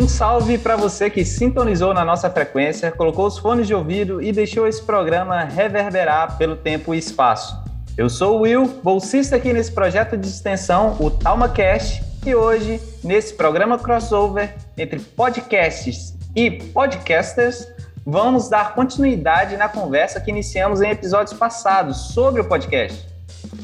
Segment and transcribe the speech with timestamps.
[0.00, 4.30] Um salve para você que sintonizou na nossa frequência, colocou os fones de ouvido e
[4.30, 7.60] deixou esse programa reverberar pelo tempo e espaço.
[7.96, 13.34] Eu sou o Will, bolsista aqui nesse projeto de extensão, o TalmaCast, e hoje, nesse
[13.34, 17.66] programa crossover entre podcasts e podcasters,
[18.06, 23.04] vamos dar continuidade na conversa que iniciamos em episódios passados sobre o podcast.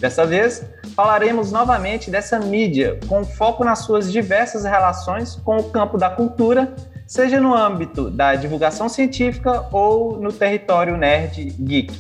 [0.00, 5.98] Dessa vez, falaremos novamente dessa mídia, com foco nas suas diversas relações com o campo
[5.98, 6.74] da cultura,
[7.06, 11.92] seja no âmbito da divulgação científica ou no território nerd geek.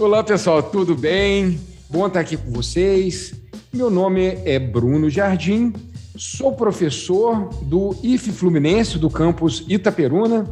[0.00, 1.60] Olá pessoal, tudo bem?
[1.90, 3.34] Bom estar aqui com vocês.
[3.72, 5.72] Meu nome é Bruno Jardim,
[6.16, 10.46] sou professor do IF Fluminense do campus Itaperuna.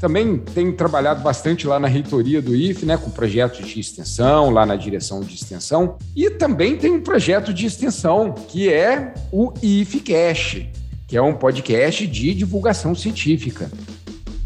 [0.00, 4.66] Também tenho trabalhado bastante lá na reitoria do IF, né, com projetos de extensão, lá
[4.66, 5.96] na direção de extensão.
[6.14, 10.70] E também tem um projeto de extensão que é o IFCast,
[11.08, 13.70] que é um podcast de divulgação científica.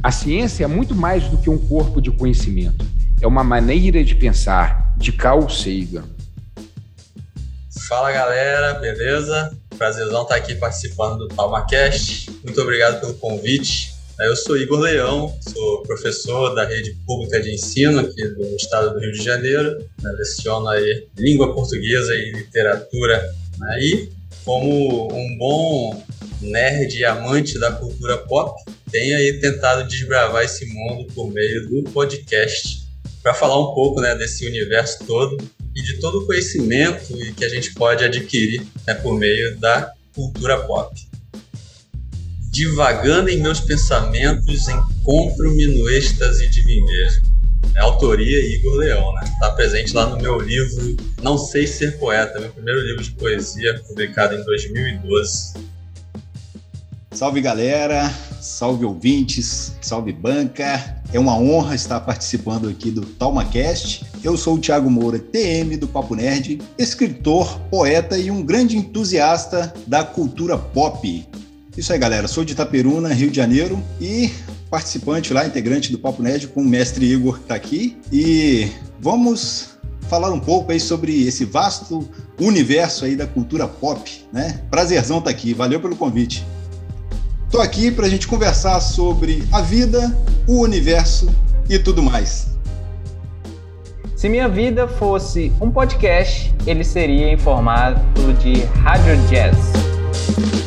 [0.03, 2.87] A ciência é muito mais do que um corpo de conhecimento.
[3.21, 6.05] É uma maneira de pensar, de Carl Sagan.
[7.89, 9.51] Fala galera, beleza?
[9.77, 12.31] Prazerzão estar aqui participando do TalmaCast.
[12.45, 14.00] Muito obrigado pelo convite.
[14.23, 19.01] Eu sou Igor Leão, sou professor da rede pública de ensino aqui do estado do
[19.01, 19.79] Rio de Janeiro.
[20.03, 20.13] né?
[20.19, 23.35] Leciono aí língua portuguesa e literatura.
[23.59, 23.79] né?
[23.81, 24.11] E
[24.45, 26.05] como um bom
[26.43, 31.91] nerd e amante da cultura pop, tenho aí tentado desbravar esse mundo por meio do
[31.91, 32.87] podcast
[33.23, 35.37] para falar um pouco né, desse universo todo
[35.75, 40.59] e de todo o conhecimento que a gente pode adquirir né, por meio da cultura
[40.59, 41.10] pop.
[42.51, 46.85] Divagando em meus pensamentos, encontro-me no êxtase divino.
[47.77, 49.21] É autoria Igor Leão, né?
[49.23, 53.81] Está presente lá no meu livro Não Sei Ser Poeta, meu primeiro livro de poesia,
[53.87, 55.55] publicado em 2012.
[57.13, 61.01] Salve galera, salve ouvintes, salve banca.
[61.13, 64.05] É uma honra estar participando aqui do TalmaCast.
[64.25, 69.73] Eu sou o Thiago Moura, TM do Papo Nerd, escritor, poeta e um grande entusiasta
[69.87, 71.29] da cultura pop.
[71.81, 72.29] Isso aí, galera.
[72.29, 74.31] Sou de Itaperuna, Rio de Janeiro e
[74.69, 77.97] participante lá, integrante do Papo Nerd com o mestre Igor que está aqui.
[78.13, 78.69] E
[79.01, 82.07] vamos falar um pouco aí sobre esse vasto
[82.39, 84.61] universo aí da cultura pop, né?
[84.71, 85.55] Prazerzão estar aqui.
[85.55, 86.47] Valeu pelo convite.
[87.47, 90.15] Estou aqui para a gente conversar sobre a vida,
[90.47, 91.35] o universo
[91.67, 92.49] e tudo mais.
[94.15, 100.60] Se minha vida fosse um podcast, ele seria em formato de rádio jazz.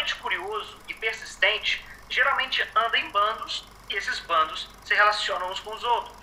[0.00, 5.74] Extremamente curioso e persistente geralmente anda em bandos e esses bandos se relacionam uns com
[5.74, 6.16] os outros.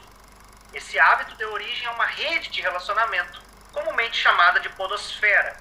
[0.73, 5.55] Esse hábito deu origem a uma rede de relacionamento, comumente chamada de podosfera,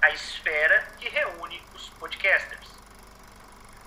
[0.00, 2.68] a esfera que reúne os podcasters.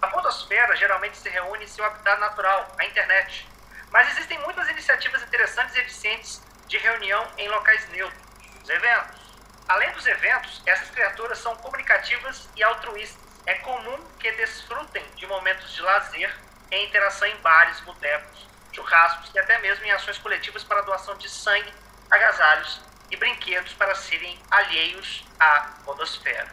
[0.01, 3.47] A podosfera geralmente se reúne em seu habitat natural, a internet,
[3.91, 8.21] mas existem muitas iniciativas interessantes e eficientes de reunião em locais neutros,
[8.61, 9.21] os eventos.
[9.67, 13.24] Além dos eventos, essas criaturas são comunicativas e altruístas.
[13.45, 16.35] É comum que desfrutem de momentos de lazer
[16.71, 21.29] em interação em bares, botecos, churrascos e até mesmo em ações coletivas para doação de
[21.29, 21.71] sangue,
[22.09, 26.51] agasalhos e brinquedos para serem alheios à podosfera.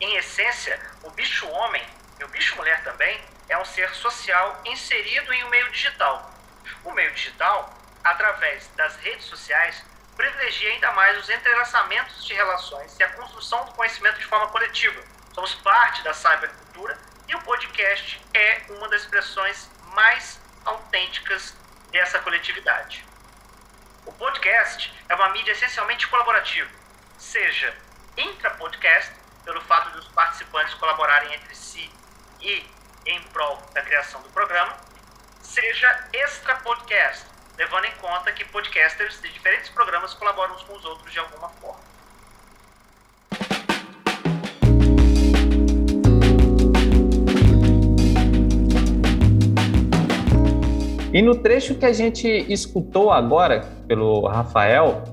[0.00, 1.82] Em essência, o bicho-homem
[2.20, 3.18] e o bicho-mulher também
[3.48, 6.30] é um ser social inserido em um meio digital.
[6.84, 7.72] O meio digital,
[8.02, 9.82] através das redes sociais,
[10.14, 15.13] privilegia ainda mais os entrelaçamentos de relações e a construção do conhecimento de forma coletiva.
[15.34, 16.96] Somos parte da cybercultura
[17.26, 21.56] e o podcast é uma das expressões mais autênticas
[21.90, 23.04] dessa coletividade.
[24.06, 26.70] O podcast é uma mídia essencialmente colaborativa,
[27.18, 27.76] seja
[28.16, 29.12] intra-podcast,
[29.44, 31.90] pelo fato de os participantes colaborarem entre si
[32.40, 32.64] e
[33.04, 34.78] em prol da criação do programa,
[35.42, 37.26] seja extra-podcast,
[37.56, 41.48] levando em conta que podcasters de diferentes programas colaboram uns com os outros de alguma
[41.54, 41.93] forma.
[51.14, 55.04] E no trecho que a gente escutou agora pelo Rafael,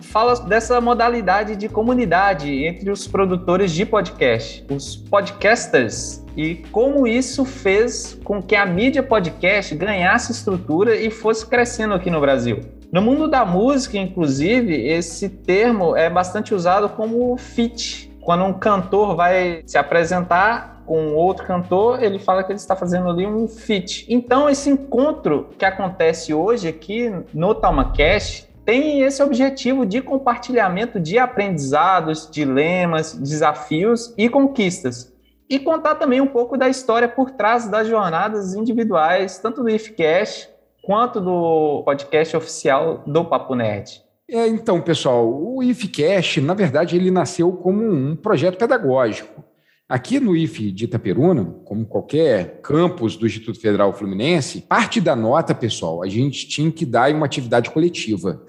[0.00, 7.44] fala dessa modalidade de comunidade entre os produtores de podcast, os podcasters, e como isso
[7.44, 12.60] fez com que a mídia podcast ganhasse estrutura e fosse crescendo aqui no Brasil.
[12.92, 18.08] No mundo da música, inclusive, esse termo é bastante usado como feat.
[18.20, 23.08] Quando um cantor vai se apresentar com outro cantor, ele fala que ele está fazendo
[23.08, 24.04] ali um feat.
[24.08, 31.16] Então, esse encontro que acontece hoje aqui no TalmaCast tem esse objetivo de compartilhamento de
[31.16, 35.14] aprendizados, dilemas, desafios e conquistas.
[35.48, 40.50] E contar também um pouco da história por trás das jornadas individuais, tanto do IFCast
[40.82, 44.02] quanto do podcast oficial do Papo Nerd.
[44.28, 49.49] É, então, pessoal, o IFCast, na verdade, ele nasceu como um projeto pedagógico.
[49.90, 55.52] Aqui no IF de Itaperuna, como qualquer campus do Instituto Federal Fluminense, parte da nota,
[55.52, 58.40] pessoal, a gente tinha que dar em uma atividade coletiva.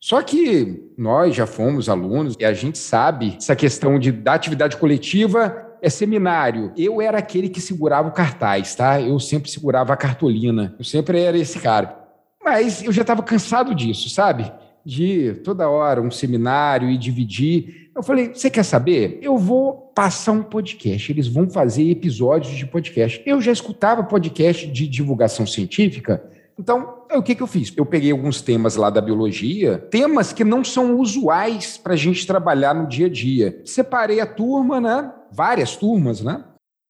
[0.00, 4.76] Só que nós já fomos alunos e a gente sabe essa questão de da atividade
[4.76, 6.72] coletiva é seminário.
[6.76, 9.00] Eu era aquele que segurava o cartaz, tá?
[9.00, 10.74] Eu sempre segurava a cartolina.
[10.80, 11.96] Eu sempre era esse cara.
[12.44, 14.52] Mas eu já estava cansado disso, sabe?
[14.84, 17.92] De toda hora um seminário e dividir.
[17.94, 19.20] Eu falei: você quer saber?
[19.22, 21.10] Eu vou passar um podcast.
[21.10, 23.20] Eles vão fazer episódios de podcast.
[23.26, 26.22] Eu já escutava podcast de divulgação científica
[26.58, 27.72] então, o que, que eu fiz?
[27.76, 32.26] Eu peguei alguns temas lá da biologia, temas que não são usuais para a gente
[32.26, 33.62] trabalhar no dia a dia.
[33.64, 35.12] Separei a turma, né?
[35.30, 36.44] Várias turmas, né?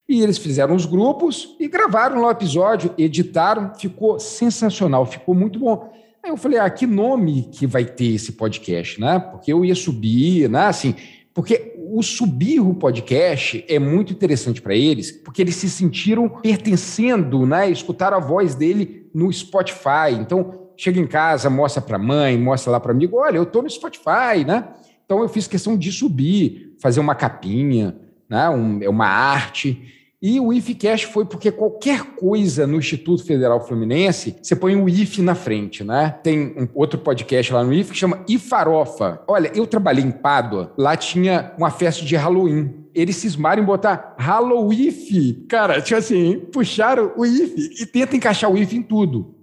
[0.09, 5.59] E eles fizeram os grupos e gravaram lá o episódio, editaram, ficou sensacional, ficou muito
[5.59, 5.93] bom.
[6.23, 9.19] Aí eu falei, ah, que nome que vai ter esse podcast, né?
[9.19, 10.65] Porque eu ia subir, né?
[10.65, 10.95] Assim,
[11.35, 17.47] porque o subir o podcast é muito interessante para eles, porque eles se sentiram pertencendo,
[17.47, 17.71] né?
[17.71, 20.13] Escutaram a voz dele no Spotify.
[20.13, 23.63] Então, chega em casa, mostra para a mãe, mostra lá para amigo, olha, eu estou
[23.63, 24.69] no Spotify, né?
[25.05, 27.97] Então, eu fiz questão de subir, fazer uma capinha,
[28.29, 28.49] né?
[28.51, 29.83] Um, é uma arte.
[30.21, 35.23] E o IFCast foi porque qualquer coisa no Instituto Federal Fluminense, você põe o IF
[35.23, 36.19] na frente, né?
[36.25, 39.23] Tem um outro podcast lá no IF que chama IFarofa.
[39.29, 42.75] Olha, eu trabalhei em Pádua, lá tinha uma festa de Halloween.
[42.93, 45.45] Eles cismaram em botar Halloween.
[45.49, 49.37] Cara, tipo assim, puxaram o IF e tenta encaixar o IF em tudo.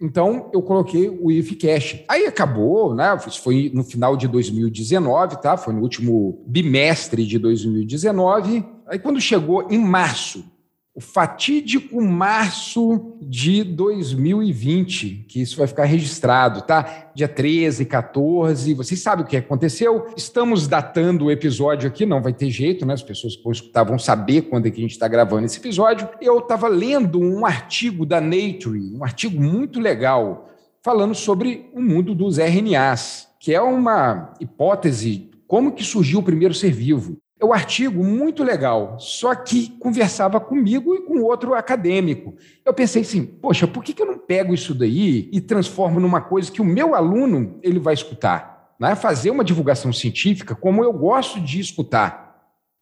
[0.00, 2.04] Então, eu coloquei o IFCast.
[2.08, 3.18] Aí acabou, né?
[3.42, 5.58] Foi no final de 2019, tá?
[5.58, 10.44] Foi no último bimestre de 2019 Aí quando chegou em março,
[10.92, 17.12] o fatídico março de 2020, que isso vai ficar registrado, tá?
[17.14, 20.08] Dia 13, 14, vocês sabem o que aconteceu?
[20.16, 22.94] Estamos datando o episódio aqui, não vai ter jeito, né?
[22.94, 25.58] As pessoas que vão escutar vão saber quando é que a gente está gravando esse
[25.58, 26.08] episódio.
[26.20, 30.50] Eu estava lendo um artigo da Nature, um artigo muito legal,
[30.82, 36.54] falando sobre o mundo dos RNAs, que é uma hipótese como que surgiu o primeiro
[36.54, 37.18] ser vivo.
[37.40, 42.34] É um artigo muito legal, só que conversava comigo e com outro acadêmico.
[42.62, 46.52] Eu pensei assim, poxa, por que eu não pego isso daí e transformo numa coisa
[46.52, 48.74] que o meu aluno ele vai escutar?
[48.78, 48.94] Né?
[48.94, 52.36] Fazer uma divulgação científica como eu gosto de escutar.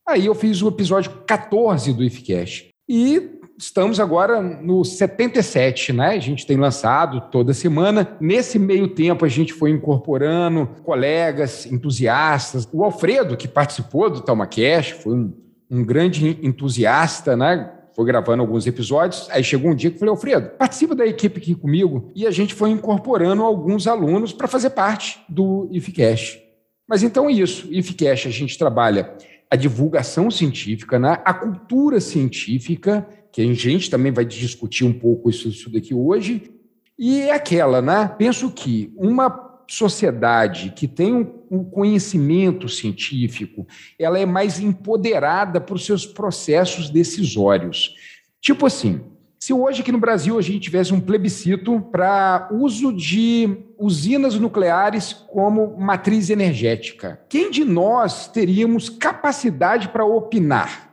[0.05, 2.67] Aí eu fiz o episódio 14 do IFCast.
[2.89, 6.11] E estamos agora no 77, né?
[6.11, 8.17] A gente tem lançado toda semana.
[8.19, 12.67] Nesse meio tempo, a gente foi incorporando colegas, entusiastas.
[12.71, 15.33] O Alfredo, que participou do TalmaCast, foi um,
[15.69, 17.69] um grande entusiasta, né?
[17.93, 19.27] Foi gravando alguns episódios.
[19.29, 22.09] Aí chegou um dia que eu falei, Alfredo, participa da equipe aqui comigo.
[22.15, 26.41] E a gente foi incorporando alguns alunos para fazer parte do IFCast.
[26.87, 27.67] Mas então é isso.
[27.69, 29.13] IFCast, a gente trabalha
[29.51, 31.19] a divulgação científica, né?
[31.25, 36.51] a cultura científica que a gente também vai discutir um pouco isso, isso daqui hoje.
[36.97, 38.13] E é aquela, né?
[38.17, 41.13] Penso que uma sociedade que tem
[41.49, 43.67] um, conhecimento científico,
[43.97, 47.95] ela é mais empoderada por seus processos decisórios.
[48.41, 49.01] Tipo assim,
[49.37, 55.13] se hoje aqui no Brasil a gente tivesse um plebiscito para uso de usinas nucleares
[55.13, 60.88] como matriz energética, quem de nós teríamos capacidade para opinar?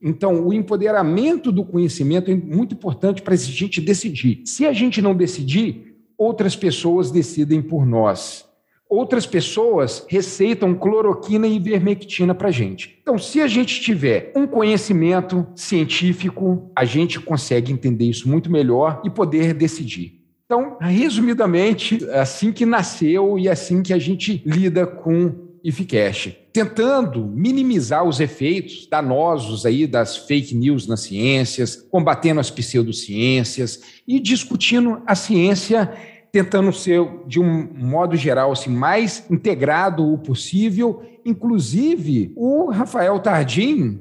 [0.00, 4.42] Então, o empoderamento do conhecimento é muito importante para a gente decidir.
[4.44, 8.46] Se a gente não decidir, outras pessoas decidem por nós.
[8.88, 12.98] Outras pessoas receitam cloroquina e ivermectina para a gente.
[13.02, 19.02] Então, se a gente tiver um conhecimento científico, a gente consegue entender isso muito melhor
[19.04, 20.22] e poder decidir.
[20.46, 26.47] Então, resumidamente, é assim que nasceu e é assim que a gente lida com IFCash
[26.58, 34.18] tentando minimizar os efeitos danosos aí das fake news nas ciências, combatendo as pseudociências e
[34.18, 35.88] discutindo a ciência
[36.32, 41.02] tentando ser, de um modo geral, assim, mais integrado o possível.
[41.24, 44.00] Inclusive, o Rafael Tardim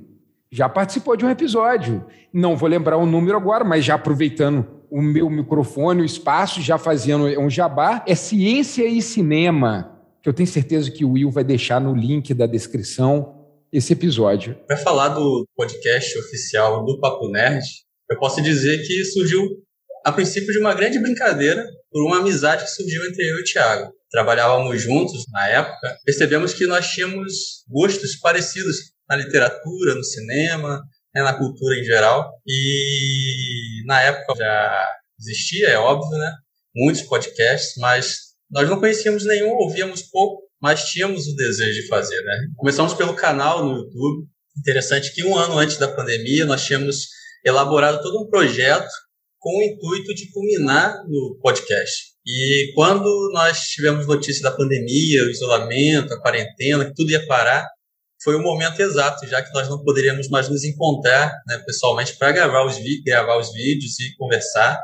[0.52, 2.04] já participou de um episódio.
[2.34, 6.78] Não vou lembrar o número agora, mas já aproveitando o meu microfone, o espaço, já
[6.78, 11.44] fazendo um jabá, é Ciência e Cinema, que eu tenho certeza que o Will vai
[11.44, 13.38] deixar no link da descrição
[13.72, 14.56] esse episódio.
[14.68, 17.66] Para falar do podcast oficial do Papo Nerd,
[18.10, 19.46] eu posso dizer que surgiu
[20.06, 23.44] a princípio de uma grande brincadeira por uma amizade que surgiu entre eu e o
[23.44, 23.94] Thiago.
[24.10, 28.78] Trabalhávamos juntos na época, percebemos que nós tínhamos gostos parecidos
[29.10, 30.82] na literatura, no cinema,
[31.14, 32.32] né, na cultura em geral.
[32.48, 34.88] E na época já
[35.20, 36.32] existia, é óbvio, né?
[36.76, 42.22] Muitos podcasts, mas nós não conhecíamos nenhum, ouvíamos pouco, mas tínhamos o desejo de fazer,
[42.22, 42.48] né?
[42.56, 44.28] Começamos pelo canal no YouTube.
[44.58, 47.08] Interessante que um ano antes da pandemia nós tínhamos
[47.46, 48.90] elaborado todo um projeto
[49.40, 52.18] com o intuito de culminar no podcast.
[52.26, 57.66] E quando nós tivemos notícia da pandemia, o isolamento, a quarentena, que tudo ia parar,
[58.22, 62.32] foi o momento exato, já que nós não poderíamos mais nos encontrar né, pessoalmente para
[62.32, 62.66] gravar
[63.06, 64.78] gravar os vídeos e conversar.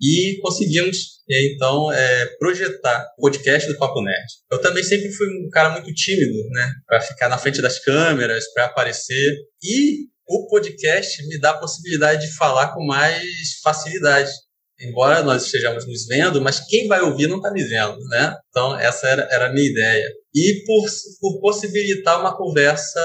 [0.00, 4.26] E conseguimos, então, é, projetar o podcast do Papo Nerd.
[4.50, 6.72] Eu também sempre fui um cara muito tímido, né?
[6.86, 9.36] Para ficar na frente das câmeras, para aparecer.
[9.62, 13.24] E o podcast me dá a possibilidade de falar com mais
[13.62, 14.30] facilidade.
[14.78, 18.36] Embora nós estejamos nos vendo, mas quem vai ouvir não está me vendo, né?
[18.50, 20.06] Então, essa era, era a minha ideia.
[20.34, 20.86] E por,
[21.20, 23.00] por possibilitar uma conversa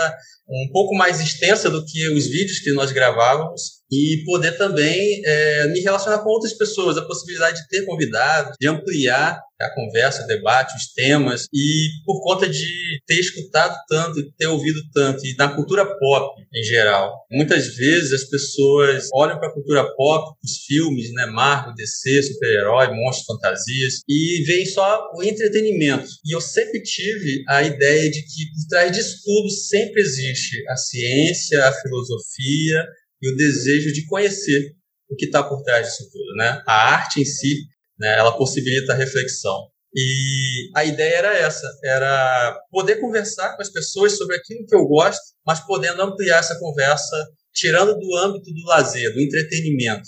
[0.50, 5.68] um pouco mais extensa do que os vídeos que nós gravávamos, e poder também é,
[5.68, 10.28] me relacionar com outras pessoas, a possibilidade de ter convidados, de ampliar a conversa, o
[10.28, 15.54] debate, os temas, e por conta de ter escutado tanto, ter ouvido tanto, e na
[15.56, 21.12] cultura pop em geral, muitas vezes as pessoas olham para a cultura pop, os filmes,
[21.14, 26.08] né, Marvel, DC, super-herói, monstros, fantasias, e veem só o entretenimento.
[26.26, 30.76] E eu sempre tive a ideia de que por trás disso tudo sempre existe a
[30.76, 32.86] ciência, a filosofia,
[33.22, 34.74] e o desejo de conhecer
[35.10, 36.64] o que está por trás disso tudo, né?
[36.66, 37.68] A arte em si,
[38.02, 39.70] né, ela possibilita a reflexão.
[39.96, 44.86] E a ideia era essa, era poder conversar com as pessoas sobre aquilo que eu
[44.86, 47.16] gosto, mas podendo ampliar essa conversa,
[47.54, 50.08] tirando do âmbito do lazer, do entretenimento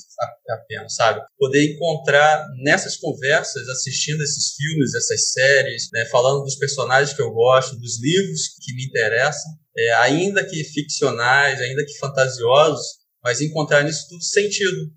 [0.50, 1.22] apenas, sabe?
[1.38, 7.32] Poder encontrar nessas conversas, assistindo esses filmes, essas séries, né, falando dos personagens que eu
[7.32, 13.84] gosto, dos livros que me interessam, é, ainda que ficcionais, ainda que fantasiosos, mas encontrar
[13.84, 14.94] nisso tudo sentido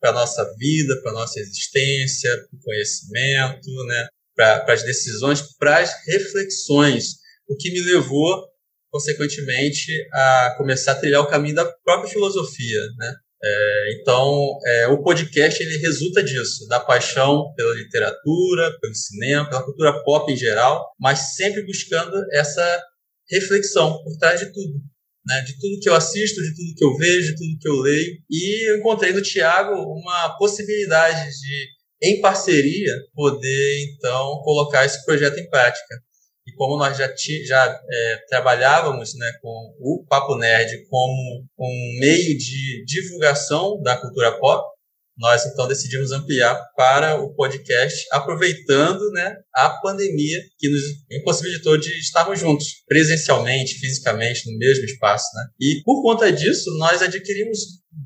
[0.00, 4.08] para a nossa vida, para a nossa existência, para o conhecimento, né?
[4.34, 7.16] para as decisões, para as reflexões,
[7.48, 8.48] o que me levou,
[8.90, 12.80] consequentemente, a começar a trilhar o caminho da própria filosofia.
[12.96, 13.14] Né?
[13.42, 19.64] É, então, é, o podcast ele resulta disso, da paixão pela literatura, pelo cinema, pela
[19.64, 22.82] cultura pop em geral, mas sempre buscando essa
[23.30, 24.80] reflexão por trás de tudo
[25.26, 27.76] né, de tudo que eu assisto, de tudo que eu vejo, de tudo que eu
[27.76, 28.16] leio.
[28.30, 31.66] E eu encontrei no Tiago uma possibilidade de,
[32.02, 35.94] em parceria, poder então colocar esse projeto em prática.
[36.46, 37.12] E como nós já,
[37.46, 44.38] já é, trabalhávamos né, com o Papo Nerd como um meio de divulgação da cultura
[44.38, 44.64] pop,
[45.20, 51.90] nós então decidimos ampliar para o podcast, aproveitando né, a pandemia que nos impossibilitou de
[51.98, 55.26] estarmos juntos, presencialmente, fisicamente, no mesmo espaço.
[55.34, 55.44] Né?
[55.60, 57.58] E por conta disso, nós adquirimos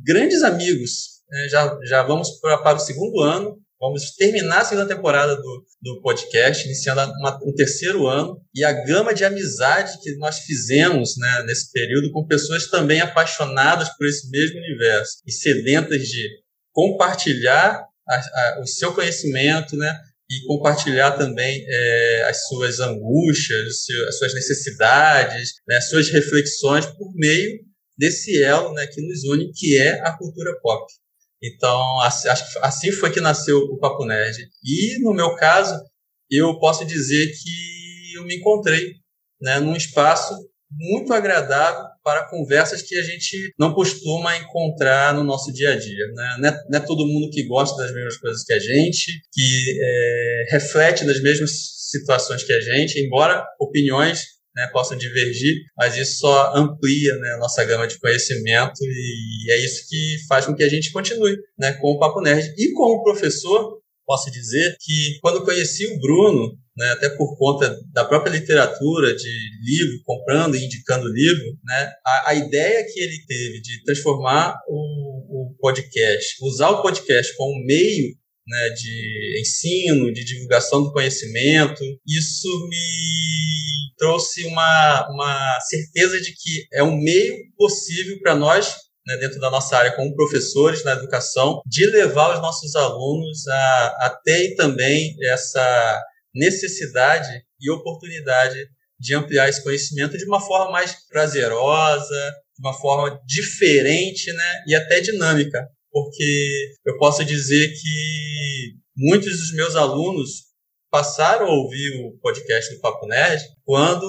[0.04, 1.23] grandes amigos.
[1.30, 1.49] Né?
[1.49, 6.00] Já, já vamos para, para o segundo ano, vamos terminar a segunda temporada do, do
[6.02, 11.44] podcast, iniciando uma, um terceiro ano, e a gama de amizade que nós fizemos né,
[11.47, 16.44] nesse período com pessoas também apaixonadas por esse mesmo universo e sedentas de
[16.75, 19.99] compartilhar a, a, o seu conhecimento, né?
[20.28, 27.12] E compartilhar também é, as suas angústias, as suas necessidades, né, as suas reflexões por
[27.14, 27.61] meio
[27.97, 30.85] desse elo né, que nos une, que é a cultura pop.
[31.43, 32.28] Então, assim,
[32.62, 34.49] assim foi que nasceu o Papo Nerd.
[34.64, 35.78] E, no meu caso,
[36.31, 38.95] eu posso dizer que eu me encontrei
[39.40, 40.35] né, num espaço
[40.71, 46.07] muito agradável para conversas que a gente não costuma encontrar no nosso dia a dia.
[46.09, 46.37] Né?
[46.39, 49.79] Não, é, não, é, todo mundo que gosta das mesmas coisas que a gente, que
[49.83, 51.51] é, reflete nas mesmas
[51.91, 57.39] situações que a gente, embora opiniões né, possam divergir, mas isso só amplia né, a
[57.39, 61.73] nossa gama de conhecimento e é isso que faz com que a gente continue né,
[61.73, 62.55] com o Papo Nerd.
[62.57, 68.04] E como professor, posso dizer que quando conheci o Bruno, né, até por conta da
[68.04, 73.61] própria literatura, de livro, comprando e indicando livro, né, a, a ideia que ele teve
[73.61, 78.14] de transformar o, o podcast, usar o podcast como meio
[78.47, 86.66] né, de ensino, de divulgação do conhecimento, isso me trouxe uma, uma certeza de que
[86.73, 88.75] é um meio possível para nós
[89.07, 93.87] né, dentro da nossa área como professores na educação, de levar os nossos alunos a,
[94.00, 96.02] a ter também essa
[96.35, 98.59] necessidade e oportunidade
[98.99, 104.75] de ampliar esse conhecimento de uma forma mais prazerosa, de uma forma diferente né, e
[104.75, 105.67] até dinâmica.
[105.91, 110.55] Porque eu posso dizer que muitos dos meus alunos
[110.91, 114.07] passaram a ouvir o podcast do Papo Nerd quando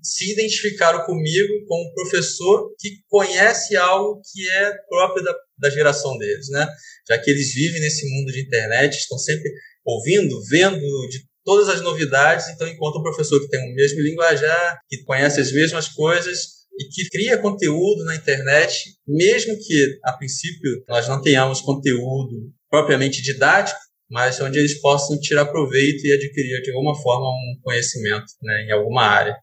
[0.00, 6.48] se identificaram comigo como professor que conhece algo que é próprio da, da geração deles,
[6.50, 6.68] né?
[7.08, 9.50] Já que eles vivem nesse mundo de internet, estão sempre
[9.84, 14.80] ouvindo, vendo de todas as novidades, então enquanto um professor que tem o mesmo linguajar,
[14.88, 20.84] que conhece as mesmas coisas e que cria conteúdo na internet, mesmo que a princípio
[20.88, 23.80] nós não tenhamos conteúdo propriamente didático,
[24.10, 28.72] mas onde eles possam tirar proveito e adquirir de alguma forma um conhecimento né, em
[28.72, 29.36] alguma área.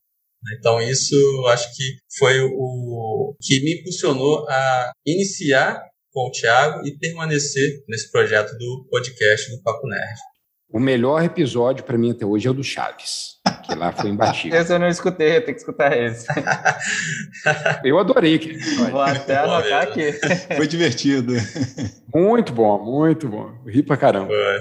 [0.57, 1.15] Então isso
[1.47, 1.83] acho que
[2.17, 8.87] foi o que me impulsionou a iniciar com o Thiago e permanecer nesse projeto do
[8.89, 10.19] podcast do Papo Nerd.
[10.77, 14.53] O melhor episódio para mim até hoje é o do Chaves, que lá foi imbatível.
[14.61, 16.27] esse eu não escutei, eu tenho que escutar esse.
[17.83, 18.59] eu adorei.
[18.91, 20.13] Vou até anotar aqui.
[20.55, 21.33] Foi divertido.
[22.13, 23.53] Muito bom, muito bom.
[23.65, 24.27] Ri pra caramba.
[24.27, 24.59] Foi.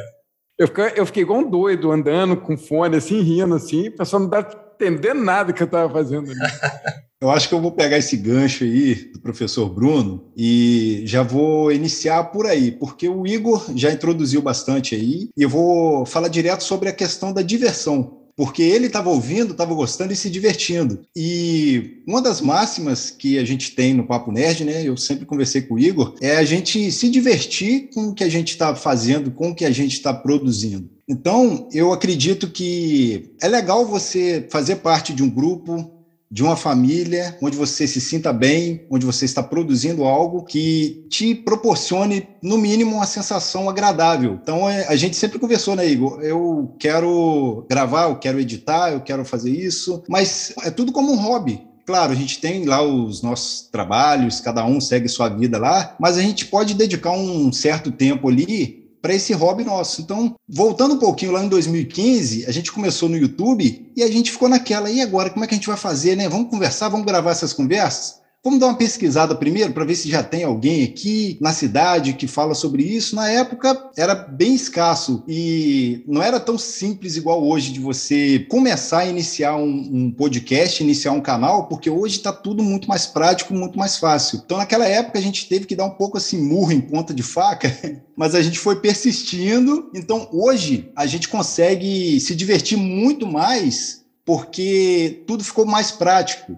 [0.59, 4.23] Eu fiquei, eu fiquei igual um doido, andando com fone, assim, rindo, assim, o pessoal
[4.23, 4.41] não tá
[4.75, 6.33] entendendo nada que eu tava fazendo.
[7.21, 11.73] Eu acho que eu vou pegar esse gancho aí do professor Bruno e já vou
[11.73, 16.63] iniciar por aí, porque o Igor já introduziu bastante aí e eu vou falar direto
[16.63, 21.01] sobre a questão da diversão porque ele estava ouvindo, estava gostando e se divertindo.
[21.17, 24.83] E uma das máximas que a gente tem no Papo Nerd, né?
[24.85, 28.29] Eu sempre conversei com o Igor, é a gente se divertir com o que a
[28.29, 30.91] gente está fazendo, com o que a gente está produzindo.
[31.09, 35.96] Então, eu acredito que é legal você fazer parte de um grupo,
[36.31, 41.35] de uma família onde você se sinta bem, onde você está produzindo algo que te
[41.35, 44.39] proporcione, no mínimo, uma sensação agradável.
[44.43, 46.21] Então, é, a gente sempre conversou, né, Igor?
[46.23, 51.17] Eu quero gravar, eu quero editar, eu quero fazer isso, mas é tudo como um
[51.17, 51.63] hobby.
[51.87, 56.19] Claro, a gente tem lá os nossos trabalhos, cada um segue sua vida lá, mas
[56.19, 60.03] a gente pode dedicar um certo tempo ali para esse hobby nosso.
[60.03, 64.33] Então, voltando um pouquinho lá em 2015, a gente começou no YouTube e a gente
[64.33, 66.29] ficou naquela, e agora, como é que a gente vai fazer, né?
[66.29, 68.26] Vamos conversar, vamos gravar essas conversas?
[68.47, 72.29] Vamos dar uma pesquisada primeiro para ver se já tem alguém aqui na cidade que
[72.29, 73.17] fala sobre isso.
[73.17, 78.99] Na época era bem escasso e não era tão simples igual hoje de você começar
[78.99, 83.53] a iniciar um, um podcast, iniciar um canal, porque hoje está tudo muito mais prático,
[83.53, 84.41] muito mais fácil.
[84.45, 87.25] Então naquela época a gente teve que dar um pouco assim murro em ponta de
[87.25, 87.77] faca,
[88.17, 89.91] mas a gente foi persistindo.
[89.93, 96.57] Então hoje a gente consegue se divertir muito mais porque tudo ficou mais prático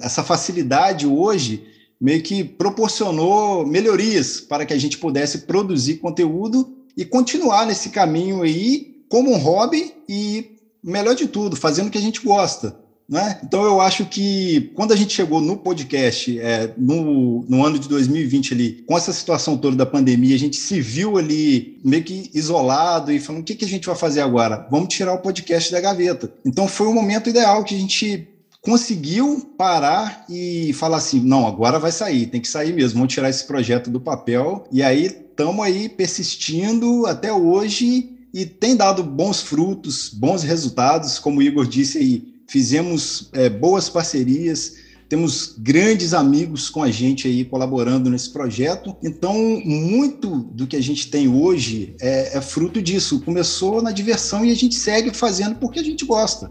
[0.00, 1.64] essa facilidade hoje
[2.00, 8.42] meio que proporcionou melhorias para que a gente pudesse produzir conteúdo e continuar nesse caminho
[8.42, 12.76] aí como um hobby e, melhor de tudo, fazendo o que a gente gosta.
[13.08, 13.38] Né?
[13.44, 17.86] Então, eu acho que quando a gente chegou no podcast, é, no, no ano de
[17.86, 22.30] 2020, ali, com essa situação toda da pandemia, a gente se viu ali meio que
[22.32, 24.66] isolado e falando: o que, que a gente vai fazer agora?
[24.70, 26.32] Vamos tirar o podcast da gaveta.
[26.46, 28.26] Então, foi o momento ideal que a gente
[28.64, 33.28] conseguiu parar e falar assim: não, agora vai sair, tem que sair mesmo, vamos tirar
[33.28, 34.66] esse projeto do papel.
[34.72, 41.38] E aí estamos aí persistindo até hoje e tem dado bons frutos, bons resultados, como
[41.38, 44.82] o Igor disse aí, fizemos é, boas parcerias.
[45.06, 48.96] Temos grandes amigos com a gente aí colaborando nesse projeto.
[49.02, 53.20] Então, muito do que a gente tem hoje é, é fruto disso.
[53.20, 56.50] Começou na diversão e a gente segue fazendo porque a gente gosta.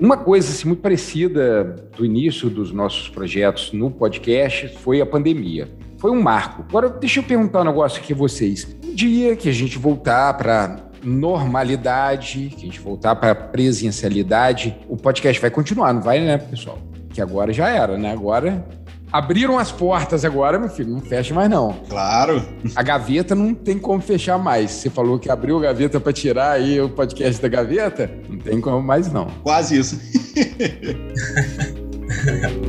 [0.00, 5.68] Uma coisa assim, muito parecida do início dos nossos projetos no podcast foi a pandemia.
[5.98, 6.64] Foi um marco.
[6.66, 8.74] Agora, deixa eu perguntar um negócio aqui a vocês.
[8.82, 14.96] Um dia que a gente voltar para normalidade, que a gente voltar para presencialidade, o
[14.96, 16.78] podcast vai continuar, não vai, né, pessoal?
[17.12, 18.10] Que agora já era, né?
[18.10, 18.66] Agora
[19.12, 21.72] Abriram as portas agora, meu filho, não fecha mais não.
[21.88, 22.46] Claro.
[22.76, 24.70] A gaveta não tem como fechar mais.
[24.70, 28.60] Você falou que abriu a gaveta para tirar aí o podcast da gaveta, não tem
[28.60, 29.26] como mais não.
[29.42, 30.00] Quase isso.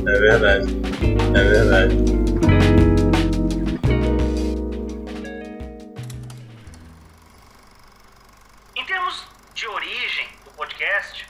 [0.08, 0.66] é verdade.
[1.32, 1.94] É verdade.
[8.74, 11.24] Em termos de origem do podcast,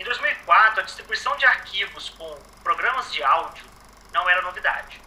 [0.00, 3.71] em 2004 a distribuição de arquivos com programas de áudio
[4.12, 5.00] não era novidade.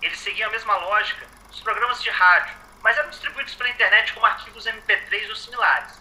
[0.00, 4.26] Eles seguiam a mesma lógica dos programas de rádio, mas eram distribuídos pela internet como
[4.26, 5.98] arquivos MP3 ou similares.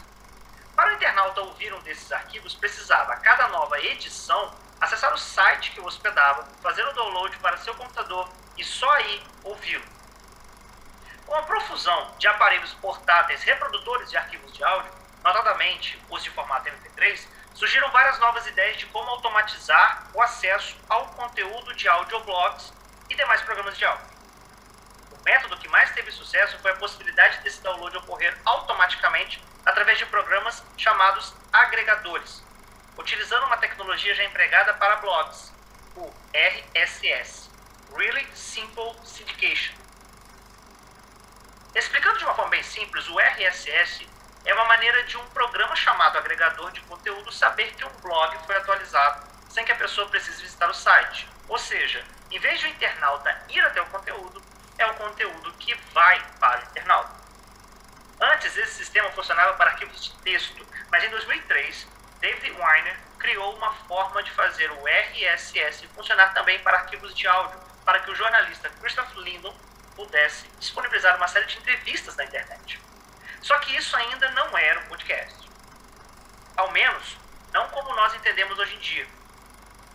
[0.76, 5.72] Para o internauta ouvir um desses arquivos, precisava, a cada nova edição, acessar o site
[5.72, 9.84] que o hospedava, fazer o download para seu computador e só aí ouvi-lo.
[11.26, 14.92] Com a profusão de aparelhos portáteis reprodutores de arquivos de áudio,
[15.24, 17.28] notadamente os de formato MP3,
[17.60, 22.72] surgiram várias novas ideias de como automatizar o acesso ao conteúdo de audioblogs
[23.10, 24.06] e demais programas de áudio.
[25.12, 30.06] O método que mais teve sucesso foi a possibilidade desse download ocorrer automaticamente através de
[30.06, 32.42] programas chamados agregadores,
[32.98, 35.52] utilizando uma tecnologia já empregada para blogs,
[35.98, 37.52] o RSS
[37.94, 39.76] Really Simple Syndication.
[41.76, 44.08] Explicando de uma forma bem simples, o RSS
[44.46, 48.56] é uma maneira de um programa chamado agregador de conteúdo saber que um blog foi
[48.58, 51.28] atualizado sem que a pessoa precise visitar o site.
[51.48, 54.42] Ou seja, em vez de o internauta ir até o conteúdo,
[54.78, 57.20] é o conteúdo que vai para o internauta.
[58.22, 61.88] Antes, esse sistema funcionava para arquivos de texto, mas em 2003,
[62.20, 67.60] David Weiner criou uma forma de fazer o RSS funcionar também para arquivos de áudio,
[67.86, 69.56] para que o jornalista Christopher Lindon
[69.96, 72.80] pudesse disponibilizar uma série de entrevistas na internet.
[73.42, 75.50] Só que isso ainda não era um podcast.
[76.58, 77.18] Ao menos,
[77.54, 79.08] não como nós entendemos hoje em dia.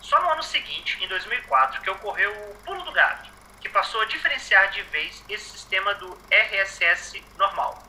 [0.00, 3.30] Só no ano seguinte, em 2004, que ocorreu o pulo do gato,
[3.60, 7.82] que passou a diferenciar de vez esse sistema do RSS normal.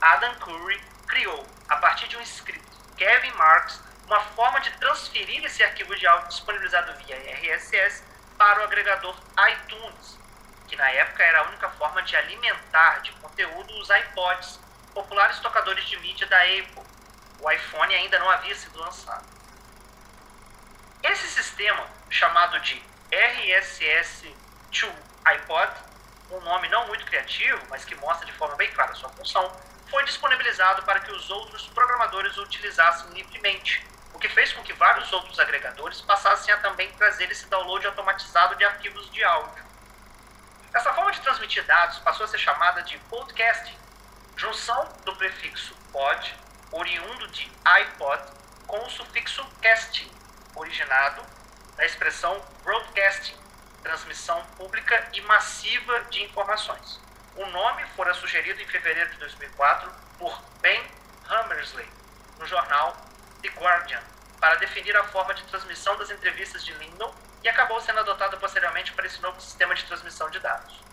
[0.00, 5.62] Adam Curry criou, a partir de um script Kevin Marks, uma forma de transferir esse
[5.62, 8.04] arquivo de áudio disponibilizado via RSS
[8.36, 9.16] para o agregador
[9.50, 10.18] iTunes,
[10.68, 14.60] que na época era a única forma de alimentar de conteúdo os iPods,
[14.92, 16.82] populares tocadores de mídia da Apple.
[17.40, 19.26] O iPhone ainda não havia sido lançado.
[21.02, 24.34] Esse sistema, chamado de RSS
[24.70, 24.92] to
[25.24, 25.72] iPod,
[26.30, 29.54] um nome não muito criativo, mas que mostra de forma bem clara sua função,
[29.90, 34.72] foi disponibilizado para que os outros programadores o utilizassem livremente, o que fez com que
[34.72, 39.64] vários outros agregadores passassem a também trazer esse download automatizado de arquivos de áudio.
[40.72, 43.76] Essa forma de transmitir dados passou a ser chamada de podcasting,
[44.36, 46.36] junção do prefixo pod,
[46.70, 48.22] oriundo de iPod,
[48.66, 50.10] com o sufixo casting,
[50.54, 51.22] originado
[51.76, 53.36] da expressão broadcasting,
[53.82, 57.00] transmissão pública e massiva de informações.
[57.36, 60.82] O nome fora sugerido em fevereiro de 2004 por Ben
[61.28, 61.88] Hammersley,
[62.38, 62.96] no jornal
[63.42, 64.02] The Guardian,
[64.38, 68.92] para definir a forma de transmissão das entrevistas de Lyndon e acabou sendo adotado posteriormente
[68.92, 70.91] para esse novo sistema de transmissão de dados.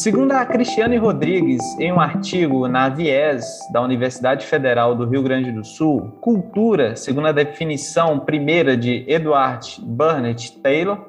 [0.00, 5.52] Segundo a Cristiane Rodrigues, em um artigo na Vies da Universidade Federal do Rio Grande
[5.52, 11.06] do Sul, cultura, segundo a definição primeira de Edward Burnett Taylor,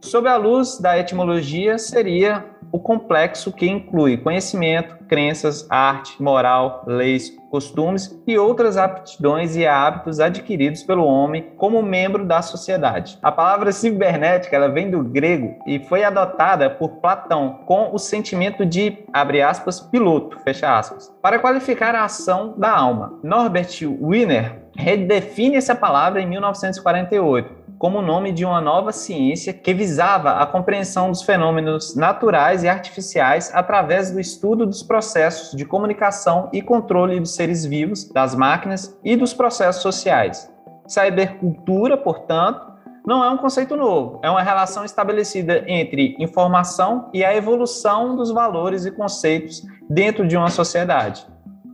[0.00, 7.30] sob a luz da etimologia, seria o complexo que inclui conhecimento, crenças, arte, moral, leis,
[7.50, 13.18] costumes e outras aptidões e hábitos adquiridos pelo homem como membro da sociedade.
[13.22, 18.64] A palavra cibernética ela vem do grego e foi adotada por Platão com o sentimento
[18.64, 23.18] de, abre aspas, piloto, fecha aspas, para qualificar a ação da alma.
[23.22, 29.74] Norbert Wiener redefine essa palavra em 1948 como o nome de uma nova ciência que
[29.74, 36.48] visava a compreensão dos fenômenos naturais e artificiais através do estudo dos processos de comunicação
[36.52, 40.48] e controle dos seres vivos, das máquinas e dos processos sociais.
[40.86, 42.64] Cybercultura, portanto,
[43.04, 48.30] não é um conceito novo, é uma relação estabelecida entre informação e a evolução dos
[48.30, 51.26] valores e conceitos dentro de uma sociedade,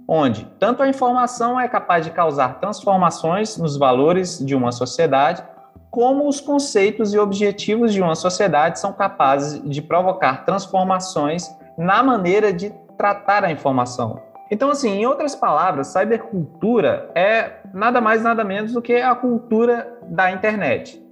[0.09, 5.45] onde tanto a informação é capaz de causar transformações nos valores de uma sociedade,
[5.91, 12.53] como os conceitos e objetivos de uma sociedade são capazes de provocar transformações na maneira
[12.53, 14.21] de tratar a informação.
[14.51, 19.99] Então, assim, em outras palavras, cybercultura é nada mais nada menos do que a cultura
[20.05, 21.03] da internet.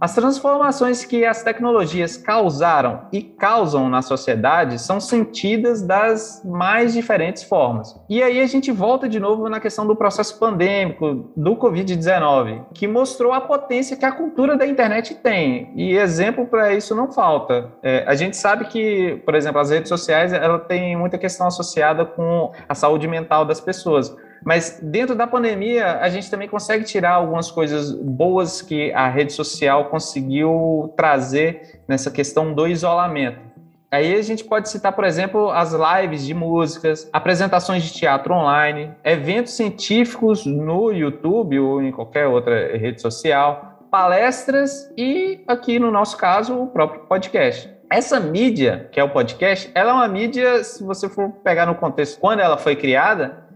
[0.00, 7.42] As transformações que as tecnologias causaram e causam na sociedade são sentidas das mais diferentes
[7.42, 8.00] formas.
[8.08, 12.88] E aí a gente volta de novo na questão do processo pandêmico do Covid-19, que
[12.88, 15.70] mostrou a potência que a cultura da internet tem.
[15.76, 17.70] E exemplo para isso não falta.
[17.82, 22.06] É, a gente sabe que, por exemplo, as redes sociais ela tem muita questão associada
[22.06, 24.16] com a saúde mental das pessoas.
[24.44, 29.32] Mas dentro da pandemia, a gente também consegue tirar algumas coisas boas que a rede
[29.32, 33.50] social conseguiu trazer nessa questão do isolamento.
[33.90, 38.92] Aí a gente pode citar, por exemplo, as lives de músicas, apresentações de teatro online,
[39.02, 46.16] eventos científicos no YouTube ou em qualquer outra rede social, palestras e, aqui no nosso
[46.16, 47.68] caso, o próprio podcast.
[47.90, 51.74] Essa mídia, que é o podcast, ela é uma mídia, se você for pegar no
[51.74, 53.49] contexto quando ela foi criada,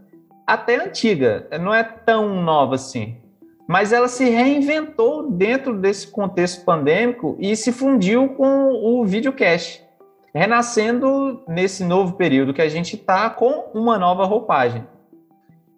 [0.46, 3.16] até antiga, não é tão nova assim.
[3.66, 9.82] Mas ela se reinventou dentro desse contexto pandêmico e se fundiu com o videocast,
[10.34, 14.86] renascendo nesse novo período que a gente está com uma nova roupagem.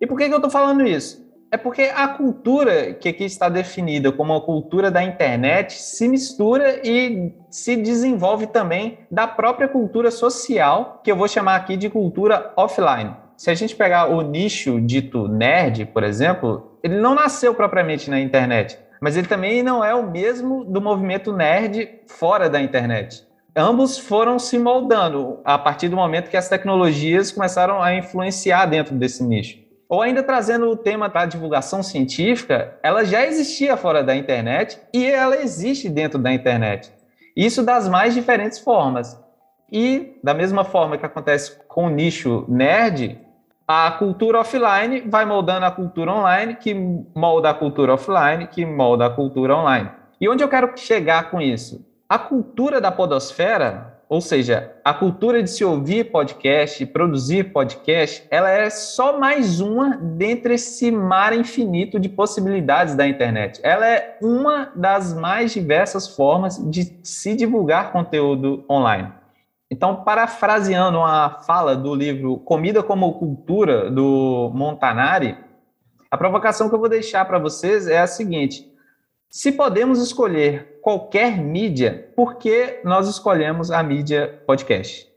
[0.00, 1.24] E por que, que eu estou falando isso?
[1.48, 6.81] É porque a cultura que aqui está definida como a cultura da internet se mistura
[6.85, 12.52] e se desenvolve também da própria cultura social, que eu vou chamar aqui de cultura
[12.57, 18.09] offline se a gente pegar o nicho dito nerd, por exemplo, ele não nasceu propriamente
[18.09, 23.27] na internet, mas ele também não é o mesmo do movimento nerd fora da internet.
[23.55, 28.94] Ambos foram se moldando a partir do momento que as tecnologias começaram a influenciar dentro
[28.94, 29.59] desse nicho.
[29.88, 35.07] Ou ainda trazendo o tema da divulgação científica, ela já existia fora da internet e
[35.07, 36.92] ela existe dentro da internet.
[37.37, 39.18] Isso das mais diferentes formas.
[39.70, 43.18] E da mesma forma que acontece com o nicho nerd,
[43.66, 46.72] a cultura offline vai moldando a cultura online, que
[47.14, 49.90] molda a cultura offline, que molda a cultura online.
[50.20, 51.85] E onde eu quero chegar com isso?
[52.09, 58.48] A cultura da podosfera, ou seja, a cultura de se ouvir podcast, produzir podcast, ela
[58.48, 63.59] é só mais uma dentre esse mar infinito de possibilidades da internet.
[63.64, 69.12] Ela é uma das mais diversas formas de se divulgar conteúdo online.
[69.70, 75.37] Então, parafraseando uma fala do livro Comida como Cultura, do Montanari,
[76.11, 78.70] a provocação que eu vou deixar para vocês é a seguinte:
[79.29, 85.09] se podemos escolher qualquer mídia, por que nós escolhemos a mídia podcast?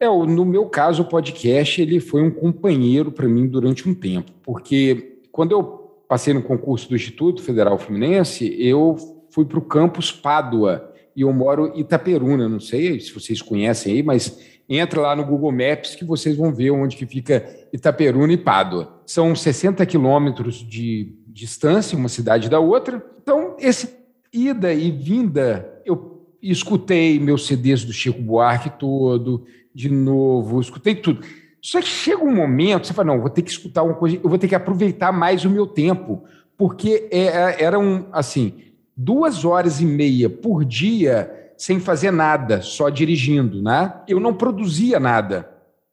[0.00, 4.30] É, no meu caso, o podcast ele foi um companheiro para mim durante um tempo,
[4.44, 5.62] porque quando eu
[6.08, 8.96] passei no concurso do Instituto Federal Fluminense, eu
[9.30, 10.87] fui para o campus Pádua,
[11.18, 15.24] e eu moro em Itaperuna, não sei se vocês conhecem aí, mas entra lá no
[15.24, 19.02] Google Maps que vocês vão ver onde que fica Itaperuna e Pádua.
[19.04, 23.04] São 60 quilômetros de distância, uma cidade da outra.
[23.20, 23.96] Então, esse
[24.32, 31.26] ida e vinda, eu escutei meus CDs do Chico Buarque todo, de novo, escutei tudo.
[31.60, 34.28] Só que chega um momento, você fala, não, vou ter que escutar uma coisa, eu
[34.28, 36.22] vou ter que aproveitar mais o meu tempo,
[36.56, 38.67] porque é, é, era um, assim,
[38.98, 43.94] duas horas e meia por dia sem fazer nada, só dirigindo, né?
[44.08, 45.48] Eu não produzia nada.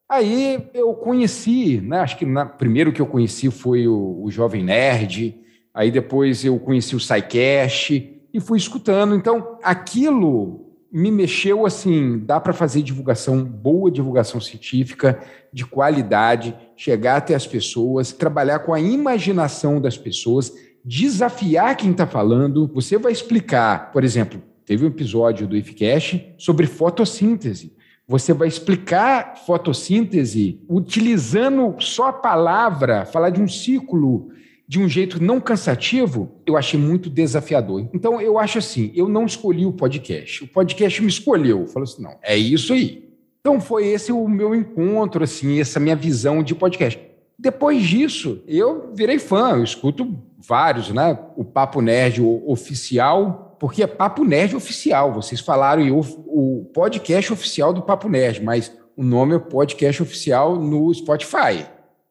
[0.10, 2.00] Aí eu conheci, né?
[2.00, 5.40] Acho que na, primeiro que eu conheci foi o, o Jovem Nerd,
[5.74, 9.16] aí depois eu conheci o SciCast e fui escutando.
[9.16, 15.20] Então, aquilo me mexeu assim, dá para fazer divulgação, boa divulgação científica,
[15.52, 20.54] de qualidade, chegar até as pessoas, trabalhar com a imaginação das pessoas
[20.86, 22.70] desafiar quem está falando.
[22.74, 27.74] Você vai explicar, por exemplo, teve um episódio do IFCash sobre fotossíntese.
[28.08, 34.30] Você vai explicar fotossíntese utilizando só a palavra, falar de um ciclo
[34.68, 37.88] de um jeito não cansativo, eu achei muito desafiador.
[37.94, 40.44] Então, eu acho assim, eu não escolhi o podcast.
[40.44, 41.68] O podcast me escolheu.
[41.68, 43.08] Falou assim, não, é isso aí.
[43.42, 47.00] Então, foi esse o meu encontro, assim, essa minha visão de podcast.
[47.38, 51.18] Depois disso, eu virei fã, eu escuto vários, né?
[51.36, 55.14] O Papo Nerd oficial, porque é Papo Nerd oficial.
[55.14, 60.02] Vocês falaram e o, o podcast oficial do Papo Nerd, mas o nome é podcast
[60.02, 61.66] oficial no Spotify.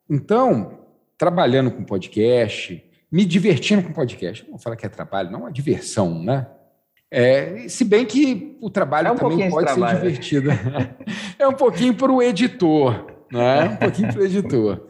[0.09, 0.79] Então,
[1.17, 4.43] trabalhando com podcast, me divertindo com podcast.
[4.45, 6.47] Não vou falar que é trabalho, não, é diversão, né?
[7.11, 10.51] É, se bem que o trabalho é um também pode ser divertido.
[11.39, 13.65] é um pouquinho para o editor, né?
[13.65, 14.87] Um pouquinho editor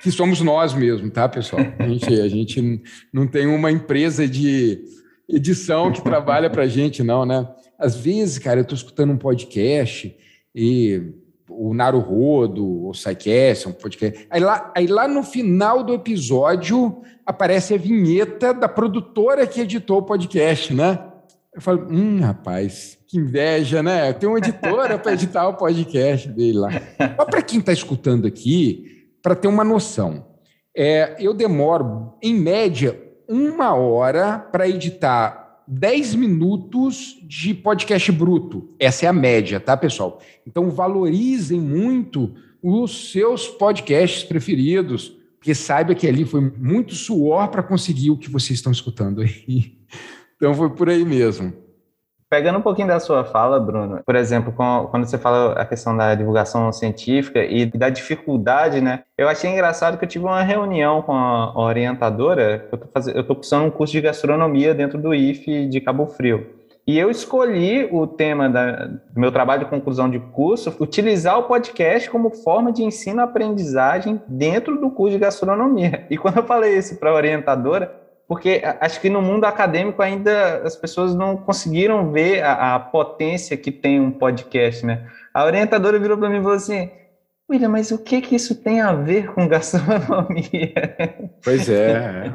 [0.00, 1.62] que somos nós mesmo, tá, pessoal?
[1.78, 4.82] A gente, a gente não tem uma empresa de
[5.28, 7.46] edição que trabalha para a gente, não, né?
[7.78, 10.16] Às vezes, cara, eu estou escutando um podcast
[10.54, 11.12] e
[11.48, 14.26] o Naruhodo, o Psycast, um podcast.
[14.30, 19.98] Aí lá, aí lá no final do episódio aparece a vinheta da produtora que editou
[19.98, 21.09] o podcast, né?
[21.54, 24.10] Eu falo, hum, rapaz, que inveja, né?
[24.10, 26.70] Eu tenho uma editora para editar o podcast dele lá.
[26.98, 30.26] Mas para quem está escutando aqui, para ter uma noção,
[30.76, 38.74] é, eu demoro, em média, uma hora para editar 10 minutos de podcast bruto.
[38.78, 40.20] Essa é a média, tá, pessoal?
[40.46, 47.62] Então, valorizem muito os seus podcasts preferidos, porque saiba que ali foi muito suor para
[47.62, 49.78] conseguir o que vocês estão escutando aí.
[50.40, 51.52] Então, foi por aí mesmo.
[52.30, 54.54] Pegando um pouquinho da sua fala, Bruno, por exemplo,
[54.90, 59.02] quando você fala a questão da divulgação científica e da dificuldade, né?
[59.18, 63.24] Eu achei engraçado que eu tive uma reunião com a orientadora, eu tô, fazendo, eu
[63.24, 66.46] tô cursando um curso de gastronomia dentro do IFE de Cabo Frio.
[66.86, 71.42] E eu escolhi o tema da, do meu trabalho de conclusão de curso, utilizar o
[71.42, 76.06] podcast como forma de ensino-aprendizagem dentro do curso de gastronomia.
[76.08, 77.92] E quando eu falei isso para a orientadora,
[78.30, 83.56] porque acho que no mundo acadêmico ainda as pessoas não conseguiram ver a, a potência
[83.56, 85.10] que tem um podcast, né?
[85.34, 86.88] A orientadora virou para mim e falou assim:
[87.50, 90.72] William, mas o que que isso tem a ver com gastronomia?
[91.42, 92.32] Pois é.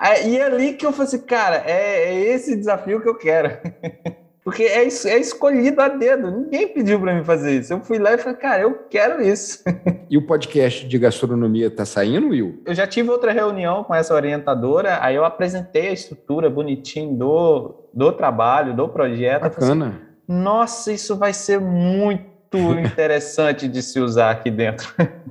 [0.00, 0.28] é.
[0.28, 3.58] e é ali que eu falei assim, cara, é, é esse desafio que eu quero.
[4.46, 6.30] Porque é, é escolhido a dedo.
[6.30, 7.72] Ninguém pediu para mim fazer isso.
[7.72, 9.64] Eu fui lá e falei, cara, eu quero isso.
[10.08, 12.62] E o podcast de gastronomia está saindo, Will?
[12.64, 17.88] Eu já tive outra reunião com essa orientadora, aí eu apresentei a estrutura bonitinho do,
[17.92, 19.42] do trabalho, do projeto.
[19.42, 19.88] Bacana.
[19.88, 19.96] Assim,
[20.28, 22.56] Nossa, isso vai ser muito
[22.86, 24.94] interessante de se usar aqui dentro.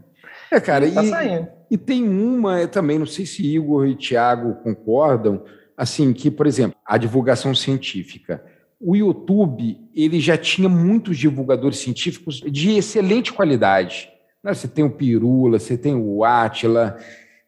[0.51, 1.47] É, cara, tá e, saindo.
[1.71, 5.43] e tem uma também, não sei se Igor e Tiago concordam,
[5.75, 8.41] assim, que, por exemplo, a divulgação científica
[8.85, 14.09] o YouTube ele já tinha muitos divulgadores científicos de excelente qualidade.
[14.43, 14.53] Né?
[14.53, 16.95] Você tem o Pirula, você tem o Atila,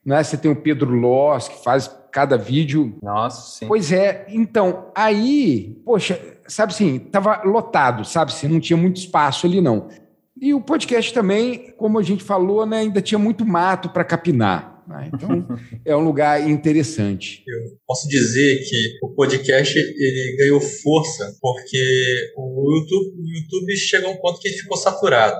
[0.03, 0.23] né?
[0.23, 2.97] você tem o Pedro Loss, que faz cada vídeo.
[3.03, 3.67] Nossa, sim.
[3.67, 8.31] Pois é, então, aí, poxa, sabe assim, estava lotado, sabe?
[8.31, 9.89] Assim, não tinha muito espaço ali, não.
[10.41, 14.76] E o podcast também, como a gente falou, né, ainda tinha muito mato para capinar.
[14.87, 15.11] Né?
[15.13, 15.47] Então,
[15.85, 17.43] é um lugar interessante.
[17.47, 24.09] Eu posso dizer que o podcast ele ganhou força porque o YouTube, o YouTube chegou
[24.09, 25.39] a um ponto que ele ficou saturado.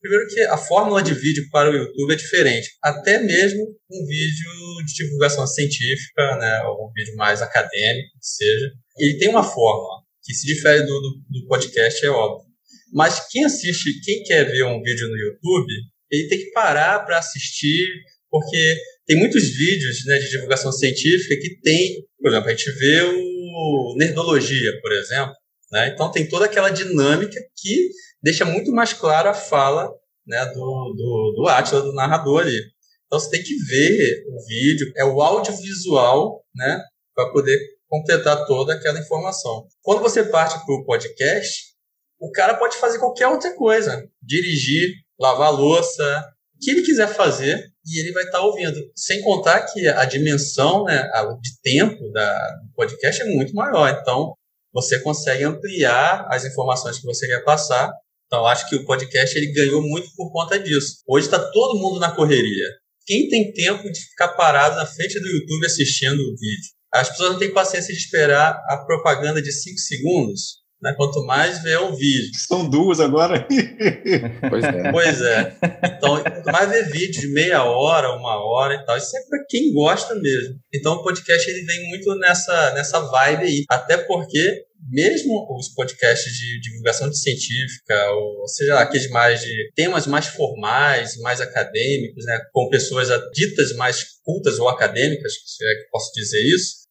[0.00, 2.70] Primeiro que a fórmula de vídeo para o YouTube é diferente.
[2.82, 8.72] Até mesmo um vídeo de divulgação científica, né, ou um vídeo mais acadêmico, que seja,
[8.98, 12.50] ele tem uma fórmula que se difere do, do, do podcast, é óbvio.
[12.92, 15.72] Mas quem assiste, quem quer ver um vídeo no YouTube,
[16.10, 17.86] ele tem que parar para assistir
[18.32, 23.02] porque tem muitos vídeos né, de divulgação científica que tem, por exemplo, a gente vê
[23.02, 25.34] o Nerdologia, por exemplo,
[25.70, 25.88] né?
[25.88, 27.90] então tem toda aquela dinâmica que
[28.22, 29.92] deixa muito mais claro a fala
[30.26, 32.58] né, do, do, do Atila, do narrador ali.
[33.04, 36.80] Então você tem que ver o vídeo, é o audiovisual, né,
[37.14, 39.66] para poder completar toda aquela informação.
[39.82, 41.74] Quando você parte para o podcast,
[42.18, 48.00] o cara pode fazer qualquer outra coisa, dirigir, lavar louça, que ele quiser fazer e
[48.00, 48.80] ele vai estar tá ouvindo.
[48.96, 51.08] Sem contar que a dimensão né,
[51.40, 53.88] de tempo da, do podcast é muito maior.
[54.00, 54.34] Então,
[54.72, 57.92] você consegue ampliar as informações que você quer passar.
[58.26, 61.02] Então, acho que o podcast ele ganhou muito por conta disso.
[61.06, 62.66] Hoje está todo mundo na correria.
[63.04, 66.70] Quem tem tempo de ficar parado na frente do YouTube assistindo o vídeo?
[66.94, 70.92] As pessoas não têm paciência de esperar a propaganda de 5 segundos né?
[70.96, 72.32] Quanto mais vê o vídeo.
[72.34, 73.46] São duas agora.
[74.50, 74.90] pois é.
[74.90, 75.56] Pois é.
[75.96, 79.44] Então, quanto mais vê vídeo de meia hora, uma hora e tal, isso é para
[79.48, 80.56] quem gosta mesmo.
[80.74, 83.64] Então, o podcast ele vem muito nessa, nessa vibe aí.
[83.70, 90.08] Até porque mesmo os podcasts de divulgação de científica, ou seja, aqueles mais de temas
[90.08, 95.90] mais formais, mais acadêmicos, né, com pessoas ditas mais cultas ou acadêmicas, se é que
[95.92, 96.82] posso dizer isso,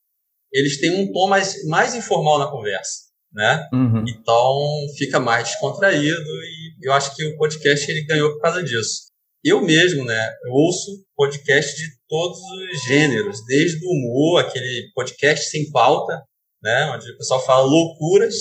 [0.54, 3.01] eles têm um tom mais, mais informal na conversa
[3.34, 3.68] né?
[3.74, 4.04] Uhum.
[4.08, 9.12] Então fica mais descontraído e eu acho que o podcast ele ganhou por causa disso.
[9.44, 15.50] Eu mesmo, né, eu ouço podcast de todos os gêneros, desde o humor, aquele podcast
[15.50, 16.22] sem pauta,
[16.62, 18.36] né, onde o pessoal fala loucuras,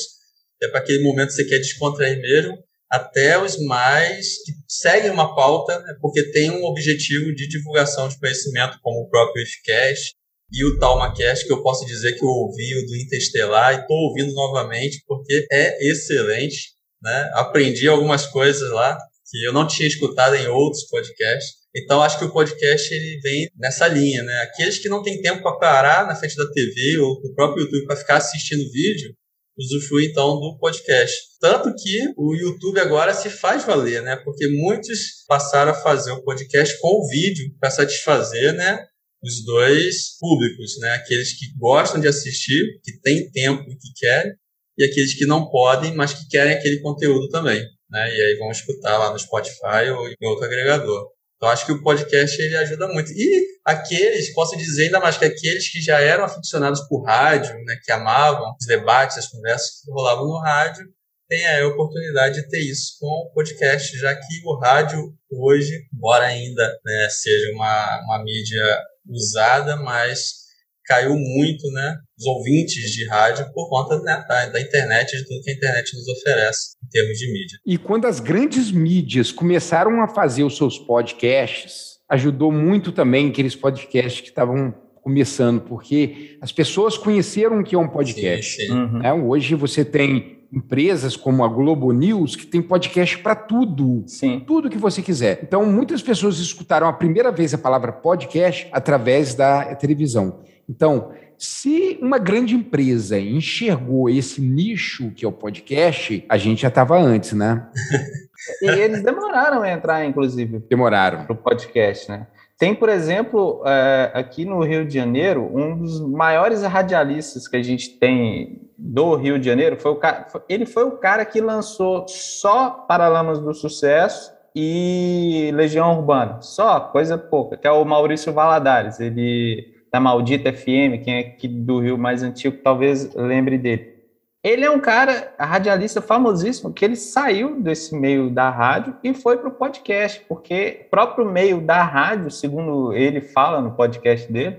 [0.62, 2.59] é para aquele momento que você quer descontrair mesmo,
[2.90, 8.18] até os mais que seguem uma pauta, né, porque tem um objetivo de divulgação de
[8.18, 10.12] conhecimento, como o próprio IFCast,
[10.53, 13.97] e o Talmacast, que eu posso dizer que eu ouvi o do Interestelar e estou
[13.97, 16.75] ouvindo novamente porque é excelente.
[17.03, 17.31] Né?
[17.35, 18.99] Aprendi algumas coisas lá
[19.31, 21.61] que eu não tinha escutado em outros podcasts.
[21.75, 24.25] Então, acho que o podcast ele vem nessa linha.
[24.25, 24.41] Né?
[24.41, 27.87] Aqueles que não têm tempo para parar na frente da TV ou do próprio YouTube
[27.87, 29.15] para ficar assistindo vídeo,
[29.57, 31.15] usufrui então do podcast.
[31.41, 34.17] Tanto que o YouTube agora se faz valer, né?
[34.17, 38.85] Porque muitos passaram a fazer o podcast com o vídeo para satisfazer, né?
[39.23, 40.91] Os dois públicos, né?
[40.95, 44.33] Aqueles que gostam de assistir, que têm tempo e que querem,
[44.79, 48.14] e aqueles que não podem, mas que querem aquele conteúdo também, né?
[48.14, 51.11] E aí vão escutar lá no Spotify ou em outro agregador.
[51.37, 53.11] Então acho que o podcast ele ajuda muito.
[53.12, 57.77] E aqueles, posso dizer ainda mais que aqueles que já eram aficionados por rádio, né,
[57.83, 60.87] que amavam os debates, as conversas que rolavam no rádio,
[61.29, 66.27] têm a oportunidade de ter isso com o podcast, já que o rádio hoje, embora
[66.27, 68.62] ainda né, seja uma, uma mídia
[69.11, 70.41] usada, mas
[70.87, 71.97] caiu muito, né?
[72.19, 75.97] Os ouvintes de rádio por conta né, da, da internet, de tudo que a internet
[75.97, 77.59] nos oferece em termos de mídia.
[77.65, 83.55] E quando as grandes mídias começaram a fazer os seus podcasts, ajudou muito também aqueles
[83.55, 88.57] podcasts que estavam começando, porque as pessoas conheceram o que é um podcast.
[88.57, 88.73] Sim, sim.
[88.73, 88.99] Uhum.
[88.99, 89.13] Né?
[89.13, 94.03] Hoje você tem empresas como a Globo News que tem podcast para tudo.
[94.07, 94.42] Sim.
[94.46, 95.40] Tudo que você quiser.
[95.42, 100.40] Então, muitas pessoas escutaram a primeira vez a palavra podcast através da televisão.
[100.68, 106.68] Então, se uma grande empresa enxergou esse nicho que é o podcast, a gente já
[106.68, 107.66] estava antes, né?
[108.62, 110.59] e eles demoraram a entrar, inclusive.
[110.68, 111.24] Demoraram.
[111.24, 112.26] Para o podcast, né?
[112.61, 117.63] Tem, por exemplo, é, aqui no Rio de Janeiro, um dos maiores radialistas que a
[117.63, 122.07] gente tem do Rio de Janeiro, foi o cara, ele foi o cara que lançou
[122.07, 129.01] só Paralamas do Sucesso e Legião Urbana, só, coisa pouca, que é o Maurício Valadares,
[129.01, 133.99] ele da Maldita FM, quem é aqui do Rio mais antigo talvez lembre dele.
[134.43, 139.36] Ele é um cara, radialista famosíssimo, que ele saiu desse meio da rádio e foi
[139.36, 144.57] para o podcast, porque o próprio meio da rádio, segundo ele fala no podcast dele,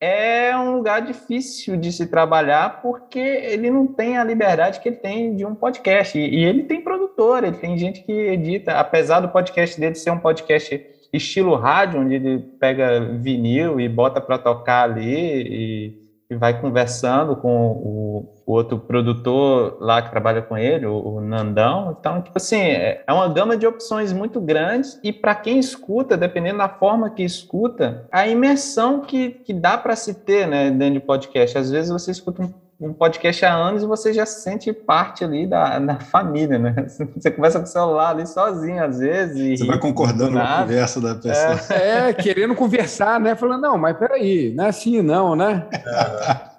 [0.00, 4.96] é um lugar difícil de se trabalhar porque ele não tem a liberdade que ele
[4.96, 6.18] tem de um podcast.
[6.18, 10.18] E, ele tem produtor, ele tem gente que edita, apesar do podcast dele ser um
[10.18, 17.68] podcast estilo rádio, onde ele pega vinil e bota para tocar ali vai conversando com
[17.68, 21.96] o, o, outro produtor lá que trabalha com ele, o, o Nandão.
[21.98, 26.16] Então, tipo assim, é, é uma gama de opções muito grandes e para quem escuta,
[26.16, 30.94] dependendo da forma que escuta, a imersão que, que dá para se ter né, dentro
[30.94, 31.56] de podcast.
[31.56, 35.24] Às vezes você escuta um um podcast há anos e você já se sente parte
[35.24, 36.74] ali da, da família, né?
[37.16, 39.60] Você conversa com o celular ali sozinho, às vezes.
[39.60, 41.74] Você vai concordando com a conversa da pessoa.
[41.74, 43.34] É, é, querendo conversar, né?
[43.34, 45.66] Falando, não, mas peraí, não é assim não, né?
[45.72, 46.55] É.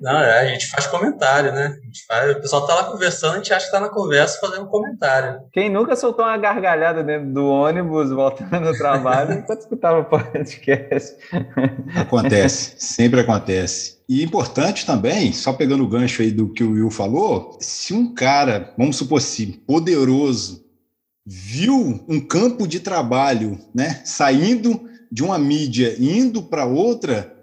[0.00, 1.76] Não, é, a gente faz comentário, né?
[2.06, 4.68] Faz, o pessoal tá lá conversando, a gente acha que tá na conversa fazendo um
[4.68, 5.40] comentário.
[5.52, 11.16] Quem nunca soltou uma gargalhada dentro do ônibus voltando no trabalho enquanto escutava o podcast?
[11.94, 13.98] Acontece, sempre acontece.
[14.08, 18.14] E importante também, só pegando o gancho aí do que o Will falou, se um
[18.14, 20.64] cara, vamos supor assim, poderoso,
[21.26, 27.37] viu um campo de trabalho, né, saindo de uma mídia indo para outra,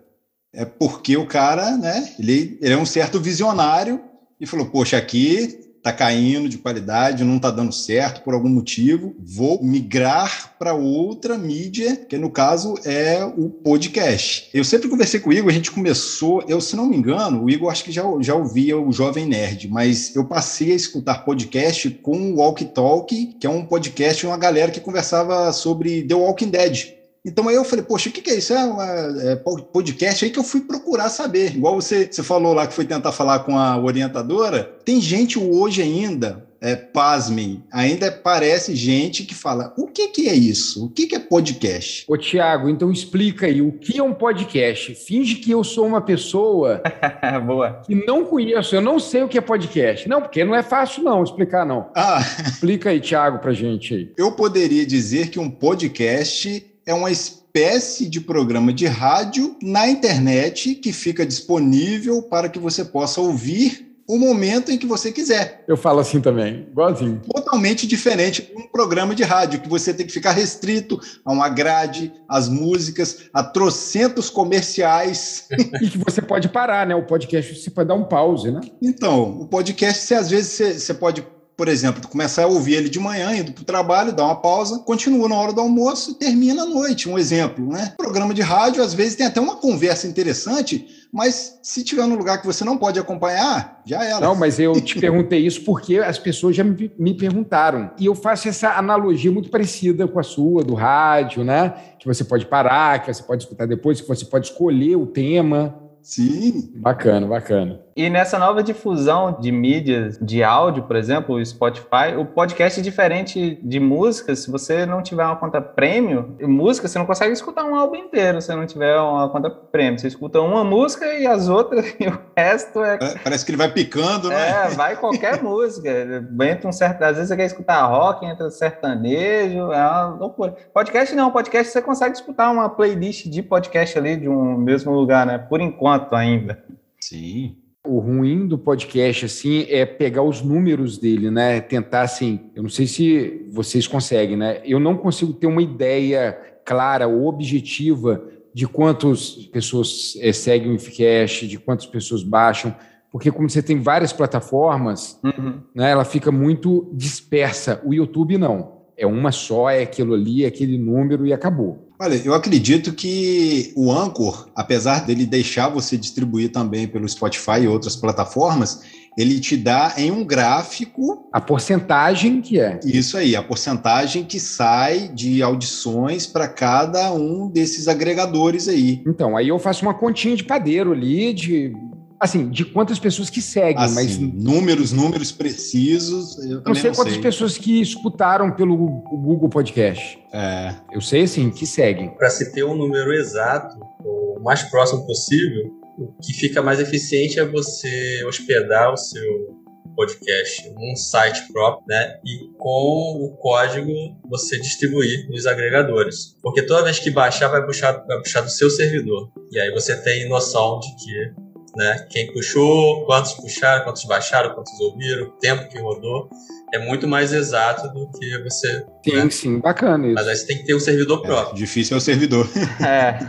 [0.56, 4.02] é porque o cara, né, ele, ele é um certo visionário
[4.40, 9.16] e falou: Poxa, aqui tá caindo de qualidade, não tá dando certo por algum motivo,
[9.20, 14.50] vou migrar para outra mídia, que no caso é o podcast.
[14.52, 17.50] Eu sempre conversei com o Igor, a gente começou, eu se não me engano, o
[17.52, 21.88] Igor acho que já, já ouvia o Jovem Nerd, mas eu passei a escutar podcast
[22.02, 26.16] com o Walk Talk, que é um podcast de uma galera que conversava sobre The
[26.16, 26.95] Walking Dead.
[27.26, 28.54] Então aí eu falei, poxa, o que, que é isso?
[28.54, 28.86] É, uma,
[29.24, 31.56] é podcast aí que eu fui procurar saber.
[31.56, 34.78] Igual você, você falou lá que foi tentar falar com a orientadora.
[34.86, 40.36] Tem gente hoje ainda, é, pasmem, ainda parece gente que fala: o que, que é
[40.36, 40.86] isso?
[40.86, 42.06] O que, que é podcast?
[42.08, 44.94] Ô, Tiago, então explica aí, o que é um podcast?
[44.94, 46.82] Finge que eu sou uma pessoa
[47.46, 47.82] Boa.
[47.86, 50.08] que não conheço, eu não sei o que é podcast.
[50.08, 51.90] Não, porque não é fácil não explicar, não.
[51.96, 52.20] Ah.
[52.46, 54.12] Explica aí, Tiago, pra gente aí.
[54.18, 60.76] Eu poderia dizer que um podcast é uma espécie de programa de rádio na internet
[60.76, 65.64] que fica disponível para que você possa ouvir o momento em que você quiser.
[65.68, 67.22] Eu falo assim também, igualzinho.
[67.28, 71.50] Totalmente diferente de um programa de rádio, que você tem que ficar restrito a uma
[71.50, 75.48] grade, às músicas, a trocentos comerciais.
[75.82, 76.94] e que você pode parar, né?
[76.94, 78.62] O podcast você pode dar um pause, né?
[78.80, 81.26] Então, o podcast, você, às vezes, você, você pode
[81.58, 84.80] por exemplo, começar a ouvir ele de manhã, indo para o trabalho, dá uma pausa,
[84.80, 87.08] continua na hora do almoço e termina à noite.
[87.08, 87.94] Um exemplo, né?
[87.98, 92.42] Programa de rádio, às vezes, tem até uma conversa interessante, mas se tiver num lugar
[92.42, 94.20] que você não pode acompanhar, já era.
[94.20, 97.92] Não, mas eu te perguntei isso porque as pessoas já me, me perguntaram.
[97.98, 101.74] E eu faço essa analogia muito parecida com a sua, do rádio, né?
[101.98, 105.74] Que você pode parar, que você pode escutar depois, que você pode escolher o tema.
[106.02, 106.70] Sim.
[106.76, 107.85] Bacana, bacana.
[107.98, 112.84] E nessa nova difusão de mídias de áudio, por exemplo, o Spotify, o podcast é
[112.84, 114.36] diferente de música.
[114.36, 118.42] Se você não tiver uma conta premium, música você não consegue escutar um álbum inteiro
[118.42, 119.98] se não tiver uma conta premium.
[119.98, 122.96] Você escuta uma música e as outras, e o resto é.
[123.02, 124.66] é parece que ele vai picando, né?
[124.66, 125.90] É, vai qualquer música.
[125.90, 127.02] Entra um certo.
[127.02, 130.54] Às vezes você quer escutar rock, entra sertanejo, é uma loucura.
[130.74, 135.26] Podcast não, podcast você consegue escutar uma playlist de podcast ali de um mesmo lugar,
[135.26, 135.38] né?
[135.38, 136.62] Por enquanto ainda.
[137.00, 137.56] Sim.
[137.86, 141.62] O ruim do podcast, assim, é pegar os números dele, né?
[141.62, 144.62] Tentar, assim, eu não sei se vocês conseguem, né?
[144.64, 148.24] Eu não consigo ter uma ideia clara ou objetiva
[148.54, 152.74] de quantas pessoas é, seguem o IFCast, de quantas pessoas baixam,
[153.12, 155.62] porque como você tem várias plataformas, uhum.
[155.74, 157.82] né, ela fica muito dispersa.
[157.86, 158.75] O YouTube não.
[158.98, 161.86] É uma só, é aquilo ali, é aquele número e acabou.
[161.98, 167.68] Olha, eu acredito que o Anchor, apesar dele deixar você distribuir também pelo Spotify e
[167.68, 168.82] outras plataformas,
[169.18, 172.80] ele te dá em um gráfico a porcentagem que é.
[172.84, 179.02] Isso aí, a porcentagem que sai de audições para cada um desses agregadores aí.
[179.08, 181.74] Então, aí eu faço uma continha de padeiro ali de
[182.20, 186.38] assim, de quantas pessoas que seguem, assim, mas números, números precisos.
[186.38, 187.22] Eu não sei não quantas sei.
[187.22, 190.20] pessoas que escutaram pelo Google Podcast.
[190.34, 190.76] É.
[190.92, 192.10] Eu sei assim que seguem.
[192.16, 197.40] Para se ter um número exato, o mais próximo possível, o que fica mais eficiente
[197.40, 199.56] é você hospedar o seu
[199.96, 202.20] podcast num site próprio, né?
[202.26, 203.92] E com o código
[204.30, 206.36] você distribuir nos agregadores.
[206.42, 209.32] Porque toda vez que baixar, vai puxar, vai puxar do seu servidor.
[209.52, 211.45] E aí você tem noção de que
[211.76, 212.08] né?
[212.10, 216.30] Quem puxou, quantos puxaram, quantos baixaram, quantos ouviram, o tempo que rodou.
[216.74, 218.86] É muito mais exato do que você.
[219.04, 219.30] Sim, né?
[219.30, 220.16] sim, bacana isso.
[220.16, 221.56] Mas aí você tem que ter um servidor é, próprio.
[221.56, 222.48] Difícil é o servidor.
[222.86, 223.20] é.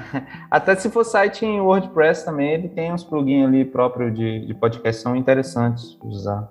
[0.50, 4.54] Até se for site em WordPress também, ele tem uns plugins ali próprios de, de
[4.54, 6.50] podcast, são interessantes de usar.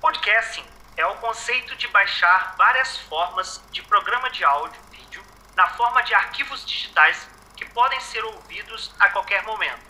[0.00, 0.64] Podcasting
[0.96, 5.22] é o conceito de baixar várias formas de programa de áudio, vídeo,
[5.56, 7.28] na forma de arquivos digitais
[7.60, 9.82] que podem ser ouvidos a qualquer momento.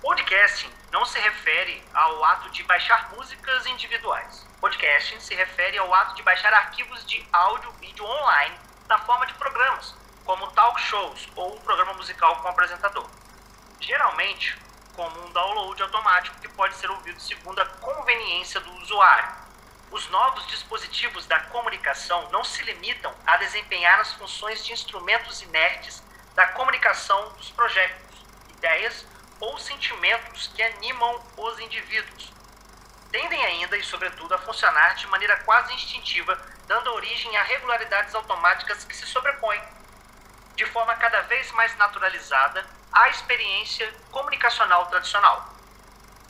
[0.00, 4.46] Podcasting não se refere ao ato de baixar músicas individuais.
[4.60, 8.56] Podcasting se refere ao ato de baixar arquivos de áudio vídeo online
[8.86, 13.10] na forma de programas, como talk shows ou um programa musical com apresentador.
[13.80, 14.56] Geralmente,
[14.94, 19.28] como um download automático que pode ser ouvido segundo a conveniência do usuário.
[19.90, 26.00] Os novos dispositivos da comunicação não se limitam a desempenhar as funções de instrumentos inertes
[26.40, 29.06] da comunicação dos projetos, ideias
[29.40, 32.32] ou sentimentos que animam os indivíduos.
[33.12, 38.86] Tendem ainda e, sobretudo, a funcionar de maneira quase instintiva, dando origem a regularidades automáticas
[38.86, 39.60] que se sobrepõem,
[40.56, 45.46] de forma cada vez mais naturalizada, à experiência comunicacional tradicional.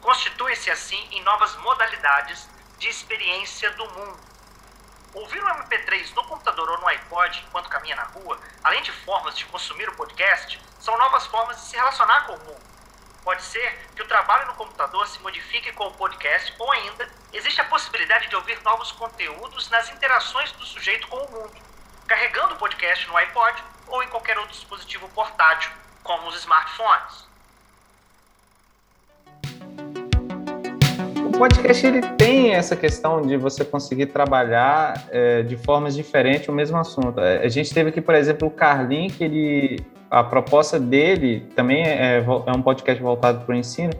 [0.01, 2.49] Constitui-se, assim, em novas modalidades
[2.81, 4.30] de experiência do mundo
[5.13, 9.37] Ouvir um MP3 no computador ou no iPod enquanto caminha na rua, além de formas
[9.37, 12.71] de consumir o podcast, são novas formas de se relacionar com o mundo.
[13.25, 17.61] Pode ser que o trabalho no computador se modifique com o podcast, ou ainda, existe
[17.61, 21.61] a possibilidade de ouvir novos conteúdos nas interações do sujeito com o mundo,
[22.07, 25.73] carregando o podcast no iPod ou em qualquer outro dispositivo portátil,
[26.05, 27.30] como os smartphones.
[31.41, 36.77] Podcast ele tem essa questão de você conseguir trabalhar é, de formas diferentes o mesmo
[36.77, 37.19] assunto.
[37.19, 39.81] É, a gente teve aqui, por exemplo, o Carlin, que ele,
[40.11, 43.95] a proposta dele também é, é um podcast voltado para o ensino,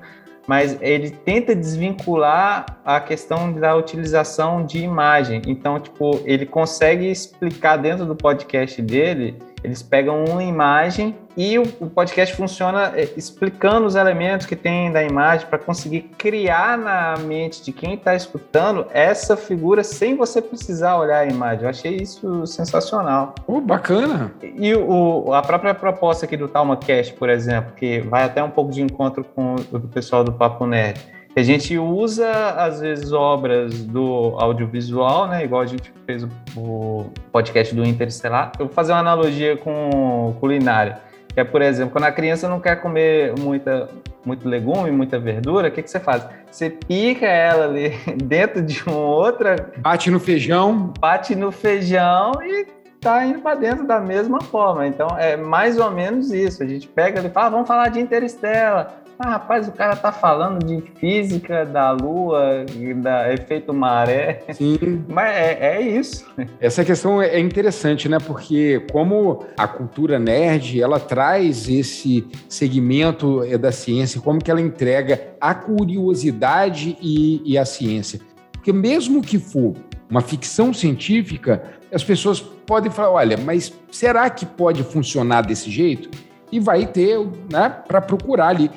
[0.47, 5.41] mas ele tenta desvincular a questão da utilização de imagem.
[5.47, 11.63] Então, tipo, ele consegue explicar dentro do podcast dele eles pegam uma imagem e o,
[11.81, 17.17] o podcast funciona é, explicando os elementos que tem da imagem para conseguir criar na
[17.19, 21.65] mente de quem está escutando essa figura sem você precisar olhar a imagem.
[21.65, 23.35] Eu achei isso sensacional.
[23.47, 24.33] Oh, bacana!
[24.43, 28.73] E o, a própria proposta aqui do TalmaCast, por exemplo, que vai até um pouco
[28.73, 31.01] de encontro com o do pessoal do Papo Nerd
[31.37, 35.45] a gente usa, às vezes, obras do audiovisual, né?
[35.45, 36.27] Igual a gente fez
[36.57, 38.53] o podcast do Interestelar.
[38.59, 40.99] Eu vou fazer uma analogia com culinária.
[41.33, 43.89] Que é, por exemplo, quando a criança não quer comer muita,
[44.25, 46.27] muito legume, muita verdura, o que, que você faz?
[46.51, 47.91] Você pica ela ali
[48.25, 49.71] dentro de uma outra.
[49.79, 50.93] Bate no feijão.
[50.99, 52.67] Bate no feijão e
[53.01, 54.87] tá indo para dentro da mesma forma.
[54.87, 56.63] Então, é mais ou menos isso.
[56.63, 59.00] A gente pega e fala, ah, vamos falar de Interestela.
[59.23, 62.65] Ah, rapaz, o cara tá falando de física da Lua,
[63.03, 64.43] da efeito maré.
[64.55, 65.05] Sim.
[65.07, 66.25] Mas é, é isso.
[66.59, 68.17] Essa questão é interessante, né?
[68.19, 74.61] Porque como a cultura nerd, ela traz esse segmento é, da ciência, como que ela
[74.61, 78.21] entrega a curiosidade e, e a ciência.
[78.53, 79.75] Porque mesmo que for
[80.09, 81.63] uma ficção científica,
[81.93, 86.09] as pessoas podem falar, olha, mas será que pode funcionar desse jeito?
[86.51, 87.19] E vai ter,
[87.53, 88.71] né, para procurar ali.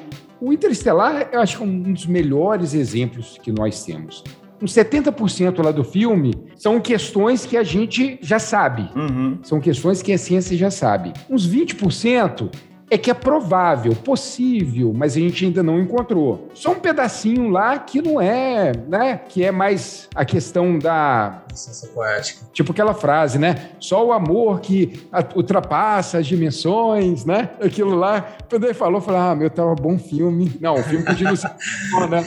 [0.43, 4.21] O Interestelar, eu acho que é um dos melhores exemplos que nós temos.
[4.61, 8.89] Uns 70% lá do filme são questões que a gente já sabe.
[8.93, 9.39] Uhum.
[9.41, 11.13] São questões que a ciência já sabe.
[11.29, 12.49] Uns 20%
[12.93, 16.49] é que é provável, possível, mas a gente ainda não encontrou.
[16.53, 19.19] Só um pedacinho lá que não é, né?
[19.27, 21.41] Que é mais a questão da.
[21.49, 22.45] Licença poética.
[22.53, 23.71] Tipo aquela frase, né?
[23.79, 27.49] Só o amor que ultrapassa as dimensões, né?
[27.59, 28.35] Aquilo lá.
[28.47, 30.55] Quando ele falou, eu falei, ah, meu, tava bom filme.
[30.61, 31.55] Não, o filme continua sendo
[31.91, 32.23] bom, né?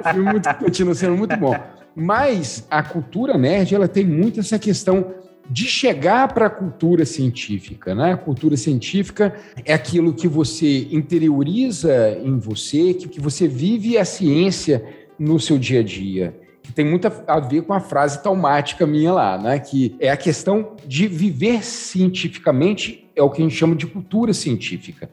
[0.00, 1.56] O filme muito, continua sendo muito bom.
[1.94, 5.06] Mas a cultura nerd, ela tem muito essa questão
[5.50, 7.92] de chegar para a cultura científica.
[7.92, 8.12] Né?
[8.12, 9.34] A cultura científica
[9.64, 14.84] é aquilo que você interioriza em você, que, que você vive a ciência
[15.18, 16.38] no seu dia a dia.
[16.62, 19.58] Que tem muito a ver com a frase taumática minha lá, né?
[19.58, 24.32] que é a questão de viver cientificamente, é o que a gente chama de cultura
[24.32, 25.10] científica.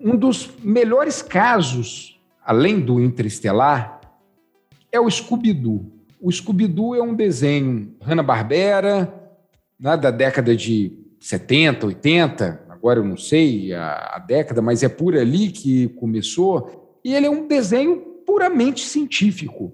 [0.00, 4.00] Um dos melhores casos, além do Interestelar,
[4.90, 5.86] é o Scooby-Doo.
[6.20, 9.17] O Scooby-Doo é um desenho Hanna-Barbera,
[9.78, 14.88] né, da década de 70, 80, agora eu não sei a, a década, mas é
[14.88, 19.72] por ali que começou, e ele é um desenho puramente científico.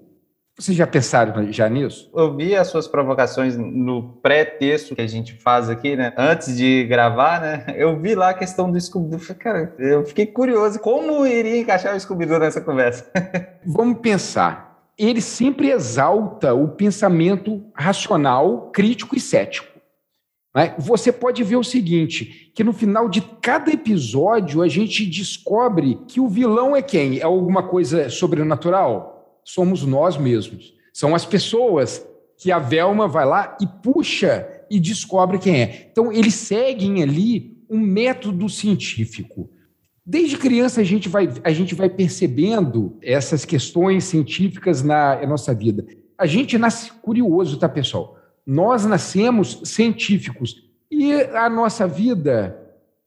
[0.57, 2.09] Vocês já pensaram já nisso?
[2.15, 6.13] Eu vi as suas provocações no pré-texto que a gente faz aqui, né?
[6.17, 7.65] Antes de gravar, né?
[7.75, 9.35] Eu vi lá a questão do Scooby-Doo.
[9.37, 10.79] Cara, eu fiquei curioso.
[10.79, 13.05] Como iria encaixar o Scooby-Doo nessa conversa?
[13.65, 14.87] Vamos pensar.
[14.97, 19.74] Ele sempre exalta o pensamento racional, crítico e cético.
[20.55, 20.73] Né?
[20.79, 26.21] Você pode ver o seguinte: que no final de cada episódio a gente descobre que
[26.21, 27.19] o vilão é quem?
[27.19, 29.41] É alguma coisa sobrenatural?
[29.43, 30.73] Somos nós mesmos.
[30.93, 35.89] São as pessoas que a Velma vai lá e puxa e descobre quem é.
[35.91, 39.49] Então, eles seguem ali um método científico.
[40.05, 45.53] Desde criança a gente vai, a gente vai percebendo essas questões científicas na, na nossa
[45.53, 45.85] vida.
[46.17, 48.14] A gente nasce curioso, tá, pessoal?
[48.45, 52.55] Nós nascemos científicos e a nossa vida,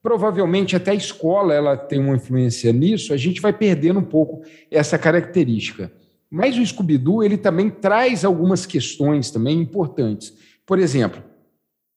[0.03, 4.43] provavelmente até a escola, ela tem uma influência nisso, a gente vai perdendo um pouco
[4.70, 5.93] essa característica.
[6.30, 10.36] Mas o Scooby-Doo, ele também traz algumas questões também importantes.
[10.66, 11.22] Por exemplo,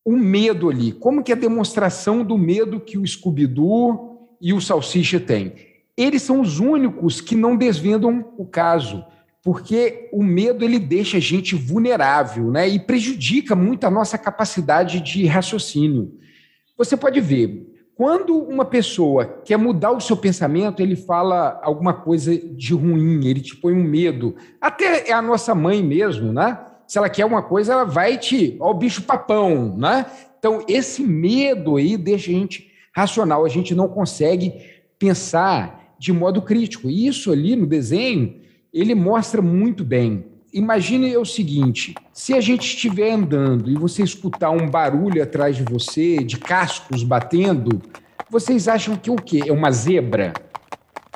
[0.04, 0.92] o medo ali.
[0.92, 5.54] Como que é a demonstração do medo que o Scooby-Doo e o Salsicha têm?
[5.96, 9.04] Eles são os únicos que não desvendam o caso
[9.42, 12.68] porque o medo ele deixa a gente vulnerável, né?
[12.68, 16.16] E prejudica muito a nossa capacidade de raciocínio.
[16.78, 22.36] Você pode ver, quando uma pessoa quer mudar o seu pensamento, ele fala alguma coisa
[22.36, 24.36] de ruim, ele te põe um medo.
[24.60, 26.58] Até é a nossa mãe mesmo, né?
[26.86, 30.06] Se ela quer uma coisa, ela vai te, ó, o bicho papão, né?
[30.38, 34.52] Então, esse medo aí deixa a gente racional, a gente não consegue
[34.98, 36.88] pensar de modo crítico.
[36.88, 38.41] E isso ali no desenho
[38.72, 40.24] ele mostra muito bem.
[40.52, 45.62] Imagine o seguinte: se a gente estiver andando e você escutar um barulho atrás de
[45.62, 47.80] você, de cascos batendo,
[48.30, 49.42] vocês acham que o quê?
[49.46, 50.32] É uma zebra?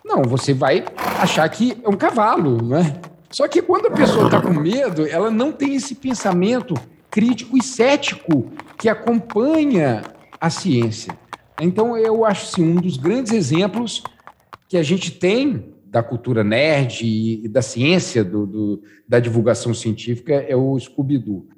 [0.04, 0.84] Não, você vai
[1.20, 3.00] achar que é um cavalo, né?
[3.30, 6.74] Só que quando a pessoa está com medo, ela não tem esse pensamento
[7.10, 10.02] crítico e cético que acompanha
[10.40, 11.18] a ciência.
[11.60, 14.02] Então, eu acho assim, um dos grandes exemplos
[14.68, 20.34] que a gente tem da cultura nerd e, da ciência, do, do, da divulgação científica,
[20.34, 21.48] é o Scooby-Doo.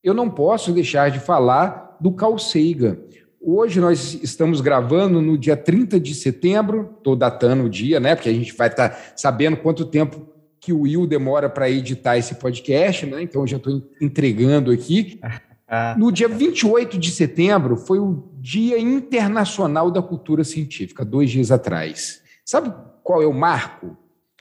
[0.00, 2.98] Eu não posso deixar de falar do Carl Sagan.
[3.40, 8.14] Hoje nós estamos gravando no dia 30 de setembro, estou datando o dia, né?
[8.14, 10.24] Porque a gente vai estar tá sabendo quanto tempo
[10.60, 13.20] que o Will demora para editar esse podcast, né?
[13.20, 15.18] Então já estou entregando aqui.
[15.96, 22.20] No dia 28 de setembro foi o Dia Internacional da Cultura Científica, dois dias atrás.
[22.44, 23.96] Sabe qual é o marco?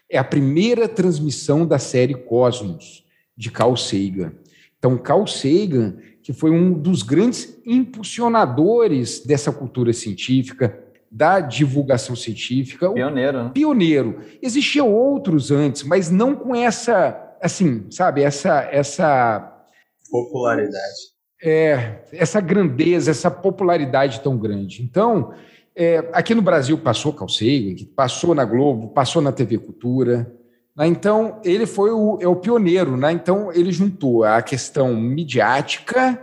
[0.10, 3.06] É a primeira transmissão da série Cosmos,
[3.38, 4.34] de Carl Sagan.
[4.78, 12.92] Então, Carl Sagan, que foi um dos grandes impulsionadores dessa cultura científica, da divulgação científica.
[12.92, 13.44] Pioneiro.
[13.46, 13.52] Né?
[13.54, 14.20] Pioneiro.
[14.42, 19.66] Existiam outros antes, mas não com essa, assim, sabe, essa, essa
[20.10, 21.20] popularidade.
[21.42, 24.84] É, essa grandeza, essa popularidade tão grande.
[24.84, 25.34] Então,
[25.80, 30.30] é, aqui no Brasil passou Calcei, passou na Globo, passou na TV Cultura.
[30.76, 30.86] Né?
[30.88, 32.98] Então, ele foi o, é o pioneiro.
[32.98, 33.14] Né?
[33.14, 36.22] Então, ele juntou a questão midiática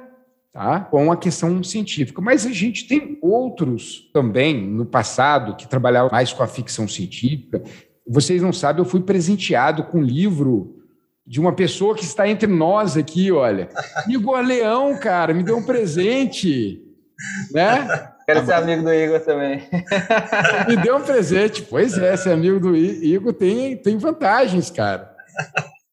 [0.52, 0.80] tá?
[0.80, 2.20] com a questão científica.
[2.20, 7.62] Mas a gente tem outros também no passado que trabalhavam mais com a ficção científica.
[8.06, 10.76] Vocês não sabem, eu fui presenteado com um livro
[11.26, 13.70] de uma pessoa que está entre nós aqui, olha.
[14.06, 16.82] Igor Leão, cara, me deu um presente,
[17.50, 18.12] né?
[18.26, 19.62] Quero ser amigo do Igor também.
[20.66, 21.62] Me deu um presente.
[21.62, 25.14] Pois é, ser amigo do Igor tem, tem vantagens, cara.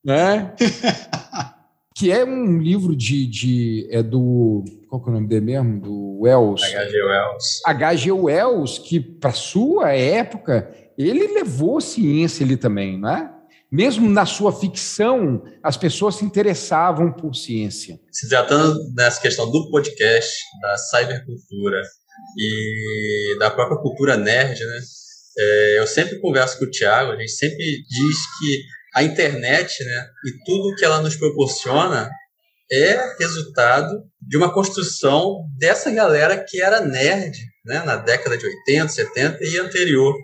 [0.04, 0.52] Né?
[1.96, 5.80] que é um livro de, de é do qual que é o nome dele mesmo?
[5.80, 6.64] Do Wells.
[6.64, 7.04] H.G.
[7.04, 7.62] Wells.
[7.66, 8.12] H.G.
[8.12, 13.30] Wells, que para sua época, ele levou ciência ali também, não é?
[13.72, 18.00] Mesmo na sua ficção, as pessoas se interessavam por ciência.
[18.12, 20.32] Se tratando dessa questão do podcast,
[20.62, 21.82] da cybercultura
[22.38, 24.80] e da própria cultura nerd, né?
[25.38, 28.64] É, eu sempre converso com o Thiago, a gente sempre diz que
[28.96, 32.10] a internet, né, e tudo que ela nos proporciona
[32.72, 38.88] é resultado de uma construção dessa galera que era nerd, né, na década de 80,
[38.90, 40.16] 70 e anterior.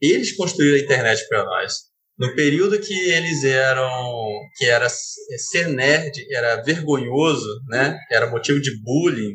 [0.00, 1.74] Eles construíram a internet para nós.
[2.18, 3.90] No período que eles eram,
[4.56, 9.34] que era ser nerd era vergonhoso, né, era motivo de bullying.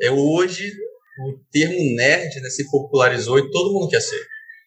[0.00, 0.72] É hoje
[1.26, 4.20] o termo nerd né, se popularizou e todo mundo quer ser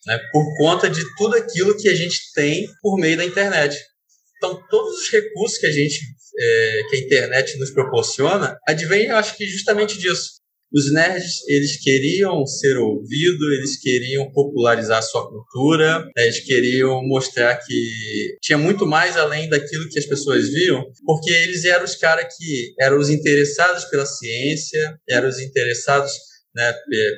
[0.05, 3.77] né, por conta de tudo aquilo que a gente tem por meio da internet.
[4.37, 5.99] Então, todos os recursos que a gente,
[6.37, 10.42] é, que a internet nos proporciona, advém, eu acho que justamente disso.
[10.73, 16.99] Os nerds, eles queriam ser ouvidos, eles queriam popularizar a sua cultura, né, eles queriam
[17.03, 21.95] mostrar que tinha muito mais além daquilo que as pessoas viam, porque eles eram os
[21.95, 26.11] caras que eram os interessados pela ciência, eram os interessados
[26.55, 26.73] né,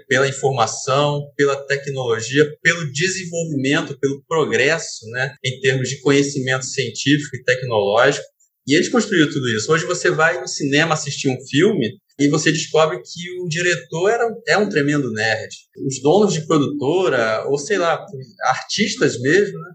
[0.09, 7.43] pela informação, pela tecnologia, pelo desenvolvimento, pelo progresso, né, em termos de conhecimento científico e
[7.43, 8.25] tecnológico.
[8.67, 9.71] E eles construíram tudo isso.
[9.71, 14.29] Hoje você vai no cinema assistir um filme e você descobre que o diretor era,
[14.47, 15.53] é um tremendo nerd.
[15.85, 18.05] Os donos de produtora, ou sei lá,
[18.43, 19.71] artistas mesmo, né,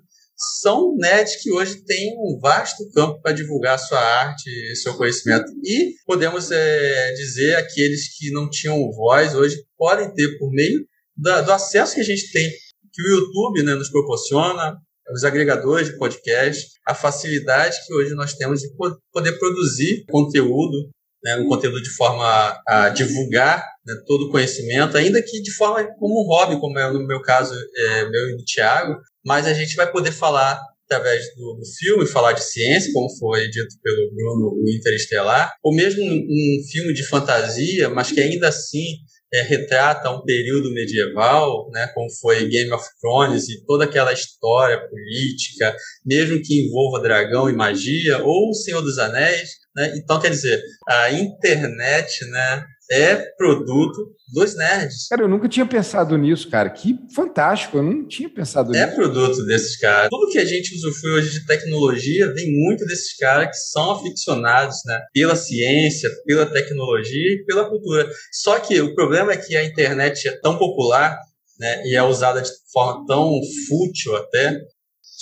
[0.62, 5.52] são nerds que hoje têm um vasto campo para divulgar sua arte seu conhecimento.
[5.62, 11.42] E podemos é, dizer aqueles que não tinham voz hoje podem ter por meio da,
[11.42, 12.50] do acesso que a gente tem,
[12.92, 14.78] que o YouTube né, nos proporciona,
[15.12, 18.68] os agregadores de podcast, a facilidade que hoje nós temos de
[19.12, 20.90] poder produzir conteúdo,
[21.22, 25.86] né, um conteúdo de forma a divulgar né, todo o conhecimento, ainda que de forma
[25.98, 29.52] como um hobby, como é no meu caso, é, meu e do Tiago, mas a
[29.52, 30.60] gente vai poder falar
[30.90, 35.72] através do, do, filme, falar de ciência, como foi dito pelo Bruno, o Interestelar, ou
[35.72, 38.96] mesmo um, um filme de fantasia, mas que ainda assim
[39.32, 44.80] é, retrata um período medieval, né, como foi Game of Thrones e toda aquela história
[44.88, 45.74] política,
[46.04, 49.50] mesmo que envolva dragão e magia, ou O Senhor dos Anéis.
[49.74, 49.94] Né?
[49.96, 55.06] Então, quer dizer, a internet né, é produto dos nerds.
[55.08, 56.68] Cara, eu nunca tinha pensado nisso, cara.
[56.70, 58.92] Que fantástico, eu não tinha pensado é nisso.
[58.92, 60.08] É produto desses caras.
[60.10, 64.78] Tudo que a gente usufrui hoje de tecnologia vem muito desses caras que são aficionados
[64.86, 68.10] né, pela ciência, pela tecnologia e pela cultura.
[68.32, 71.16] Só que o problema é que a internet é tão popular
[71.60, 73.38] né, e é usada de forma tão
[73.68, 74.58] fútil até,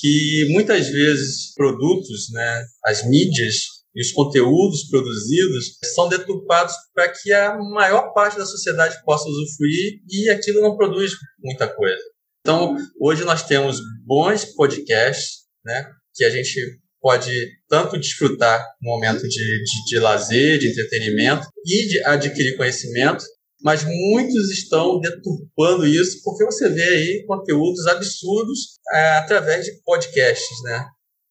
[0.01, 7.33] que muitas vezes produtos, né, as mídias e os conteúdos produzidos são deturpados para que
[7.33, 11.13] a maior parte da sociedade possa usufruir e aquilo não produz
[11.43, 12.03] muita coisa.
[12.41, 16.59] Então, hoje nós temos bons podcasts, né, que a gente
[17.01, 17.31] pode
[17.69, 23.25] tanto desfrutar no momento de, de, de lazer, de entretenimento e de adquirir conhecimento,
[23.63, 30.63] mas muitos estão deturpando isso porque você vê aí conteúdos absurdos é, através de podcasts,
[30.63, 30.87] né?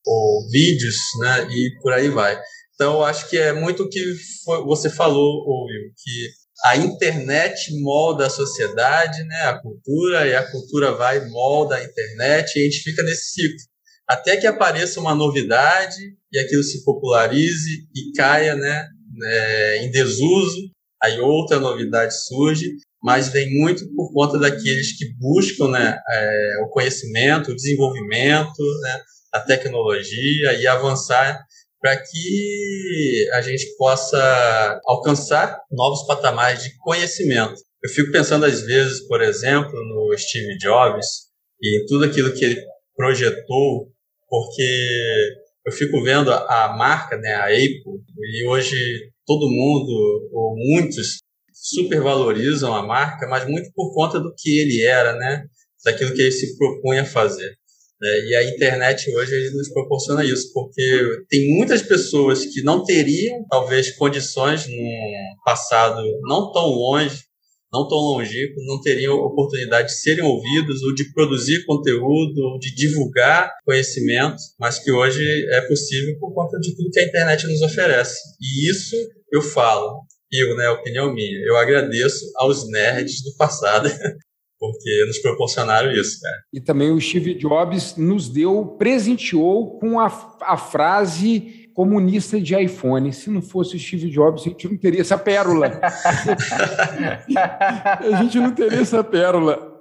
[0.08, 1.48] Ou vídeos, né?
[1.52, 2.40] E por aí vai.
[2.74, 4.00] Então, acho que é muito o que
[4.66, 6.30] você falou, Will, que
[6.64, 12.56] a internet molda a sociedade, né, a cultura, e a cultura vai molda a internet,
[12.56, 13.58] e a gente fica nesse ciclo.
[14.08, 15.98] Até que apareça uma novidade
[16.32, 18.88] e aquilo se popularize e caia né,
[19.24, 20.70] é, em desuso,
[21.02, 22.72] aí outra novidade surge,
[23.04, 29.02] mas vem muito por conta daqueles que buscam né, é, o conhecimento, o desenvolvimento, né,
[29.34, 31.40] a tecnologia e avançar
[31.80, 37.56] para que a gente possa alcançar novos patamares de conhecimento.
[37.84, 41.06] Eu fico pensando às vezes, por exemplo, no Steve Jobs
[41.62, 42.62] e tudo aquilo que ele
[42.96, 43.92] projetou,
[44.28, 48.02] porque eu fico vendo a marca, né, a Apple,
[48.34, 48.76] e hoje
[49.26, 51.18] todo mundo, ou muitos,
[51.54, 55.44] supervalorizam a marca, mas muito por conta do que ele era, né,
[55.84, 57.58] daquilo que ele se propunha fazer.
[58.02, 58.10] Né?
[58.28, 63.96] E a internet hoje nos proporciona isso, porque tem muitas pessoas que não teriam, talvez,
[63.96, 67.28] condições no passado não tão longe,
[67.72, 72.74] não tão longínquo, não teriam oportunidade de serem ouvidos, ou de produzir conteúdo, ou de
[72.74, 75.22] divulgar conhecimento, mas que hoje
[75.52, 78.20] é possível por conta de tudo que a internet nos oferece.
[78.42, 78.96] E isso
[79.32, 83.90] eu falo, eu, né, opinião minha, eu agradeço aos nerds do passado
[84.60, 86.38] porque nos proporcionaram isso, cara.
[86.54, 90.08] E também o Steve Jobs nos deu, presenteou com a,
[90.42, 93.14] a frase comunista de iPhone.
[93.14, 95.80] Se não fosse o Steve Jobs, a gente não teria essa pérola.
[97.38, 99.76] a gente não teria essa pérola.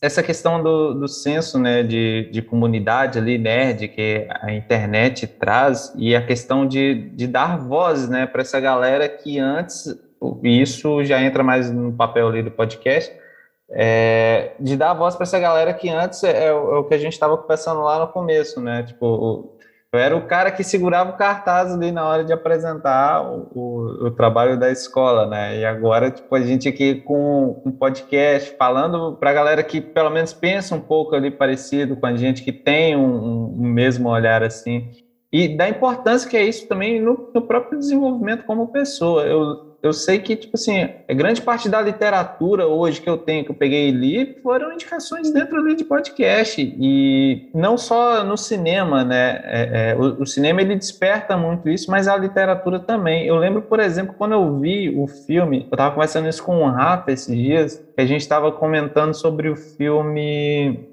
[0.00, 5.92] Essa questão do, do senso né, de, de comunidade ali, nerd, que a internet traz,
[5.98, 9.98] e a questão de, de dar voz né, para essa galera que antes,
[10.42, 13.12] isso já entra mais no papel ali do podcast,
[13.70, 17.12] é, de dar voz para essa galera que antes é, é, o que a gente
[17.12, 18.82] estava conversando lá no começo, né?
[18.82, 19.58] Tipo,
[19.92, 24.06] eu era o cara que segurava o cartaz ali na hora de apresentar o, o,
[24.06, 25.58] o trabalho da escola, né?
[25.58, 30.10] E agora, tipo, a gente aqui com um podcast falando para a galera que pelo
[30.10, 34.42] menos pensa um pouco ali parecido com a gente, que tem um, um mesmo olhar
[34.42, 34.90] assim.
[35.30, 39.24] E da importância que é isso também no, no próprio desenvolvimento como pessoa.
[39.24, 43.50] Eu, eu sei que, tipo assim, grande parte da literatura hoje que eu tenho, que
[43.50, 46.60] eu peguei e li, foram indicações dentro ali de podcast.
[46.60, 49.40] E não só no cinema, né?
[49.44, 53.24] É, é, o, o, cinema ele desperta muito isso, mas a literatura também.
[53.24, 56.68] Eu lembro, por exemplo, quando eu vi o filme, eu estava conversando isso com o
[56.68, 60.88] Rafa esses dias, que a gente estava comentando sobre o filme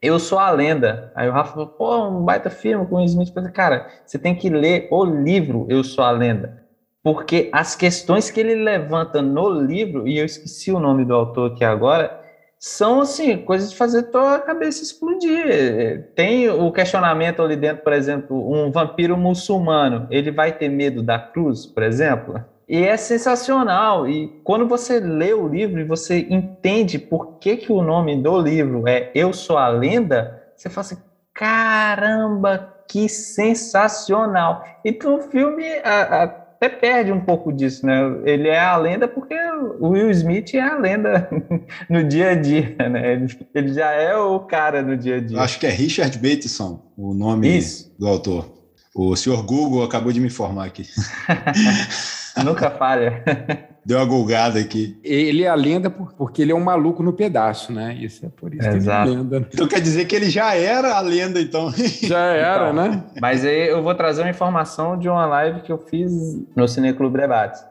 [0.00, 1.12] eu Sou a Lenda.
[1.16, 3.34] Aí o Rafa falou, pô, um baita filme com o Smith.
[3.52, 6.59] Cara, você tem que ler o livro Eu Sou a Lenda
[7.02, 11.52] porque as questões que ele levanta no livro, e eu esqueci o nome do autor
[11.52, 12.20] aqui agora,
[12.58, 16.10] são assim, coisas de fazer tua cabeça explodir.
[16.14, 21.18] Tem o questionamento ali dentro, por exemplo, um vampiro muçulmano, ele vai ter medo da
[21.18, 22.44] cruz, por exemplo?
[22.68, 24.06] E é sensacional.
[24.06, 28.38] E quando você lê o livro e você entende por que, que o nome do
[28.38, 30.98] livro é Eu Sou a Lenda, você fala assim:
[31.32, 34.62] caramba, que sensacional!
[34.84, 36.28] Então o filme, a, a
[36.60, 37.98] até perde um pouco disso, né?
[38.26, 39.34] Ele é a lenda porque
[39.80, 41.26] o Will Smith é a lenda
[41.88, 43.26] no dia a dia, né?
[43.54, 45.40] Ele, já é o cara no dia a dia.
[45.40, 47.90] Acho que é Richard Bateson, o nome Isso.
[47.98, 48.52] do autor.
[48.94, 50.84] O senhor Google acabou de me informar aqui.
[52.44, 53.22] Nunca falha.
[53.84, 54.98] Deu uma golgada aqui.
[55.02, 57.96] Ele é a lenda porque ele é um maluco no pedaço, né?
[57.98, 59.04] Isso é por isso Exato.
[59.04, 59.48] que ele é lenda.
[59.52, 61.72] Então quer dizer que ele já era a lenda, então.
[62.02, 63.04] Já era, então, né?
[63.20, 66.12] Mas aí eu vou trazer uma informação de uma live que eu fiz
[66.54, 67.64] no Cineclube Debates.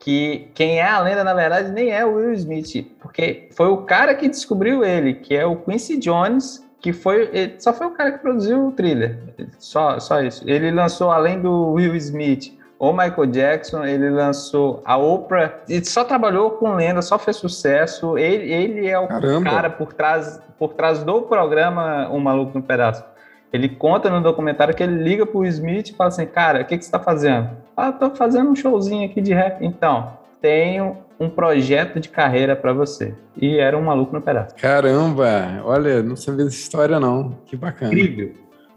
[0.00, 3.78] Que quem é a lenda, na verdade, nem é o Will Smith, porque foi o
[3.78, 7.54] cara que descobriu ele, que é o Quincy Jones, que foi.
[7.60, 9.16] Só foi o cara que produziu o thriller.
[9.60, 10.42] Só, só isso.
[10.44, 12.52] Ele lançou, além do Will Smith,
[12.82, 18.18] o Michael Jackson, ele lançou a Oprah, ele só trabalhou com lenda, só fez sucesso.
[18.18, 19.48] Ele, ele é o Caramba.
[19.48, 23.04] cara por trás, por trás do programa O Maluco no Pedaço.
[23.52, 26.76] Ele conta no documentário que ele liga pro Smith e fala assim, cara, o que,
[26.76, 27.50] que você está fazendo?
[27.76, 29.64] Ah, tô fazendo um showzinho aqui de rap.
[29.64, 33.14] Então, tenho um projeto de carreira para você.
[33.36, 34.56] E era um maluco no pedaço.
[34.56, 37.30] Caramba, olha, não sabia dessa história não.
[37.46, 37.94] Que bacana.
[37.94, 38.32] Incrível.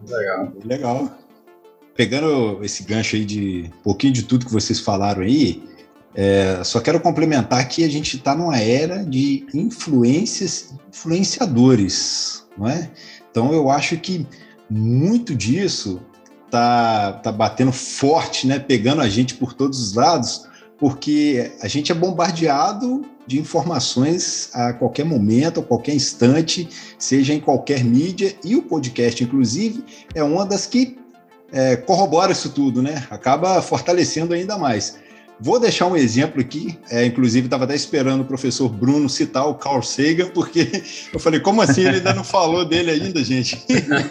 [0.07, 0.47] Legal.
[0.63, 1.24] Legal
[1.95, 5.63] pegando esse gancho aí de um pouquinho de tudo que vocês falaram aí,
[6.13, 12.91] é, só quero complementar que a gente está numa era de influências, influenciadores, não é?
[13.31, 14.25] Então eu acho que
[14.69, 16.01] muito disso
[16.49, 18.59] tá, tá batendo forte, né?
[18.59, 24.71] Pegando a gente por todos os lados, porque a gente é bombardeado de informações a
[24.71, 29.83] qualquer momento, a qualquer instante, seja em qualquer mídia, e o podcast, inclusive,
[30.13, 30.97] é uma das que
[31.51, 33.05] é, corrobora isso tudo, né?
[33.09, 34.97] Acaba fortalecendo ainda mais.
[35.39, 39.55] Vou deixar um exemplo aqui, é, inclusive estava até esperando o professor Bruno citar o
[39.55, 40.83] Carl Sagan, porque
[41.13, 43.61] eu falei, como assim ele ainda não falou dele ainda, gente?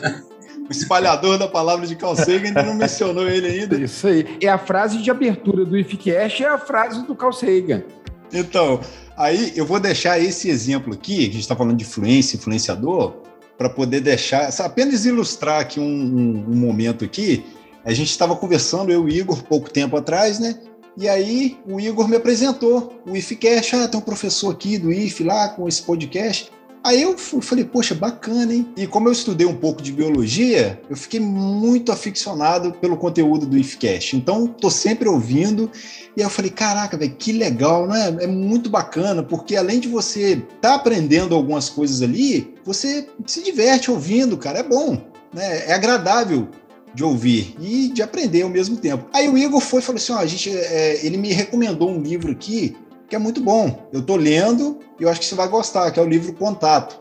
[0.68, 3.76] o espalhador da palavra de Carl Sagan ainda não mencionou ele ainda.
[3.76, 4.36] Isso aí.
[4.40, 7.82] É a frase de abertura do IFCast, é a frase do Carl Sagan.
[8.30, 8.80] Então,
[9.16, 13.23] aí eu vou deixar esse exemplo aqui, a gente está falando de influência, influenciador,
[13.56, 17.44] para poder deixar, apenas ilustrar aqui um, um, um momento aqui.
[17.84, 20.58] A gente estava conversando, eu e o Igor, pouco tempo atrás, né?
[20.96, 25.24] E aí o Igor me apresentou o IFCast, ah, tem um professor aqui do IF
[25.24, 26.50] lá com esse podcast.
[26.84, 28.68] Aí eu falei, poxa, bacana, hein?
[28.76, 33.56] E como eu estudei um pouco de biologia, eu fiquei muito aficionado pelo conteúdo do
[33.56, 34.14] IFCast.
[34.14, 35.70] Então, tô sempre ouvindo.
[36.14, 38.14] E aí eu falei, caraca, velho, que legal, né?
[38.20, 43.90] É muito bacana, porque além de você tá aprendendo algumas coisas ali, você se diverte
[43.90, 44.58] ouvindo, cara.
[44.58, 45.64] É bom, né?
[45.66, 46.48] É agradável
[46.94, 49.06] de ouvir e de aprender ao mesmo tempo.
[49.10, 52.02] Aí o Igor foi e falou assim: ó, a gente, é, ele me recomendou um
[52.02, 52.76] livro aqui
[53.08, 53.88] que é muito bom.
[53.92, 57.00] Eu estou lendo e eu acho que você vai gostar, que é o livro Contato.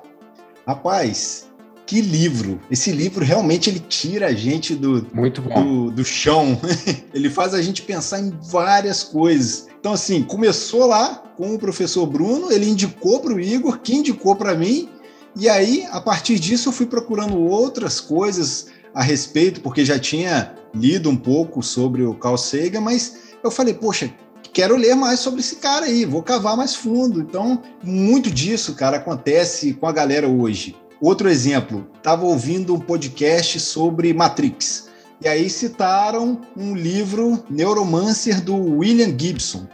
[0.65, 1.49] Rapaz,
[1.85, 2.59] que livro!
[2.71, 6.59] Esse livro realmente ele tira a gente do, muito do, do chão.
[7.13, 9.67] ele faz a gente pensar em várias coisas.
[9.79, 14.35] Então, assim, começou lá com o professor Bruno, ele indicou para o Igor, que indicou
[14.35, 14.89] para mim,
[15.35, 20.55] e aí, a partir disso, eu fui procurando outras coisas a respeito, porque já tinha
[20.73, 24.13] lido um pouco sobre o Carl Sagan, mas eu falei, poxa,
[24.53, 27.19] quero ler mais sobre esse cara aí, vou cavar mais fundo.
[27.19, 30.75] Então, muito disso, cara, acontece com a galera hoje.
[31.01, 34.89] Outro exemplo, estava ouvindo um podcast sobre Matrix.
[35.19, 39.67] E aí citaram um livro Neuromancer do William Gibson.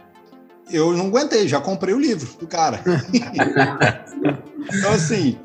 [0.72, 2.80] Eu não aguentei, já comprei o livro do cara.
[4.72, 5.36] então, assim,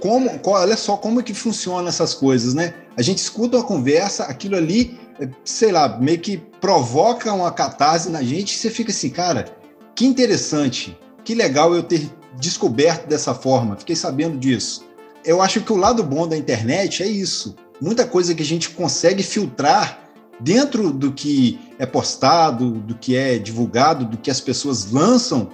[0.00, 2.74] como, olha só como que funciona essas coisas, né?
[2.96, 8.08] A gente escuta uma conversa, aquilo ali, é, sei lá, meio que provoca uma catarse
[8.08, 9.54] na gente você fica assim, cara,
[9.94, 14.82] que interessante, que legal eu ter descoberto dessa forma, fiquei sabendo disso.
[15.26, 17.54] Eu acho que o lado bom da internet é isso.
[17.82, 20.08] Muita coisa que a gente consegue filtrar
[20.40, 25.50] dentro do que é postado, do que é divulgado, do que as pessoas lançam,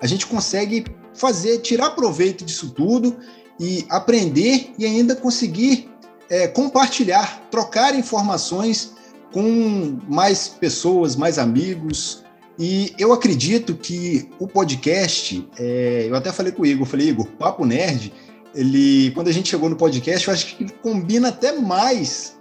[0.00, 3.16] a gente consegue fazer, tirar proveito disso tudo
[3.58, 5.90] e aprender e ainda conseguir
[6.30, 8.92] é, compartilhar, trocar informações
[9.32, 12.22] com mais pessoas, mais amigos.
[12.58, 17.26] E eu acredito que o podcast, é, eu até falei com o Igor, falei, Igor,
[17.26, 18.12] Papo Nerd,
[18.54, 22.36] ele, quando a gente chegou no podcast, eu acho que combina até mais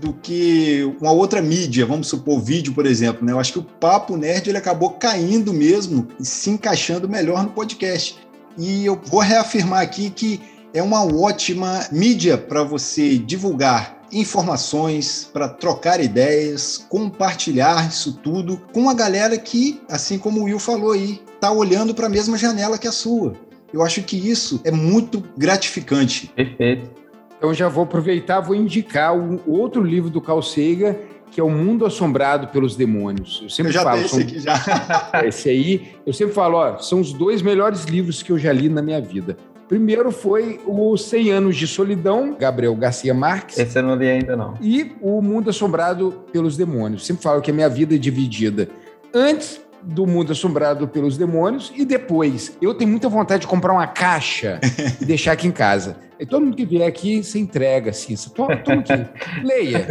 [0.00, 3.24] do que uma outra mídia, vamos supor, vídeo, por exemplo.
[3.24, 3.32] Né?
[3.32, 7.50] Eu acho que o Papo Nerd ele acabou caindo mesmo e se encaixando melhor no
[7.50, 8.18] podcast.
[8.58, 10.40] E eu vou reafirmar aqui que
[10.72, 18.88] é uma ótima mídia para você divulgar informações, para trocar ideias, compartilhar isso tudo com
[18.88, 22.78] a galera que, assim como o Will falou aí, está olhando para a mesma janela
[22.78, 23.34] que a sua.
[23.72, 26.28] Eu acho que isso é muito gratificante.
[26.28, 26.90] Perfeito.
[27.36, 30.96] Então já vou aproveitar, vou indicar um outro livro do Carl Sagan,
[31.30, 33.40] que é O Mundo Assombrado pelos Demônios.
[33.42, 34.20] Eu sempre eu já falo, esse são...
[34.20, 34.54] aqui já.
[35.26, 38.68] esse aí, eu sempre falo, ó, são os dois melhores livros que eu já li
[38.68, 39.36] na minha vida.
[39.74, 43.58] Primeiro foi o 100 Anos de Solidão, Gabriel Garcia Marques.
[43.58, 44.54] Esse eu não li ainda, não.
[44.60, 47.04] E O Mundo Assombrado pelos Demônios.
[47.04, 48.68] Sempre falo que a minha vida é dividida.
[49.12, 52.56] Antes do Mundo Assombrado pelos Demônios e depois.
[52.62, 54.60] Eu tenho muita vontade de comprar uma caixa
[55.00, 55.96] e deixar aqui em casa.
[56.18, 58.14] E todo mundo que vier aqui, você entrega, assim.
[58.34, 58.92] Toma, toma aqui.
[59.42, 59.86] Leia.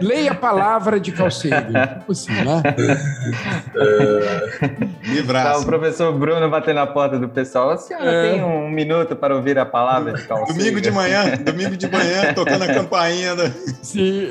[0.00, 1.72] Leia a palavra de Calcego.
[1.98, 2.62] Tipo assim, né?
[5.04, 5.52] Livraço.
[5.52, 7.70] Tá o professor Bruno batendo na porta do pessoal.
[7.70, 8.32] A senhora é.
[8.32, 10.58] tem um minuto para ouvir a palavra de Calcego?
[10.58, 13.34] Domingo de manhã, domingo de manhã, tocando a campainha.
[13.34, 13.50] Da...
[13.82, 14.28] Sim,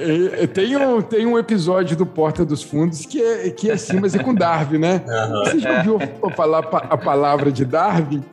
[0.53, 4.13] tem um, tem um episódio do Porta dos Fundos que é, que é assim, mas
[4.13, 5.01] é com Darwin, né?
[5.07, 5.43] Uhum.
[5.45, 5.99] Você já ouviu
[6.35, 8.23] falar a palavra de Darwin?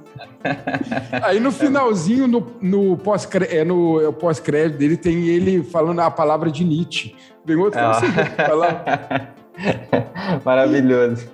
[1.22, 6.10] Aí no finalzinho, no, no pós-crédito é, no, é pós dele, tem ele falando a
[6.10, 7.14] palavra de Nietzsche.
[7.44, 8.00] Vem outro ah.
[8.46, 9.34] falar.
[10.44, 11.28] Maravilhoso.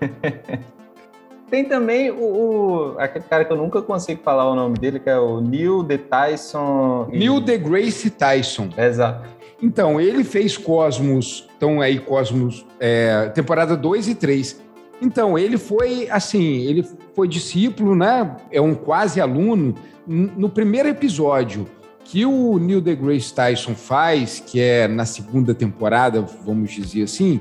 [1.50, 5.10] Tem também o, o, aquele cara que eu nunca consigo falar o nome dele, que
[5.10, 7.08] é o Neil de Tyson.
[7.10, 8.68] Neil deGrasse Tyson.
[8.78, 9.28] Exato.
[9.60, 14.62] Então, ele fez Cosmos, então aí Cosmos, é, temporada 2 e 3.
[15.00, 18.36] Então, ele foi assim, ele foi discípulo, né?
[18.50, 19.74] É um quase aluno.
[20.06, 21.66] No primeiro episódio
[22.04, 27.40] que o Neil deGrasse Tyson faz, que é na segunda temporada, vamos dizer assim,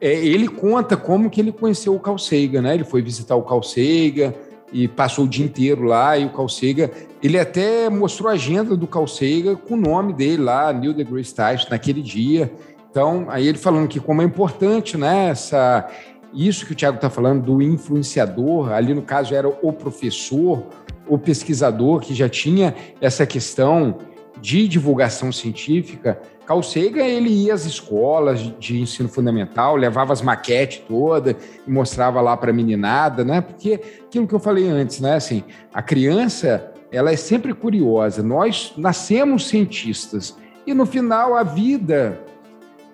[0.00, 2.74] é, ele conta como que ele conheceu o Sagan, né?
[2.74, 4.32] Ele foi visitar o Sagan
[4.72, 6.88] e passou o dia inteiro lá e o Sagan,
[7.22, 11.66] ele até mostrou a agenda do Sagan com o nome dele lá, Neil deGrasse Tyson,
[11.70, 12.50] naquele dia.
[12.90, 15.86] Então, aí ele falando que como é importante, né, essa,
[16.32, 20.66] isso que o Tiago está falando do influenciador, ali no caso era o professor,
[21.06, 23.98] o pesquisador que já tinha essa questão
[24.40, 26.20] de divulgação científica.
[26.46, 31.34] Carl Sagan, ele ia às escolas de ensino fundamental, levava as maquetes todas
[31.66, 33.40] e mostrava lá para a meninada, né?
[33.40, 35.14] Porque aquilo que eu falei antes, né?
[35.14, 35.42] Assim,
[35.74, 38.22] a criança, ela é sempre curiosa.
[38.22, 42.20] Nós nascemos cientistas e no final a vida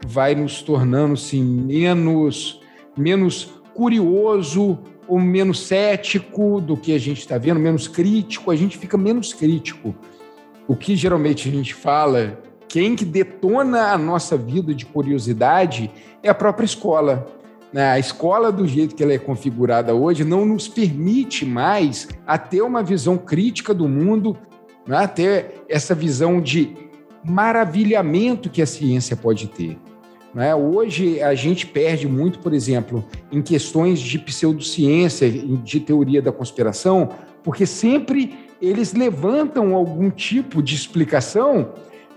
[0.07, 2.61] vai nos tornando assim menos
[2.97, 8.79] menos curioso ou menos cético do que a gente está vendo, menos crítico, a gente
[8.79, 9.95] fica menos crítico.
[10.67, 15.91] O que geralmente a gente fala, quem que detona a nossa vida de curiosidade
[16.23, 17.27] é a própria escola.
[17.73, 17.91] Né?
[17.91, 22.63] A escola, do jeito que ela é configurada hoje, não nos permite mais a ter
[22.63, 24.37] uma visão crítica do mundo,
[24.87, 25.07] né?
[25.07, 26.75] ter essa visão de
[27.25, 29.79] maravilhamento que a ciência pode ter.
[30.35, 30.55] Né?
[30.55, 37.11] Hoje a gente perde muito, por exemplo, em questões de pseudociência, de teoria da conspiração,
[37.43, 41.73] porque sempre eles levantam algum tipo de explicação,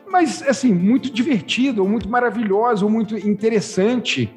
[0.09, 4.34] mas assim, muito divertido, ou muito maravilhoso, ou muito interessante.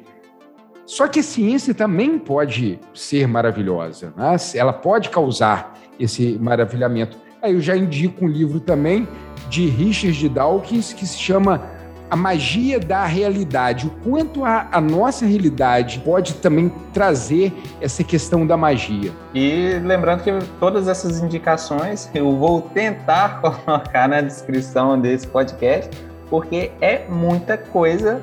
[0.85, 4.35] Só que a ciência também pode ser maravilhosa, né?
[4.53, 7.17] ela pode causar esse maravilhamento.
[7.41, 9.07] Aí eu já indico um livro também
[9.49, 11.80] de Richard Dawkins que se chama
[12.11, 18.45] a magia da realidade, o quanto a, a, nossa realidade pode também trazer essa questão
[18.45, 19.13] da magia.
[19.33, 25.89] E lembrando que todas essas indicações eu vou tentar colocar na descrição desse podcast,
[26.29, 28.21] porque é muita coisa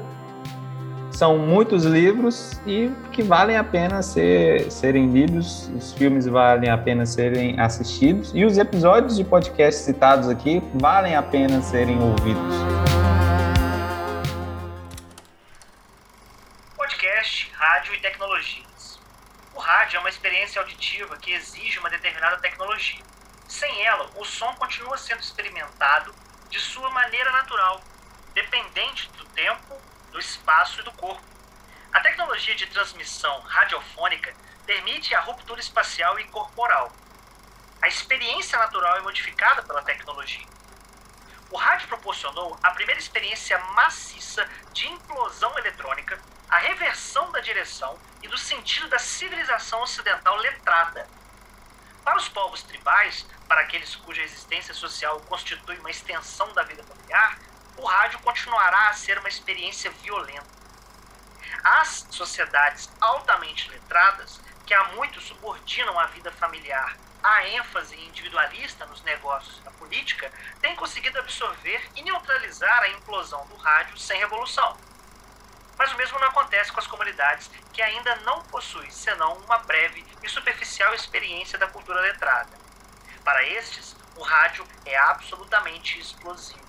[1.11, 6.79] são muitos livros e que valem a pena ser, serem lidos, os filmes valem a
[6.79, 12.55] pena serem assistidos e os episódios de podcast citados aqui valem a pena serem ouvidos.
[18.01, 19.01] Tecnologias.
[19.55, 23.05] O rádio é uma experiência auditiva que exige uma determinada tecnologia.
[23.49, 26.15] Sem ela, o som continua sendo experimentado
[26.49, 27.83] de sua maneira natural,
[28.35, 29.81] dependente do tempo
[30.13, 31.25] do espaço e do corpo.
[31.93, 34.35] A tecnologia de transmissão radiofônica
[34.67, 36.93] permite a ruptura espacial e corporal.
[37.81, 40.58] A experiência natural é modificada pela tecnologia.
[41.51, 48.29] O rádio proporcionou a primeira experiência maciça de implosão eletrônica, a reversão da direção e
[48.29, 51.09] do sentido da civilização ocidental letrada.
[52.05, 57.39] Para os povos tribais, para aqueles cuja existência social constitui uma extensão da vida familiar,
[57.79, 60.59] o rádio continuará a ser uma experiência violenta.
[61.65, 66.95] As sociedades altamente letradas, que há muito subordinam a vida familiar
[67.29, 73.47] à ênfase individualista nos negócios e na política, têm conseguido absorver e neutralizar a implosão
[73.49, 74.79] do rádio sem revolução.
[75.77, 80.07] Mas o mesmo não acontece com as comunidades que ainda não possuem senão uma breve
[80.23, 82.57] e superficial experiência da cultura letrada.
[83.23, 86.67] Para estes, o rádio é absolutamente explosivo.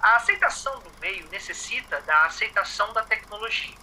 [0.00, 3.76] A aceitação do meio necessita da aceitação da tecnologia.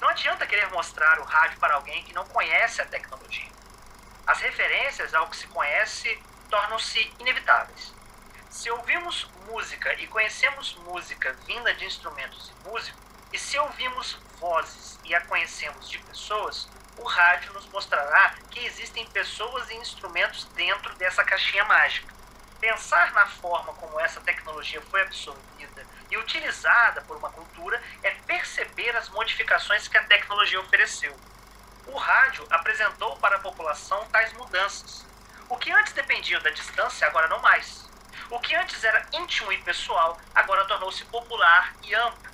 [0.00, 3.56] Não adianta querer mostrar o rádio para alguém que não conhece a tecnologia.
[4.26, 6.20] As referências ao que se conhece
[6.50, 7.94] tornam-se inevitáveis.
[8.50, 13.00] Se ouvimos música e conhecemos música vinda de instrumentos e músicos,
[13.32, 16.68] e se ouvimos vozes e a conhecemos de pessoas,
[16.98, 22.12] o rádio nos mostrará que existem pessoas e instrumentos dentro dessa caixinha mágica.
[22.58, 28.96] Pensar na forma como essa tecnologia foi absorvida e utilizada por uma cultura é perceber
[28.96, 31.14] as modificações que a tecnologia ofereceu.
[31.86, 35.06] O rádio apresentou para a população tais mudanças.
[35.48, 37.88] O que antes dependia da distância, agora não mais.
[38.28, 42.32] O que antes era íntimo e pessoal, agora tornou-se popular e amplo.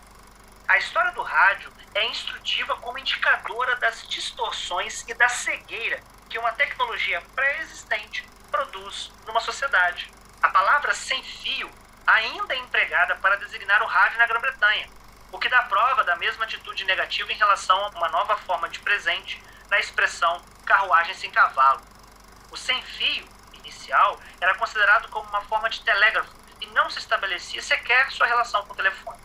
[0.66, 6.53] A história do rádio é instrutiva como indicadora das distorções e da cegueira que uma
[6.53, 10.11] tecnologia pré-existente produz numa sociedade.
[10.42, 11.70] A palavra sem fio
[12.07, 14.88] ainda é empregada para designar o rádio na Grã-Bretanha,
[15.33, 18.78] o que dá prova da mesma atitude negativa em relação a uma nova forma de
[18.80, 21.80] presente na expressão carruagem sem cavalo.
[22.51, 26.30] O sem fio, inicial, era considerado como uma forma de telégrafo
[26.61, 29.18] e não se estabelecia sequer sua relação com o telefone.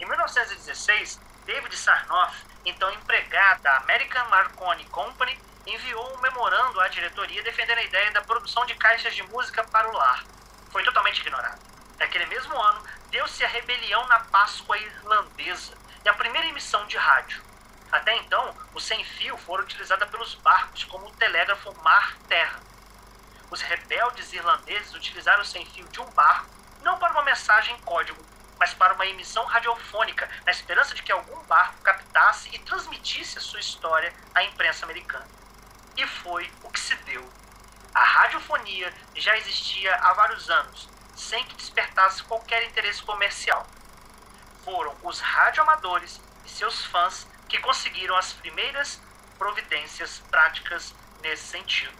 [0.00, 7.42] Em 1916, David Sarnoff, então empregado da American Marconi Company, enviou um memorando à diretoria
[7.42, 10.24] defendendo a ideia da produção de caixas de música para o lar.
[10.72, 11.60] Foi totalmente ignorado.
[11.98, 12.82] Naquele mesmo ano,
[13.14, 17.40] deu-se a rebelião na Páscoa irlandesa e a primeira emissão de rádio.
[17.92, 22.60] Até então, o sem-fio fora utilizada pelos barcos como o telégrafo mar-terra.
[23.52, 26.50] Os rebeldes irlandeses utilizaram o sem-fio de um barco
[26.82, 28.20] não para uma mensagem em código,
[28.58, 33.40] mas para uma emissão radiofônica, na esperança de que algum barco captasse e transmitisse a
[33.40, 35.28] sua história à imprensa americana.
[35.96, 37.32] E foi o que se deu.
[37.94, 43.66] A radiofonia já existia há vários anos, sem que despertasse qualquer interesse comercial.
[44.64, 49.00] Foram os radioamadores e seus fãs que conseguiram as primeiras
[49.38, 51.92] providências práticas nesse sentido.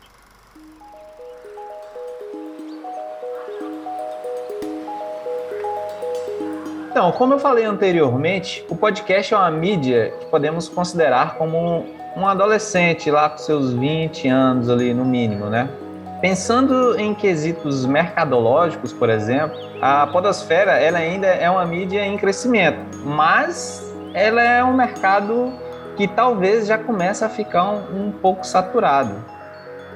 [6.90, 11.84] Então, como eu falei anteriormente, o podcast é uma mídia que podemos considerar como
[12.16, 15.68] um adolescente lá com seus 20 anos ali no mínimo, né?
[16.24, 22.78] Pensando em quesitos mercadológicos, por exemplo, a podosfera ela ainda é uma mídia em crescimento,
[23.04, 25.52] mas ela é um mercado
[25.98, 29.33] que talvez já comece a ficar um, um pouco saturado.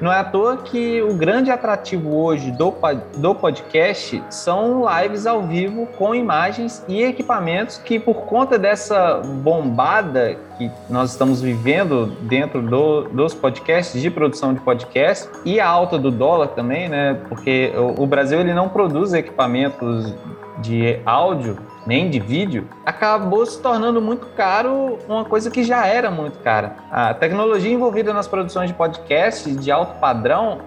[0.00, 2.72] Não é à toa que o grande atrativo hoje do,
[3.16, 10.36] do podcast são lives ao vivo com imagens e equipamentos que, por conta dessa bombada
[10.56, 15.98] que nós estamos vivendo dentro do, dos podcasts, de produção de podcast, e a alta
[15.98, 17.18] do dólar também, né?
[17.28, 20.14] Porque o, o Brasil ele não produz equipamentos
[20.60, 21.56] de áudio
[21.88, 26.76] nem de vídeo, acabou se tornando muito caro uma coisa que já era muito cara.
[26.90, 30.58] A tecnologia envolvida nas produções de podcast de alto padrão,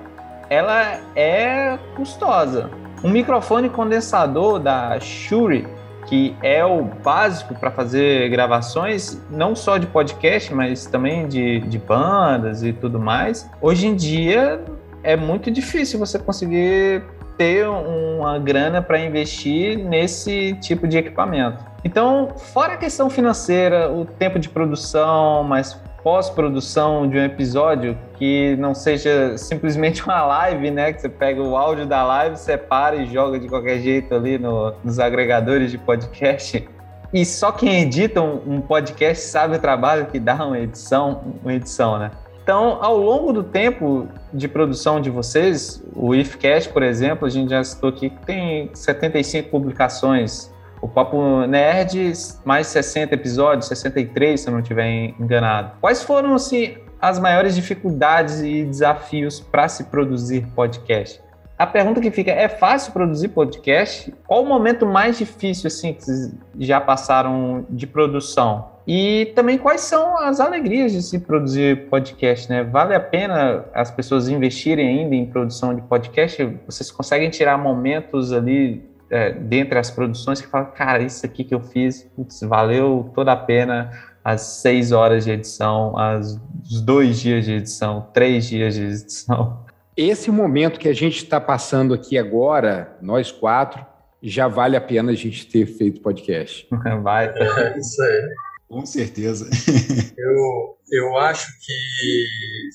[0.50, 2.72] ela é custosa.
[3.04, 5.68] Um microfone condensador da Shure
[6.08, 11.78] que é o básico para fazer gravações, não só de podcast, mas também de, de
[11.78, 14.60] bandas e tudo mais, hoje em dia
[15.04, 17.04] é muito difícil você conseguir
[17.38, 21.64] ter uma grana para investir nesse tipo de equipamento.
[21.84, 28.56] Então, fora a questão financeira, o tempo de produção, mas pós-produção de um episódio que
[28.58, 30.94] não seja simplesmente uma live, né?
[30.94, 34.74] Que você pega o áudio da live, separa e joga de qualquer jeito ali no,
[34.84, 36.68] nos agregadores de podcast.
[37.14, 41.54] E só quem edita um, um, podcast sabe o trabalho que dá uma edição, uma
[41.54, 42.12] edição, né?
[42.44, 47.50] Então, ao longo do tempo de produção de vocês, o IFCast, por exemplo, a gente
[47.52, 50.52] já citou aqui que tem 75 publicações
[50.82, 52.12] o Papo Nerd,
[52.44, 55.74] mais 60 episódios, 63, se eu não estiver enganado.
[55.80, 61.22] Quais foram, assim, as maiores dificuldades e desafios para se produzir podcast?
[61.58, 64.12] A pergunta que fica é fácil produzir podcast?
[64.26, 68.71] Qual o momento mais difícil assim que vocês já passaram de produção?
[68.88, 72.64] E também quais são as alegrias de se produzir podcast, né?
[72.64, 76.44] Vale a pena as pessoas investirem ainda em produção de podcast?
[76.66, 81.54] Vocês conseguem tirar momentos ali é, dentre as produções que fala, cara, isso aqui que
[81.54, 83.92] eu fiz, putz, valeu toda a pena
[84.24, 89.66] as seis horas de edição, as, os dois dias de edição, três dias de edição.
[89.98, 93.86] Esse momento que a gente está passando aqui agora, nós quatro,
[94.22, 96.68] já vale a pena a gente ter feito podcast.
[97.02, 97.28] Vai.
[97.28, 98.51] É, isso aí.
[98.72, 99.50] Com certeza.
[100.18, 102.26] eu, eu acho que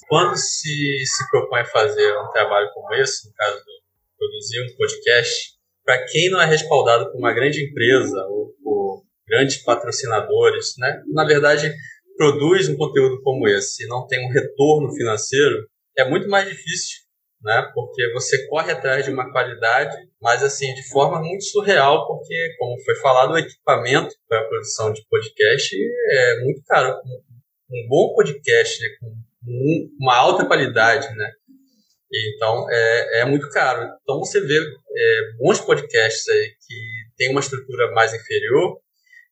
[0.08, 3.72] quando se, se propõe fazer um trabalho como esse, no caso de
[4.18, 9.56] produzir um podcast, para quem não é respaldado por uma grande empresa ou por grandes
[9.64, 11.02] patrocinadores, né?
[11.14, 11.74] Na verdade,
[12.18, 15.66] produz um conteúdo como esse e não tem um retorno financeiro,
[15.96, 17.05] é muito mais difícil,
[17.42, 17.70] né?
[17.74, 22.80] Porque você corre atrás de uma qualidade, mas assim, de forma muito surreal, porque como
[22.84, 25.76] foi falado, o equipamento para a produção de podcast
[26.10, 26.96] é muito caro.
[27.70, 29.14] Um bom podcast né, com
[30.00, 31.32] uma alta qualidade, né?
[32.34, 33.88] Então, é, é muito caro.
[34.02, 36.74] Então, você vê é, bons podcasts aí que
[37.16, 38.80] tem uma estrutura mais inferior,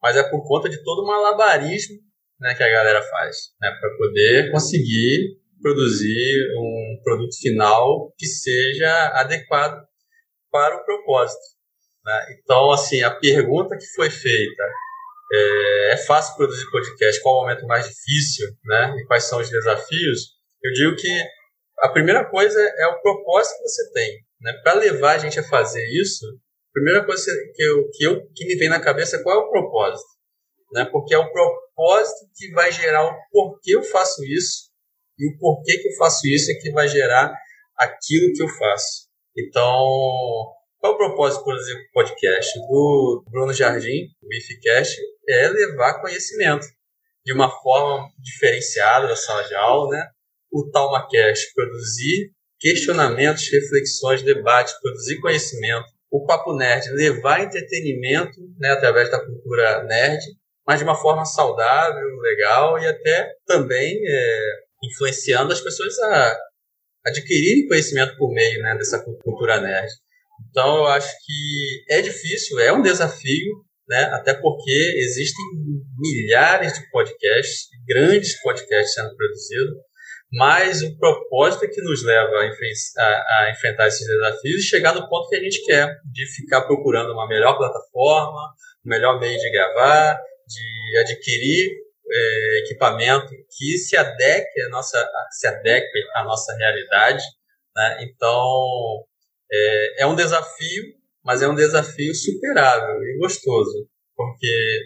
[0.02, 1.96] mas é por conta de todo um malabarismo
[2.40, 9.08] né, que a galera faz, né, para poder conseguir produzir um produto final que seja
[9.14, 9.82] adequado
[10.52, 11.40] para o propósito.
[12.04, 12.36] Né?
[12.38, 14.62] Então, assim, a pergunta que foi feita
[15.32, 17.22] é, é fácil produzir podcast?
[17.22, 18.46] Qual o momento mais difícil?
[18.62, 18.94] Né?
[18.98, 20.34] E quais são os desafios?
[20.62, 21.22] Eu digo que
[21.78, 24.18] a primeira coisa é o propósito que você tem.
[24.42, 24.52] Né?
[24.62, 27.24] Para levar a gente a fazer isso, a primeira coisa
[27.54, 30.08] que, eu, que, eu, que me vem na cabeça é qual é o propósito.
[30.72, 30.84] Né?
[30.92, 34.73] Porque é o propósito que vai gerar o porquê eu faço isso,
[35.18, 37.34] e o porquê que eu faço isso é que vai gerar
[37.78, 39.08] aquilo que eu faço.
[39.36, 39.84] Então,
[40.78, 46.66] qual o propósito, por exemplo, do podcast do Bruno Jardim, o IFCast, é levar conhecimento
[47.24, 50.06] de uma forma diferenciada da sala de aula, né?
[50.52, 52.30] o TalmaCast, produzir
[52.60, 55.86] questionamentos, reflexões, debates, produzir conhecimento.
[56.10, 60.22] O Papo Nerd, levar entretenimento né, através da cultura nerd,
[60.66, 64.40] mas de uma forma saudável, legal e até também é,
[64.90, 66.36] influenciando as pessoas a
[67.06, 69.90] adquirirem conhecimento por meio né, dessa cultura nerd.
[70.50, 75.44] Então, eu acho que é difícil, é um desafio, né, até porque existem
[75.98, 79.74] milhares de podcasts, grandes podcasts sendo produzidos,
[80.32, 84.94] mas o propósito é que nos leva a, a, a, enfrentar esses desafios e chegar
[84.94, 88.54] no ponto que a gente quer, de ficar procurando uma melhor plataforma,
[88.84, 91.70] um melhor meio de gravar, de adquirir
[92.14, 97.22] é, equipamento que se adeque à nossa, se adeque à nossa realidade.
[97.76, 98.04] Né?
[98.04, 99.04] Então,
[99.52, 100.84] é, é um desafio,
[101.24, 104.80] mas é um desafio superável e gostoso, porque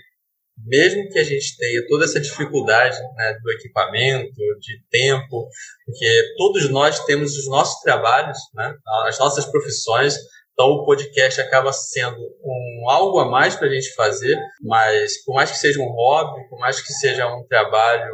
[0.66, 5.48] mesmo que a gente tenha toda essa dificuldade né, do equipamento, de tempo,
[5.84, 8.74] porque todos nós temos os nossos trabalhos, né,
[9.06, 10.16] as nossas profissões,
[10.58, 15.36] então o podcast acaba sendo um algo a mais para a gente fazer, mas por
[15.36, 18.12] mais que seja um hobby, por mais que seja um trabalho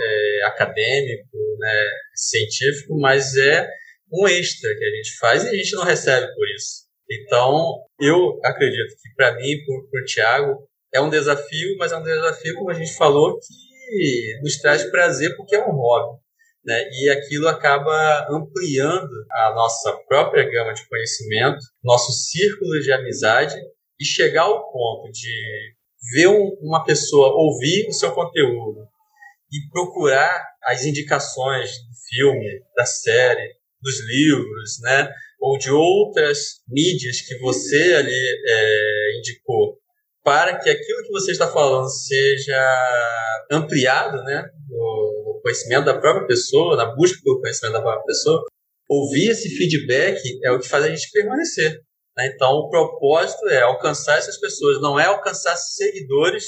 [0.00, 3.68] é, acadêmico, né, científico, mas é
[4.12, 6.88] um extra que a gente faz e a gente não recebe por isso.
[7.10, 12.04] Então, eu acredito que para mim para o Tiago, é um desafio, mas é um
[12.04, 16.20] desafio, como a gente falou, que nos traz prazer porque é um hobby.
[16.64, 16.88] Né?
[16.92, 23.56] E aquilo acaba ampliando a nossa própria gama de conhecimento, nosso círculo de amizade
[23.98, 25.74] e chegar ao ponto de
[26.12, 28.86] ver um, uma pessoa ouvir o seu conteúdo
[29.52, 35.10] e procurar as indicações do filme, da série, dos livros, né?
[35.40, 39.78] ou de outras mídias que você ali é, indicou
[40.22, 45.09] para que aquilo que você está falando seja ampliado, né, no
[45.40, 48.44] conhecimento da própria pessoa, na busca pelo conhecimento da própria pessoa,
[48.88, 51.80] ouvir esse feedback é o que faz a gente permanecer.
[52.16, 52.32] Né?
[52.34, 56.44] Então, o propósito é alcançar essas pessoas, não é alcançar seguidores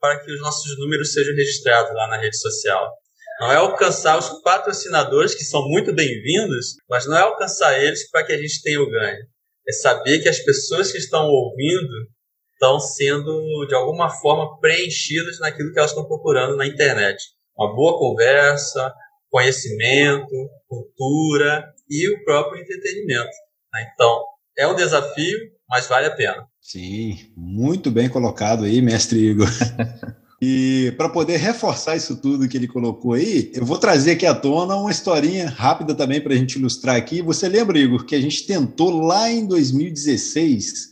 [0.00, 2.92] para que os nossos números sejam registrados lá na rede social.
[3.40, 8.24] Não é alcançar os patrocinadores, que são muito bem-vindos, mas não é alcançar eles para
[8.24, 9.26] que a gente tenha o ganho.
[9.68, 12.08] É saber que as pessoas que estão ouvindo
[12.54, 17.22] estão sendo, de alguma forma, preenchidas naquilo que elas estão procurando na internet.
[17.58, 18.92] Uma boa conversa,
[19.30, 20.28] conhecimento,
[20.68, 23.30] cultura e o próprio entretenimento.
[23.72, 23.90] Né?
[23.94, 24.22] Então,
[24.58, 25.38] é um desafio,
[25.68, 26.46] mas vale a pena.
[26.60, 29.48] Sim, muito bem colocado aí, mestre Igor.
[30.40, 34.34] E para poder reforçar isso tudo que ele colocou aí, eu vou trazer aqui à
[34.34, 37.22] tona uma historinha rápida também para a gente ilustrar aqui.
[37.22, 40.90] Você lembra, Igor, que a gente tentou lá em 2016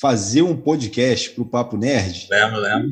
[0.00, 2.28] fazer um podcast para o Papo Nerd?
[2.30, 2.90] Lembro, lembro.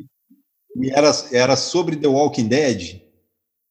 [0.76, 3.02] E era, era sobre The Walking Dead.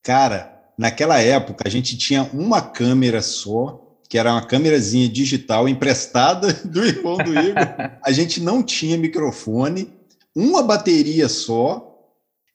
[0.03, 6.53] Cara, naquela época a gente tinha uma câmera só, que era uma câmerazinha digital emprestada
[6.65, 7.97] do irmão do Igor.
[8.03, 9.93] A gente não tinha microfone,
[10.35, 11.87] uma bateria só,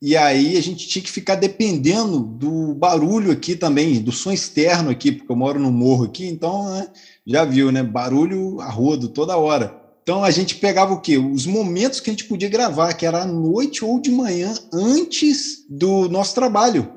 [0.01, 4.91] e aí a gente tinha que ficar dependendo do barulho aqui também, do som externo
[4.91, 6.89] aqui, porque eu moro no morro aqui, então né,
[7.25, 7.85] já viu, né?
[7.85, 9.82] Barulho a rodo toda hora.
[10.03, 11.17] Então a gente pegava o quê?
[11.17, 15.65] Os momentos que a gente podia gravar, que era à noite ou de manhã, antes
[15.69, 16.93] do nosso trabalho.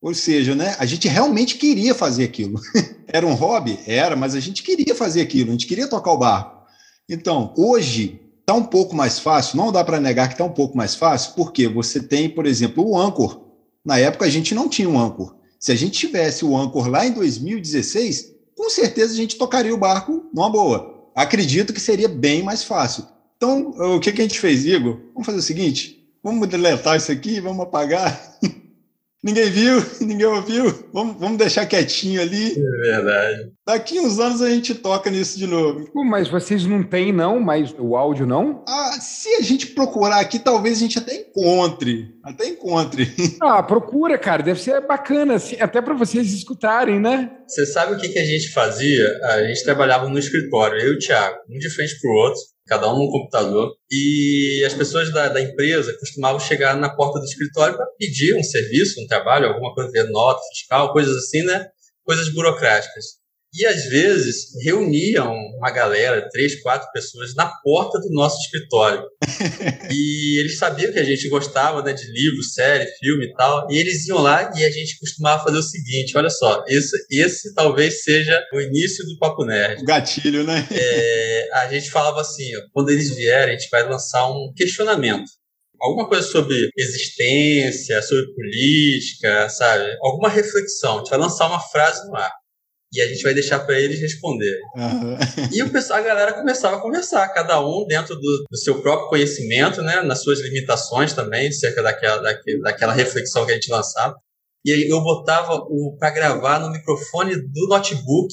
[0.00, 2.60] Ou seja, né, a gente realmente queria fazer aquilo.
[3.08, 3.78] era um hobby?
[3.86, 6.64] Era, mas a gente queria fazer aquilo, a gente queria tocar o barco.
[7.08, 10.76] Então, hoje, Está um pouco mais fácil, não dá para negar que está um pouco
[10.76, 13.40] mais fácil, porque você tem, por exemplo, o Anchor.
[13.82, 15.34] Na época a gente não tinha um Anchor.
[15.58, 19.78] Se a gente tivesse o Anchor lá em 2016, com certeza a gente tocaria o
[19.78, 20.93] barco numa boa.
[21.14, 23.06] Acredito que seria bem mais fácil.
[23.36, 24.98] Então, o que, que a gente fez, Igor?
[25.12, 28.33] Vamos fazer o seguinte: vamos deletar isso aqui, vamos apagar.
[29.24, 30.66] Ninguém viu, ninguém ouviu.
[30.92, 32.52] Vamos, vamos deixar quietinho ali.
[32.52, 33.52] É verdade.
[33.66, 35.90] Daqui uns anos a gente toca nisso de novo.
[35.90, 37.40] Pô, mas vocês não têm, não?
[37.40, 38.62] Mas o áudio não?
[38.68, 42.14] Ah, se a gente procurar aqui, talvez a gente até encontre.
[42.22, 43.10] Até encontre.
[43.42, 44.42] Ah, procura, cara.
[44.42, 47.30] Deve ser bacana, assim, até para vocês escutarem, né?
[47.46, 49.06] Você sabe o que, que a gente fazia?
[49.22, 52.92] A gente trabalhava no escritório, eu e o Thiago, um de frente pro outro cada
[52.92, 53.74] um num computador.
[53.90, 58.42] E as pessoas da, da empresa costumavam chegar na porta do escritório para pedir um
[58.42, 61.66] serviço, um trabalho, alguma coisa, nota fiscal, coisas assim, né?
[62.04, 63.23] Coisas burocráticas.
[63.54, 69.04] E às vezes reuniam uma galera, três, quatro pessoas, na porta do nosso escritório.
[69.92, 73.70] e eles sabiam que a gente gostava né, de livros, série, filme e tal.
[73.70, 77.54] E eles iam lá e a gente costumava fazer o seguinte: olha só, esse, esse
[77.54, 79.82] talvez seja o início do Papo Nerd.
[79.82, 80.66] O gatilho, né?
[80.72, 85.30] É, a gente falava assim: ó, quando eles vierem, a gente vai lançar um questionamento
[85.80, 89.84] alguma coisa sobre existência, sobre política, sabe?
[90.00, 90.94] Alguma reflexão.
[90.94, 92.32] A gente vai lançar uma frase no ar
[92.94, 94.56] e a gente vai deixar para eles responder.
[94.76, 95.16] Uhum.
[95.52, 99.08] E o pessoal, a galera começava a conversar, cada um dentro do, do, seu próprio
[99.08, 104.14] conhecimento, né, nas suas limitações também, cerca daquela, daquela, daquela reflexão que a gente lançava.
[104.64, 108.32] E aí eu botava o para gravar no microfone do notebook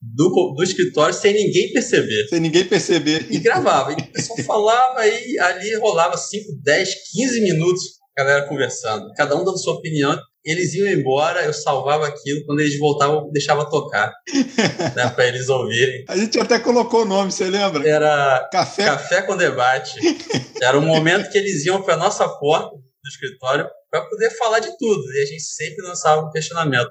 [0.00, 2.28] do, do escritório sem ninguém perceber.
[2.28, 3.26] Sem ninguém perceber.
[3.30, 3.92] E gravava.
[3.92, 9.36] E o pessoal falava e ali rolava 5, 10, 15 minutos a galera conversando, cada
[9.36, 10.18] um dando sua opinião
[10.50, 14.12] eles iam embora, eu salvava aquilo, quando eles voltavam, eu deixava tocar,
[14.96, 16.04] né, para eles ouvirem.
[16.08, 17.86] A gente até colocou o nome, você lembra?
[17.88, 19.98] Era Café, Café com Debate.
[20.62, 24.76] Era um momento que eles iam para nossa porta do escritório para poder falar de
[24.76, 26.90] tudo, e a gente sempre lançava um questionamento.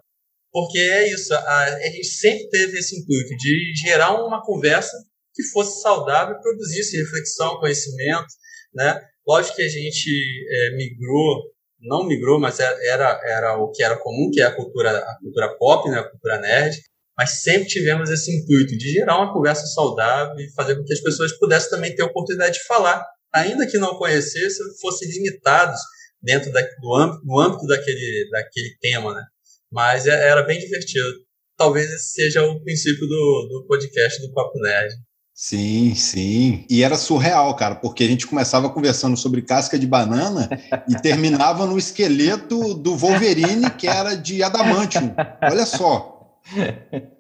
[0.52, 4.96] Porque é isso, a, a gente sempre teve esse intuito de gerar uma conversa
[5.34, 8.28] que fosse saudável produzisse reflexão, conhecimento,
[8.74, 9.00] né?
[9.28, 10.10] Lógico que a gente
[10.50, 11.44] é, migrou
[11.80, 15.58] não migrou, mas era, era o que era comum, que é a cultura, a cultura
[15.58, 16.78] pop, né, a cultura nerd,
[17.18, 21.02] mas sempre tivemos esse intuito de gerar uma conversa saudável e fazer com que as
[21.02, 25.80] pessoas pudessem também ter a oportunidade de falar, ainda que não conhecessem, fossem limitados
[26.22, 29.24] dentro da, do, âmbito, do âmbito daquele, daquele tema, né?
[29.72, 31.26] Mas é, era bem divertido.
[31.58, 34.94] Talvez esse seja o princípio do, do podcast do Papo Nerd.
[35.40, 36.66] Sim, sim.
[36.68, 40.50] E era surreal, cara, porque a gente começava conversando sobre casca de banana
[40.90, 45.14] e terminava no esqueleto do Wolverine, que era de adamantium.
[45.44, 46.34] Olha só.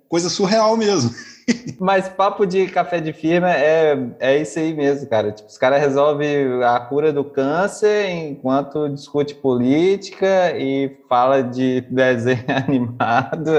[0.09, 1.11] Coisa surreal mesmo.
[1.79, 5.31] Mas papo de café de firma é, é isso aí mesmo, cara.
[5.31, 12.43] Tipo, os caras resolvem a cura do câncer enquanto discute política e fala de desenho
[12.67, 13.51] animado.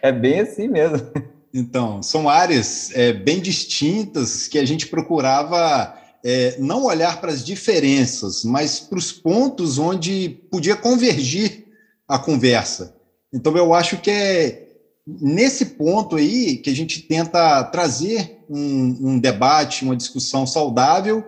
[0.00, 1.06] É bem assim mesmo.
[1.52, 5.94] Então, são áreas é, bem distintas que a gente procurava
[6.24, 11.66] é, não olhar para as diferenças, mas para os pontos onde podia convergir
[12.06, 12.94] a conversa.
[13.32, 14.68] Então, eu acho que é
[15.06, 21.24] nesse ponto aí que a gente tenta trazer um, um debate, uma discussão saudável,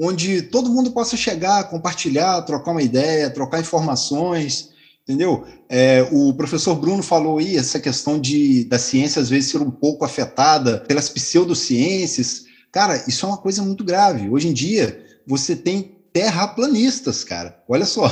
[0.00, 4.70] onde todo mundo possa chegar, compartilhar, trocar uma ideia, trocar informações,
[5.04, 5.44] entendeu?
[5.68, 9.70] É, o professor Bruno falou aí essa questão de da ciência às vezes ser um
[9.70, 12.46] pouco afetada pelas pseudociências.
[12.72, 14.28] Cara, isso é uma coisa muito grave.
[14.28, 17.62] Hoje em dia, você tem terraplanistas, cara.
[17.68, 18.10] Olha só.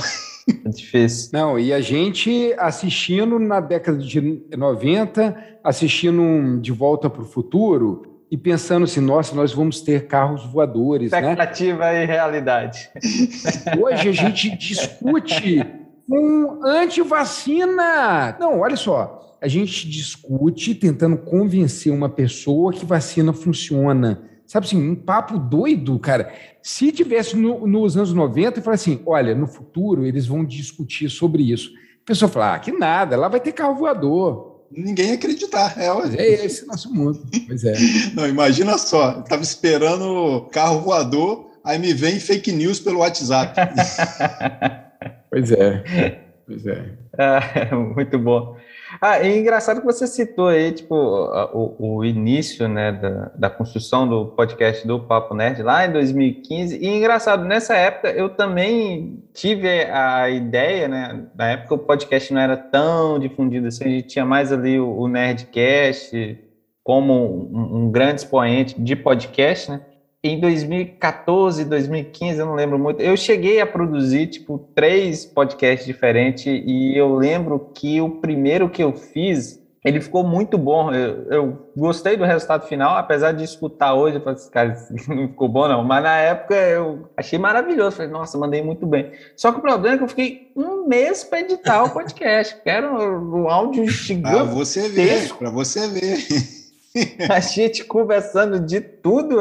[0.65, 1.31] É difícil.
[1.33, 8.13] Não, e a gente assistindo na década de 90, assistindo De Volta para o Futuro,
[8.33, 11.21] e pensando assim, nossa, nós vamos ter carros voadores, né?
[11.21, 12.03] Expectativa né?
[12.03, 12.91] e realidade.
[13.79, 15.63] Hoje a gente discute
[16.13, 18.37] com antivacina.
[18.39, 24.29] Não, olha só, a gente discute tentando convencer uma pessoa que vacina funciona.
[24.47, 26.31] Sabe assim, um papo doido, cara.
[26.63, 31.09] Se tivesse no, nos anos 90 e falasse assim, olha, no futuro eles vão discutir
[31.09, 31.71] sobre isso.
[32.03, 35.75] A pessoa fala, ah, que nada, lá vai ter carro voador ninguém ia acreditar.
[35.79, 35.87] É,
[36.17, 37.23] é esse nosso mundo.
[37.47, 37.75] Pois é.
[38.15, 43.55] Não, imagina só, estava esperando carro voador, aí me vem fake news pelo WhatsApp.
[45.33, 46.23] pois é.
[46.47, 46.91] Pois é.
[47.19, 48.57] é muito bom.
[49.01, 54.07] Ah, é engraçado que você citou aí, tipo, o, o início, né, da, da, construção
[54.07, 56.77] do podcast do Papo Nerd lá em 2015.
[56.77, 62.41] E engraçado, nessa época eu também tive a ideia, né, na época o podcast não
[62.41, 66.39] era tão difundido assim, a gente tinha mais ali o, o Nerdcast
[66.85, 69.81] como um, um grande expoente de podcast, né?
[70.25, 76.47] Em 2014, 2015, eu não lembro muito, eu cheguei a produzir, tipo, três podcasts diferentes
[76.47, 80.93] e eu lembro que o primeiro que eu fiz, ele ficou muito bom.
[80.95, 85.27] Eu, eu gostei do resultado final, apesar de escutar hoje, eu falei assim, cara, não
[85.27, 87.97] ficou bom não, mas na época eu achei maravilhoso.
[87.97, 89.11] Falei, nossa, mandei muito bem.
[89.37, 92.71] Só que o problema é que eu fiquei um mês para editar o podcast, que
[92.71, 94.37] era um, um áudio gigante.
[94.37, 96.19] Para você ver, para você ver.
[97.29, 99.41] A gente conversando de tudo,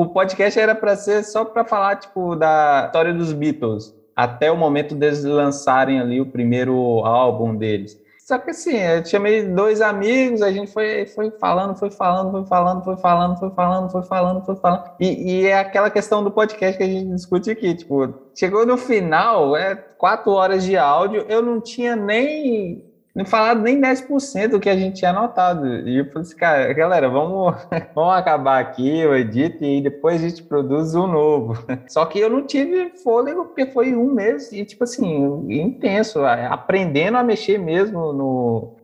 [0.00, 4.56] o podcast era para ser só para falar tipo da história dos Beatles, até o
[4.56, 8.00] momento deles lançarem ali o primeiro álbum deles.
[8.20, 12.46] Só que assim, eu chamei dois amigos, a gente foi, foi falando, foi falando, foi
[12.46, 14.84] falando, foi falando, foi falando, foi falando, foi falando.
[15.00, 18.76] E, e é aquela questão do podcast que a gente discute aqui, tipo, chegou no
[18.76, 24.60] final, é quatro horas de áudio, eu não tinha nem não falado nem 10% do
[24.60, 25.66] que a gente tinha anotado.
[25.88, 27.54] E eu falei assim, cara, galera, vamos,
[27.94, 31.54] vamos acabar aqui, eu edito e depois a gente produz um novo.
[31.88, 37.16] Só que eu não tive fôlego, porque foi um mês e, tipo assim, intenso, aprendendo
[37.16, 38.76] a mexer mesmo no.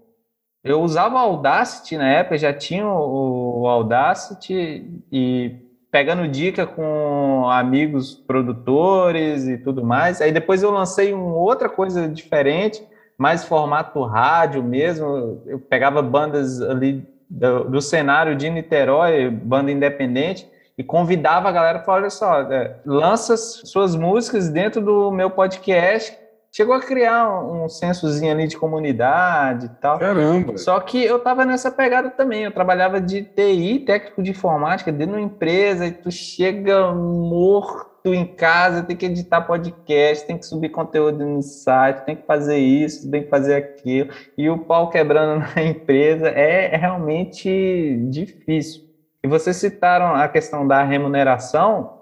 [0.65, 5.57] Eu usava Audacity na época, já tinha o Audacity e
[5.93, 10.21] pegando dica com amigos produtores e tudo mais.
[10.21, 12.83] Aí depois eu lancei uma outra coisa diferente
[13.19, 15.43] mais formato rádio mesmo.
[15.47, 21.79] Eu pegava bandas ali do, do cenário de Niterói, banda independente, e convidava a galera
[21.79, 26.17] para olha só, é, lança suas músicas dentro do meu podcast.
[26.51, 29.99] Chegou a criar um, um sensozinho ali de comunidade e tal.
[29.99, 30.57] Caramba!
[30.57, 32.45] Só que eu tava nessa pegada também.
[32.45, 37.94] Eu trabalhava de TI, técnico de informática, dentro de uma empresa, e tu chega morto
[38.13, 42.59] em casa, tem que editar podcast, tem que subir conteúdo no site, tem que fazer
[42.59, 48.85] isso, tem que fazer aquilo, e o pau quebrando na empresa é, é realmente difícil.
[49.23, 52.01] E vocês citaram a questão da remuneração,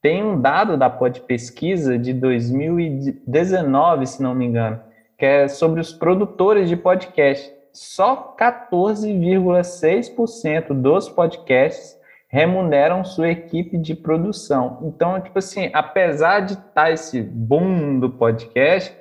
[0.00, 4.80] tem um dado da Pod Pesquisa de 2019, se não me engano,
[5.18, 7.52] que é sobre os produtores de podcast.
[7.74, 12.00] Só 14,6% dos podcasts
[12.32, 14.78] remuneram sua equipe de produção.
[14.82, 18.96] Então, tipo assim, apesar de estar tá esse boom do podcast,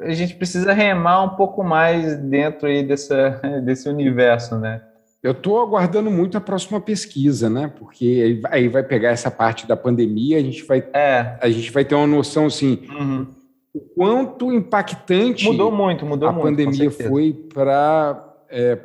[0.00, 4.82] a gente precisa remar um pouco mais dentro aí dessa, desse universo, né?
[5.20, 7.72] Eu estou aguardando muito a próxima pesquisa, né?
[7.76, 11.36] Porque aí vai pegar essa parte da pandemia, a gente vai, é.
[11.40, 13.26] a gente vai ter uma noção assim, uhum.
[13.74, 18.78] o quanto impactante mudou muito, mudou a muito, pandemia foi para é,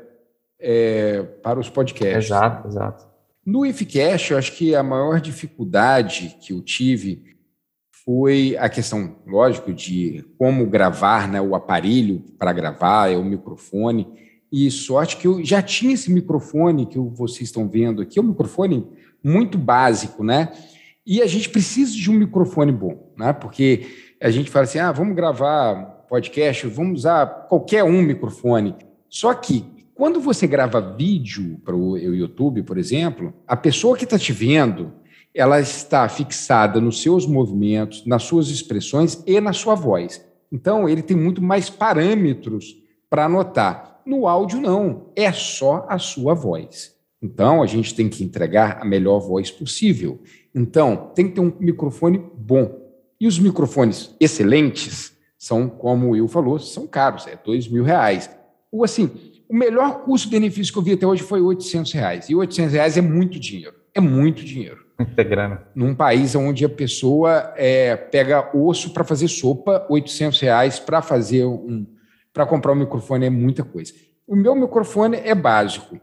[0.60, 2.26] é, para os podcasts.
[2.26, 3.10] Exato, exato.
[3.45, 7.23] No IFCast, eu acho que a maior dificuldade que eu tive
[8.05, 14.07] foi a questão, lógico, de como gravar, né, o aparelho para gravar, é o microfone.
[14.51, 18.27] E sorte que eu já tinha esse microfone que vocês estão vendo aqui, é um
[18.27, 18.88] microfone
[19.23, 20.51] muito básico, né?
[21.05, 23.34] E a gente precisa de um microfone bom, né?
[23.34, 23.88] Porque
[24.22, 25.76] a gente fala assim: ah, vamos gravar
[26.09, 28.76] podcast, vamos usar qualquer um microfone.
[29.09, 29.65] Só que
[30.02, 34.91] quando você grava vídeo para o YouTube, por exemplo, a pessoa que está te vendo,
[35.32, 40.26] ela está fixada nos seus movimentos, nas suas expressões e na sua voz.
[40.52, 42.76] Então, ele tem muito mais parâmetros
[43.11, 44.02] para anotar.
[44.03, 46.95] No áudio, não, é só a sua voz.
[47.22, 50.19] Então, a gente tem que entregar a melhor voz possível.
[50.56, 52.76] Então, tem que ter um microfone bom.
[53.19, 58.28] E os microfones excelentes são, como Will falou, são caros, é dois mil reais.
[58.72, 59.11] Ou assim,
[59.52, 62.30] o melhor custo-benefício que eu vi até hoje foi 800 reais.
[62.30, 63.76] E 800 reais é muito dinheiro.
[63.94, 64.86] É muito dinheiro.
[64.98, 65.68] Muita grana.
[65.76, 71.44] Num país onde a pessoa é, pega osso para fazer sopa, 800 reais para fazer
[71.44, 71.86] um,
[72.32, 73.94] para comprar um microfone é muita coisa.
[74.26, 75.99] O meu microfone é básico.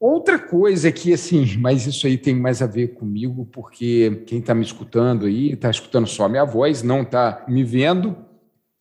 [0.00, 4.52] Outra coisa que, assim, mas isso aí tem mais a ver comigo, porque quem está
[4.52, 8.16] me escutando aí está escutando só a minha voz, não está me vendo,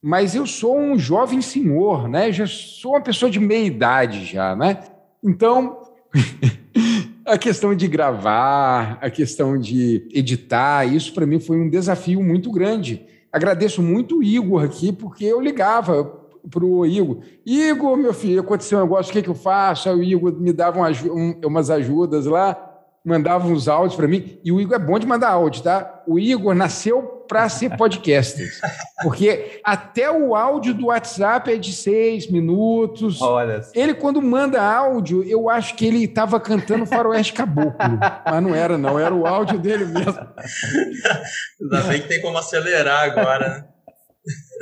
[0.01, 2.31] mas eu sou um jovem senhor, né?
[2.31, 4.83] Já sou uma pessoa de meia idade já, né?
[5.23, 5.81] Então,
[7.25, 12.51] a questão de gravar, a questão de editar, isso para mim foi um desafio muito
[12.51, 13.05] grande.
[13.31, 16.05] Agradeço muito o Igor aqui, porque eu ligava
[16.49, 17.19] para o Igor.
[17.45, 19.89] Igor, meu filho, aconteceu um negócio, o que, que eu faço?
[19.89, 22.66] Aí o Igor me dava um, umas ajudas lá
[23.07, 26.03] mandava uns áudios para mim, e o Igor é bom de mandar áudio, tá?
[26.05, 28.49] O Igor nasceu para ser podcaster,
[29.01, 33.21] porque até o áudio do WhatsApp é de seis minutos.
[33.21, 33.61] Olha.
[33.73, 38.77] Ele, quando manda áudio, eu acho que ele estava cantando Faroeste Caboclo, mas não era,
[38.77, 40.27] não, era o áudio dele mesmo.
[41.61, 43.65] Ainda bem que tem como acelerar agora, né?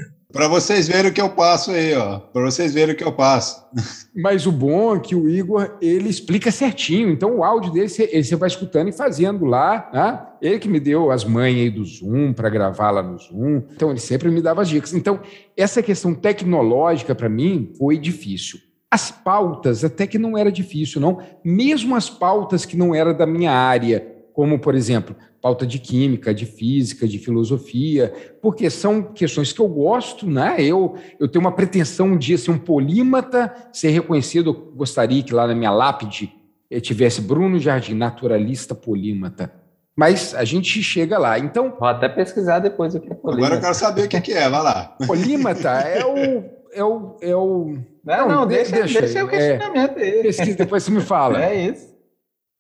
[0.36, 2.20] Para vocês verem o que eu passo aí, ó.
[2.20, 3.66] Para vocês verem o que eu passo.
[4.14, 7.10] Mas o bom é que o Igor, ele explica certinho.
[7.10, 9.90] Então, o áudio dele, você, vai escutando e fazendo lá.
[9.94, 10.26] Né?
[10.42, 13.62] Ele que me deu as mães aí do Zoom para gravar lá no Zoom.
[13.74, 14.94] Então, ele sempre me dava as dicas.
[14.94, 15.22] Então,
[15.56, 18.60] essa questão tecnológica, para mim, foi difícil.
[18.92, 21.20] As pautas, até que não era difícil, não.
[21.46, 26.34] Mesmo as pautas que não eram da minha área, como, por exemplo, pauta de química,
[26.34, 30.58] de física, de filosofia, porque são questões que eu gosto, né?
[30.60, 35.34] Eu, eu tenho uma pretensão um dia ser um polímata, ser reconhecido, eu gostaria que
[35.34, 36.34] lá na minha lápide
[36.82, 39.54] tivesse Bruno Jardim, naturalista polímata.
[39.96, 41.40] Mas a gente chega lá.
[41.40, 41.74] Então.
[41.80, 43.46] Vou até pesquisar depois o que é polímata.
[43.46, 44.98] Agora eu quero saber o que é, vai lá.
[45.08, 46.56] Polímata é o.
[46.74, 47.78] É o, é o...
[48.04, 50.24] Não, não, não deixa, deixa, deixa o questionamento é, aí.
[50.24, 51.42] Pesquisa, depois você me fala.
[51.42, 51.95] É isso.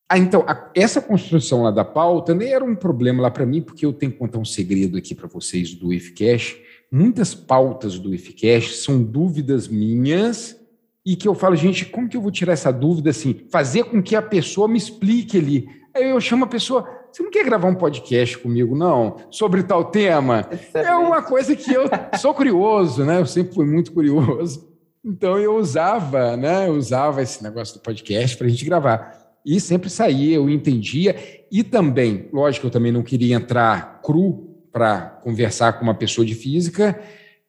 [0.07, 3.61] Ah, então, a, essa construção lá da pauta nem era um problema lá para mim,
[3.61, 6.57] porque eu tenho que contar um segredo aqui para vocês do IFCash.
[6.91, 10.55] Muitas pautas do IFCash são dúvidas minhas
[11.03, 13.45] e que eu falo, gente, como que eu vou tirar essa dúvida assim?
[13.49, 15.67] Fazer com que a pessoa me explique ali.
[15.95, 19.15] Aí eu chamo a pessoa, você não quer gravar um podcast comigo, não?
[19.31, 20.47] Sobre tal tema?
[20.73, 21.85] É uma coisa que eu
[22.19, 23.19] sou curioso, né?
[23.19, 24.69] Eu sempre fui muito curioso.
[25.03, 26.67] Então eu usava, né?
[26.67, 31.15] Eu usava esse negócio do podcast para a gente gravar e sempre saía, eu entendia.
[31.51, 36.35] E também, lógico, eu também não queria entrar cru para conversar com uma pessoa de
[36.35, 36.99] física,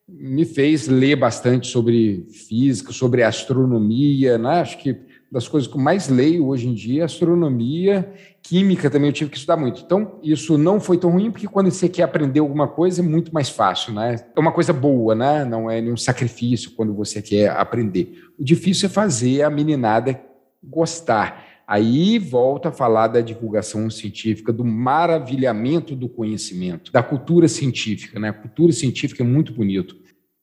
[0.09, 4.60] me fez ler bastante sobre física, sobre astronomia, né?
[4.60, 4.97] acho que
[5.31, 8.12] das coisas que eu mais leio hoje em dia é astronomia,
[8.43, 9.82] química também eu tive que estudar muito.
[9.82, 13.35] Então, isso não foi tão ruim, porque quando você quer aprender alguma coisa é muito
[13.35, 14.24] mais fácil, né?
[14.35, 15.44] É uma coisa boa, né?
[15.44, 18.14] Não é nenhum sacrifício quando você quer aprender.
[18.39, 20.20] O difícil é fazer a meninada
[20.62, 21.56] gostar.
[21.66, 28.20] Aí volta a falar da divulgação científica, do maravilhamento do conhecimento, da cultura científica.
[28.20, 28.28] Né?
[28.28, 29.97] A cultura científica é muito bonito.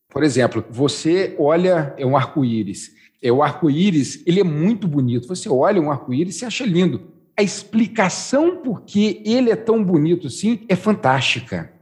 [0.10, 2.92] Por exemplo, você olha é um arco-íris.
[3.22, 5.28] É, o arco-íris ele é muito bonito.
[5.28, 7.14] Você olha um arco-íris e acha lindo.
[7.38, 11.73] A explicação por que ele é tão bonito assim é fantástica.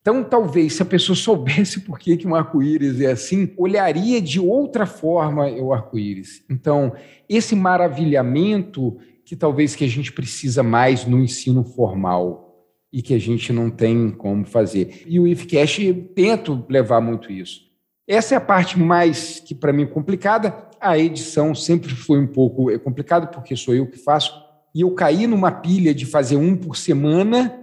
[0.00, 4.40] Então, talvez, se a pessoa soubesse por que, que um arco-íris é assim, olharia de
[4.40, 6.42] outra forma o arco-íris.
[6.48, 6.92] Então,
[7.28, 12.50] esse maravilhamento que talvez que a gente precisa mais no ensino formal
[12.92, 15.04] e que a gente não tem como fazer.
[15.06, 15.78] E o IFCash
[16.14, 17.60] tento levar muito isso.
[18.08, 20.52] Essa é a parte mais que para mim é complicada.
[20.80, 24.32] A edição sempre foi um pouco complicada porque sou eu que faço
[24.74, 27.56] e eu caí numa pilha de fazer um por semana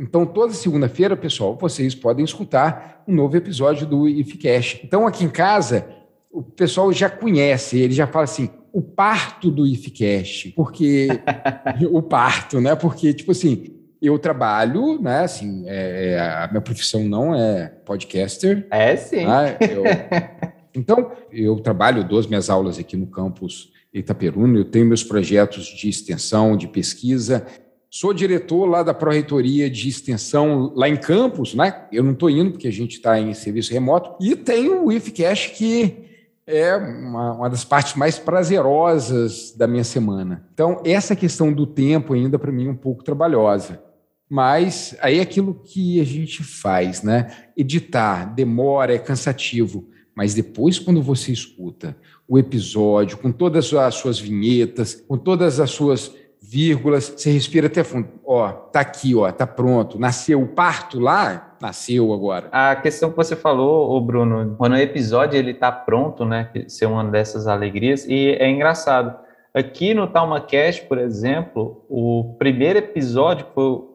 [0.00, 4.80] então, toda segunda-feira, pessoal, vocês podem escutar um novo episódio do IFCast.
[4.82, 5.86] Então, aqui em casa,
[6.32, 11.08] o pessoal já conhece, ele já fala assim, o parto do IFCast, porque
[11.92, 12.74] o parto, né?
[12.74, 15.24] Porque, tipo assim, eu trabalho, né?
[15.24, 18.66] Assim, é, é, a minha profissão não é podcaster.
[18.70, 19.26] É sim.
[19.26, 19.84] Né, eu,
[20.74, 25.66] então, eu trabalho, dou as minhas aulas aqui no campus Itaperuna, eu tenho meus projetos
[25.66, 27.46] de extensão, de pesquisa,
[27.92, 31.88] Sou diretor lá da Pró-Reitoria de Extensão lá em Campos, né?
[31.90, 34.14] Eu não estou indo porque a gente está em serviço remoto.
[34.24, 36.04] E tenho o IFCash, que
[36.46, 40.46] é uma, uma, das partes mais prazerosas da minha semana.
[40.54, 43.82] Então, essa questão do tempo ainda para mim é um pouco trabalhosa.
[44.28, 47.48] Mas aí é aquilo que a gente faz, né?
[47.56, 49.88] Editar demora, é cansativo.
[50.14, 51.96] Mas depois, quando você escuta
[52.28, 56.14] o episódio, com todas as suas vinhetas, com todas as suas
[56.50, 58.08] vírgulas, você respira até fundo.
[58.24, 60.00] Ó, tá aqui, ó, tá pronto.
[60.00, 62.48] Nasceu o parto lá, nasceu agora.
[62.50, 67.04] A questão que você falou, Bruno, quando o episódio ele tá pronto, né, ser uma
[67.04, 69.16] dessas alegrias, e é engraçado.
[69.54, 73.88] Aqui no TalmaCast, por exemplo, o primeiro episódio foi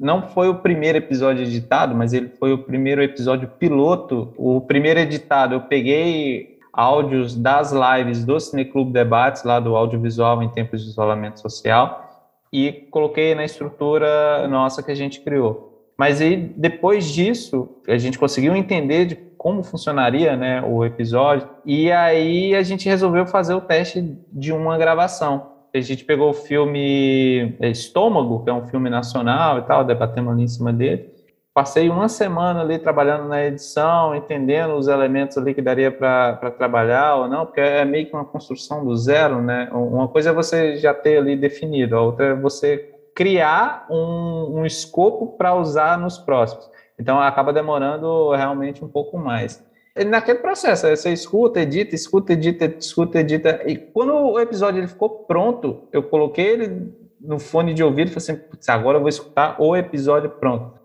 [0.00, 4.32] não foi o primeiro episódio editado, mas ele foi o primeiro episódio piloto.
[4.36, 10.48] O primeiro editado, eu peguei áudios das lives do Cineclube Debates, lá do audiovisual em
[10.48, 12.04] tempos de isolamento social,
[12.52, 15.92] e coloquei na estrutura nossa que a gente criou.
[15.98, 21.90] Mas aí, depois disso, a gente conseguiu entender de como funcionaria né, o episódio, e
[21.90, 27.54] aí a gente resolveu fazer o teste de uma gravação a gente pegou o filme
[27.60, 31.10] Estômago, que é um filme nacional e tal, debatemos ali em cima dele.
[31.58, 37.16] Passei uma semana ali trabalhando na edição, entendendo os elementos ali que daria para trabalhar
[37.16, 39.68] ou não, porque é meio que uma construção do zero, né?
[39.72, 44.64] Uma coisa é você já ter ali definido, a outra é você criar um, um
[44.64, 46.70] escopo para usar nos próximos.
[46.96, 49.60] Então acaba demorando realmente um pouco mais
[50.06, 53.62] naquele processo, você escuta, edita, escuta, edita, escuta, edita.
[53.66, 58.12] E quando o episódio ele ficou pronto, eu coloquei ele no fone de ouvido e
[58.12, 60.77] falei assim, agora eu vou escutar o episódio pronto.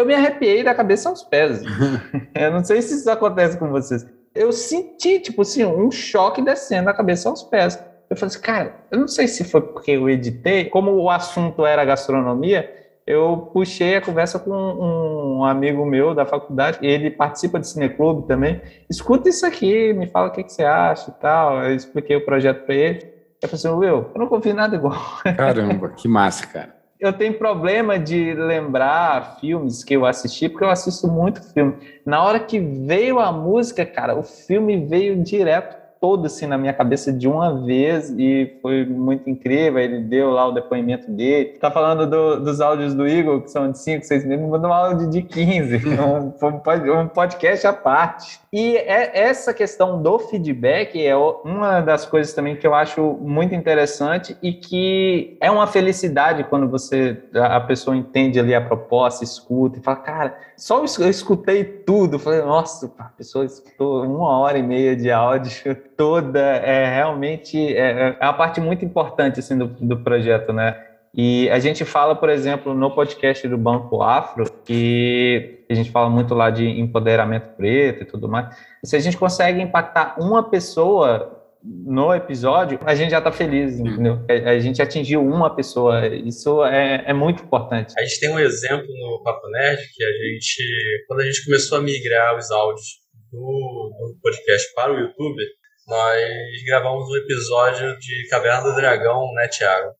[0.00, 1.62] Eu me arrepiei da cabeça aos pés.
[2.34, 4.06] eu não sei se isso acontece com vocês.
[4.34, 7.78] Eu senti, tipo assim, um choque descendo da cabeça aos pés.
[8.08, 11.66] Eu falei assim, cara, eu não sei se foi porque eu editei, como o assunto
[11.66, 12.74] era gastronomia,
[13.06, 18.62] eu puxei a conversa com um amigo meu da faculdade, ele participa do Cineclube também.
[18.88, 21.62] Escuta isso aqui, me fala o que, que você acha e tal.
[21.62, 23.00] Eu expliquei o projeto para ele.
[23.42, 24.98] Eu falei assim, Will, eu não confio nada igual.
[25.36, 26.79] Caramba, que massa, cara.
[27.00, 31.74] Eu tenho problema de lembrar filmes que eu assisti, porque eu assisto muito filme.
[32.04, 36.72] Na hora que veio a música, cara, o filme veio direto todo assim na minha
[36.72, 39.78] cabeça de uma vez e foi muito incrível.
[39.78, 41.58] Ele deu lá o depoimento dele.
[41.60, 44.74] Tá falando do, dos áudios do Igor, que são de 5, 6 minutos, mandou um
[44.74, 48.40] áudio de 15, um, um podcast à parte.
[48.52, 53.54] E é, essa questão do feedback é uma das coisas também que eu acho muito
[53.54, 59.78] interessante e que é uma felicidade quando você a pessoa entende ali a proposta, escuta
[59.78, 62.18] e fala, cara, só eu escutei tudo.
[62.18, 66.40] Falei, nossa, a pessoa escutou uma hora e meia de áudio toda.
[66.40, 70.76] É realmente é, é uma parte muito importante assim do, do projeto, né?
[71.14, 76.10] E a gente fala, por exemplo, no podcast do Banco Afro, que a gente fala
[76.10, 78.54] muito lá de empoderamento preto e tudo mais.
[78.84, 84.24] Se a gente consegue impactar uma pessoa no episódio, a gente já está feliz, entendeu?
[84.28, 86.06] A, gente atingiu uma pessoa.
[86.06, 87.92] Isso é, é, muito importante.
[87.98, 91.78] A gente tem um exemplo no Papo Nerd que a gente, quando a gente começou
[91.78, 92.86] a migrar os áudios
[93.30, 95.42] do, do podcast para o YouTube,
[95.86, 99.90] nós gravamos um episódio de Caverna do Dragão, né, Thiago?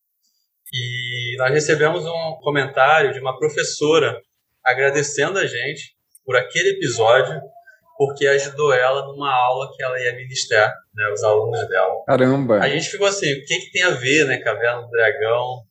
[0.73, 4.19] E nós recebemos um comentário de uma professora
[4.71, 5.95] agradecendo a gente
[6.25, 7.41] por aquele episódio,
[7.97, 12.03] porque ajudou ela numa aula que ela ia ministrar, né, os alunos dela.
[12.07, 12.59] Caramba!
[12.59, 15.65] A gente ficou assim, o que, que tem a ver, né, Caverna do Dragão?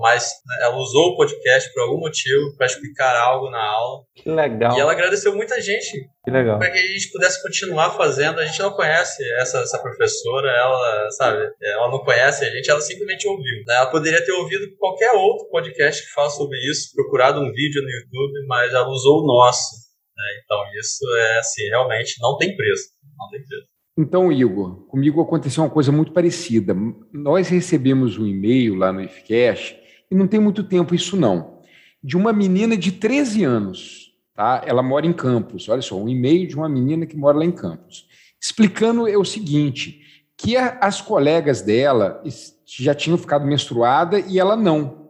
[0.00, 4.04] Mas né, ela usou o podcast por algum motivo para explicar algo na aula.
[4.14, 4.76] Que legal.
[4.76, 6.08] E ela agradeceu muita gente.
[6.24, 6.58] Que legal.
[6.58, 8.40] Para que a gente pudesse continuar fazendo.
[8.40, 12.80] A gente não conhece essa, essa professora, ela, sabe, ela não conhece a gente, ela
[12.80, 13.56] simplesmente ouviu.
[13.66, 13.74] Né?
[13.74, 17.90] Ela poderia ter ouvido qualquer outro podcast que fala sobre isso, procurado um vídeo no
[17.90, 19.76] YouTube, mas ela usou o nosso.
[20.16, 20.42] Né?
[20.42, 22.88] Então isso é assim, realmente não tem preço.
[23.18, 23.75] Não tem preço.
[23.96, 26.76] Então, Igor, comigo aconteceu uma coisa muito parecida.
[27.10, 29.74] Nós recebemos um e-mail lá no IFCash,
[30.10, 31.60] e não tem muito tempo isso não,
[32.02, 34.62] de uma menina de 13 anos, tá?
[34.66, 35.68] Ela mora em Campos.
[35.68, 38.06] Olha só, um e-mail de uma menina que mora lá em Campos,
[38.40, 40.00] explicando é o seguinte,
[40.36, 42.22] que a, as colegas dela
[42.66, 45.06] já tinham ficado menstruada e ela não.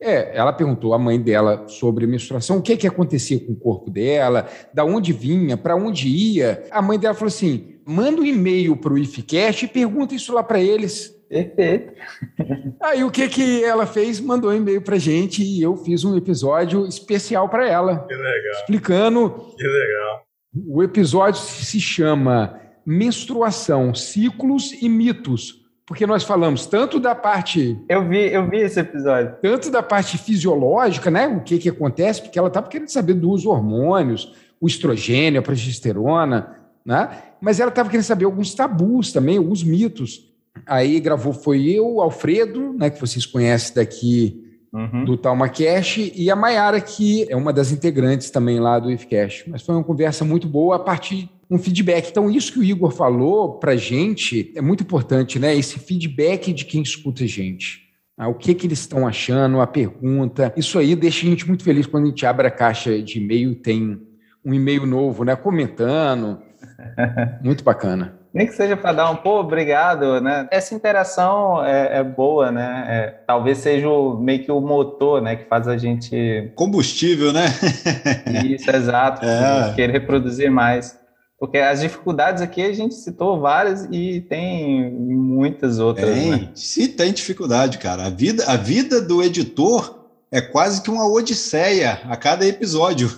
[0.00, 3.58] É, ela perguntou à mãe dela sobre a menstruação, o que que acontecia com o
[3.58, 6.64] corpo dela, da onde vinha, para onde ia.
[6.70, 10.42] A mãe dela falou assim: manda um e-mail para o IFCast e pergunta isso lá
[10.42, 11.16] para eles.
[11.28, 11.94] Perfeito.
[12.82, 14.20] Aí o que que ela fez?
[14.20, 18.06] Mandou um e-mail para gente e eu fiz um episódio especial para ela.
[18.06, 18.60] Que legal.
[18.60, 19.30] Explicando.
[19.56, 20.22] Que legal.
[20.66, 25.66] O episódio se chama Menstruação, Ciclos e Mitos.
[25.86, 27.78] Porque nós falamos tanto da parte.
[27.88, 29.34] Eu vi, eu vi esse episódio.
[29.40, 31.26] Tanto da parte fisiológica, né?
[31.26, 36.57] O que, que acontece, porque ela estava querendo saber dos hormônios, o estrogênio, a progesterona,
[36.88, 37.22] né?
[37.38, 40.26] Mas ela estava querendo saber alguns tabus também, alguns mitos.
[40.66, 44.42] Aí gravou foi eu, Alfredo, né, que vocês conhecem daqui
[44.72, 45.04] uhum.
[45.04, 49.50] do TalmaCast, e a Mayara, que é uma das integrantes também lá do IFCast.
[49.50, 52.08] Mas foi uma conversa muito boa a partir um feedback.
[52.08, 55.54] Então, isso que o Igor falou para gente é muito importante, né?
[55.54, 57.82] Esse feedback de quem escuta a gente.
[58.16, 60.52] Ah, o que, que eles estão achando, a pergunta.
[60.56, 63.54] Isso aí deixa a gente muito feliz quando a gente abre a caixa de e-mail
[63.54, 64.00] tem
[64.44, 65.36] um e-mail novo, né?
[65.36, 66.47] Comentando.
[67.42, 68.14] Muito bacana.
[68.32, 70.46] Nem que seja para dar um pô, obrigado, né?
[70.50, 72.84] Essa interação é, é boa, né?
[72.88, 75.34] É, talvez seja o, meio que o motor, né?
[75.34, 76.52] Que faz a gente.
[76.54, 77.46] Combustível, né?
[78.44, 79.24] Isso, exato.
[79.24, 79.72] É.
[79.74, 80.98] Querer reproduzir mais.
[81.38, 86.12] Porque as dificuldades aqui a gente citou várias e tem muitas outras.
[86.12, 86.48] Tem, né?
[86.54, 88.06] se tem dificuldade, cara.
[88.06, 89.98] A vida, a vida do editor
[90.32, 93.08] é quase que uma odisseia a cada episódio.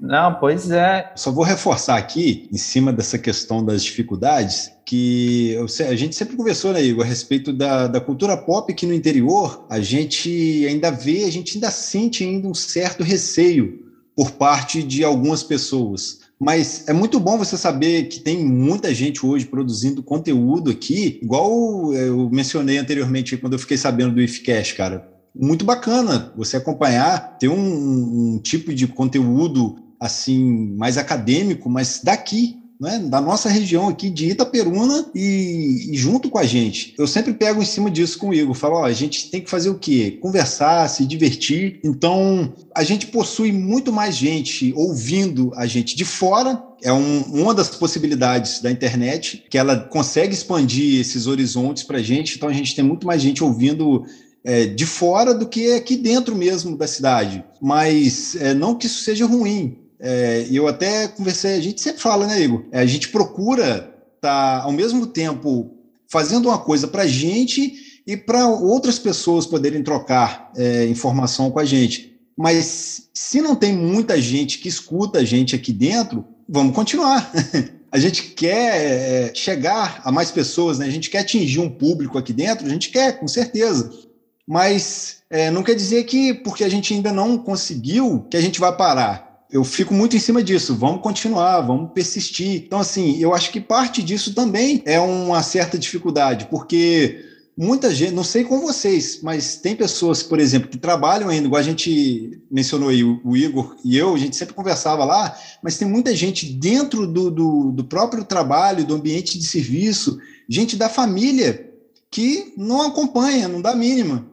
[0.00, 1.12] Não, pois é.
[1.14, 5.56] Só vou reforçar aqui, em cima dessa questão das dificuldades, que
[5.88, 9.66] a gente sempre conversou, né, Igor, a respeito da, da cultura pop que no interior
[9.68, 13.86] a gente ainda vê, a gente ainda sente ainda um certo receio
[14.16, 16.20] por parte de algumas pessoas.
[16.40, 21.92] Mas é muito bom você saber que tem muita gente hoje produzindo conteúdo aqui, igual
[21.92, 27.48] eu mencionei anteriormente quando eu fiquei sabendo do IFCast, cara muito bacana você acompanhar, ter
[27.48, 34.08] um, um, tipo de conteúdo assim mais acadêmico, mas daqui, né, da nossa região aqui
[34.08, 36.94] de Itaperuna e, e, junto com a gente.
[36.96, 39.50] Eu sempre pego em cima disso com o Igor, falo, ó, a gente tem que
[39.50, 40.18] fazer o quê?
[40.22, 41.80] Conversar, se divertir.
[41.82, 47.54] Então, a gente possui muito mais gente ouvindo a gente de fora é um, uma
[47.54, 52.52] das possibilidades da internet, que ela consegue expandir esses horizontes para a gente, então a
[52.52, 54.04] gente tem muito mais gente ouvindo
[54.48, 57.44] é, de fora do que aqui dentro mesmo da cidade.
[57.60, 59.76] Mas é, não que isso seja ruim.
[60.00, 62.64] É, eu até conversei, a gente sempre fala, né, Igor?
[62.72, 65.70] É, a gente procura estar, tá, ao mesmo tempo,
[66.08, 71.58] fazendo uma coisa para a gente e para outras pessoas poderem trocar é, informação com
[71.58, 72.18] a gente.
[72.34, 77.30] Mas se não tem muita gente que escuta a gente aqui dentro, vamos continuar.
[77.92, 80.86] a gente quer é, chegar a mais pessoas, né?
[80.86, 84.07] A gente quer atingir um público aqui dentro, a gente quer, com certeza
[84.48, 88.58] mas é, não quer dizer que porque a gente ainda não conseguiu que a gente
[88.58, 89.44] vai parar.
[89.50, 90.74] Eu fico muito em cima disso.
[90.74, 92.64] Vamos continuar, vamos persistir.
[92.66, 97.26] Então, assim, eu acho que parte disso também é uma certa dificuldade, porque
[97.56, 101.60] muita gente, não sei com vocês, mas tem pessoas, por exemplo, que trabalham ainda, igual
[101.60, 105.86] a gente mencionou aí, o Igor e eu, a gente sempre conversava lá, mas tem
[105.86, 110.18] muita gente dentro do, do, do próprio trabalho, do ambiente de serviço,
[110.48, 111.68] gente da família
[112.10, 114.26] que não acompanha, não dá mínima.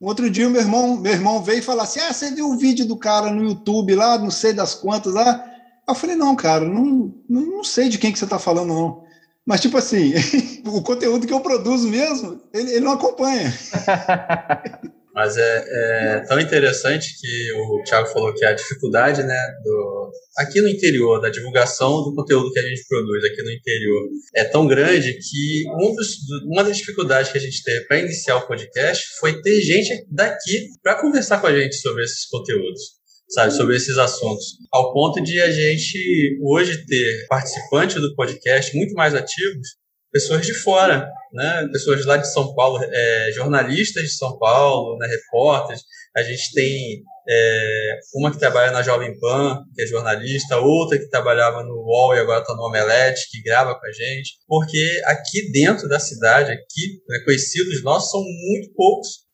[0.00, 2.86] Outro dia, meu irmão, meu irmão veio e falou assim: Ah, você viu o vídeo
[2.86, 5.44] do cara no YouTube lá, não sei das quantas lá?
[5.88, 9.06] Eu falei: Não, cara, não, não sei de quem que você está falando, não.
[9.46, 10.12] Mas, tipo assim,
[10.66, 13.52] o conteúdo que eu produzo mesmo, ele, ele não acompanha.
[15.16, 20.60] Mas é, é, tão interessante que o Thiago falou que a dificuldade, né, do, aqui
[20.60, 24.66] no interior, da divulgação do conteúdo que a gente produz aqui no interior, é tão
[24.66, 29.06] grande que um dos, uma das dificuldades que a gente teve para iniciar o podcast
[29.18, 32.96] foi ter gente daqui para conversar com a gente sobre esses conteúdos
[33.28, 34.44] sabe, sobre esses assuntos.
[34.70, 39.68] Ao ponto de a gente hoje ter participantes do podcast muito mais ativos
[40.16, 41.68] pessoas de fora, né?
[41.70, 45.06] pessoas lá de São Paulo, é, jornalistas de São Paulo, né?
[45.06, 45.82] repórteres.
[46.16, 51.10] A gente tem é, uma que trabalha na Jovem Pan, que é jornalista, outra que
[51.10, 54.38] trabalhava no UOL e agora está no Omelete, que grava com a gente.
[54.48, 59.25] Porque aqui dentro da cidade, aqui, né, conhecidos nossos são muito poucos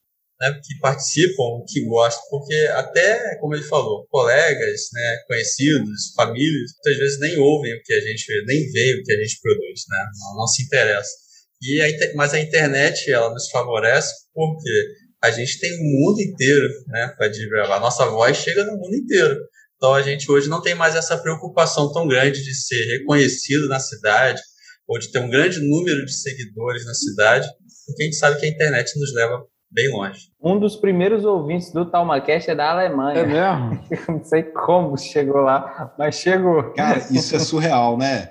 [0.42, 6.98] né, que participam, que gostam, porque até, como ele falou, colegas, né, conhecidos, famílias, muitas
[6.98, 10.04] vezes nem ouvem o que a gente, nem veem o que a gente produz, né,
[10.20, 11.10] não, não se interessa.
[11.62, 14.88] E a, mas a internet, ela nos favorece porque
[15.22, 17.76] a gente tem o mundo inteiro, né, para.
[17.76, 19.38] A nossa voz chega no mundo inteiro.
[19.76, 23.78] Então a gente hoje não tem mais essa preocupação tão grande de ser reconhecido na
[23.78, 24.42] cidade
[24.88, 27.48] ou de ter um grande número de seguidores na cidade,
[27.86, 29.40] porque a gente sabe que a internet nos leva
[29.72, 30.28] bem longe.
[30.42, 33.20] Um dos primeiros ouvintes do TalmaCast é da Alemanha.
[33.20, 33.80] É mesmo?
[34.08, 36.62] não sei como chegou lá, mas chegou.
[36.74, 38.30] Cara, isso é surreal, né?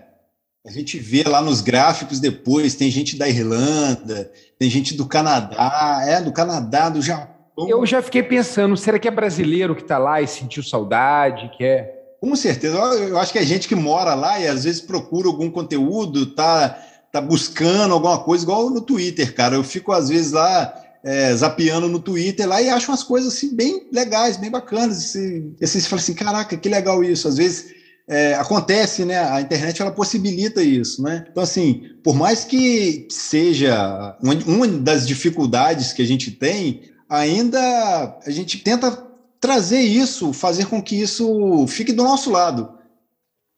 [0.66, 6.02] A gente vê lá nos gráficos depois, tem gente da Irlanda, tem gente do Canadá,
[6.06, 7.68] é, do Canadá, do Japão.
[7.68, 11.64] Eu já fiquei pensando, será que é brasileiro que está lá e sentiu saudade, que
[11.64, 11.98] é...
[12.22, 15.50] Com certeza, eu acho que é gente que mora lá e às vezes procura algum
[15.50, 16.70] conteúdo, tá,
[17.12, 19.56] tá buscando alguma coisa, igual no Twitter, cara.
[19.56, 23.56] Eu fico às vezes lá é, zapeando no Twitter lá e acham umas coisas assim
[23.56, 25.16] bem legais, bem bacanas.
[25.16, 27.28] E, e assim, você fala assim, caraca, que legal isso.
[27.28, 27.74] Às vezes
[28.08, 29.20] é, acontece, né?
[29.20, 31.26] A internet ela possibilita isso, né?
[31.30, 38.20] Então, assim, por mais que seja uma, uma das dificuldades que a gente tem, ainda
[38.26, 39.08] a gente tenta
[39.40, 42.70] trazer isso, fazer com que isso fique do nosso lado.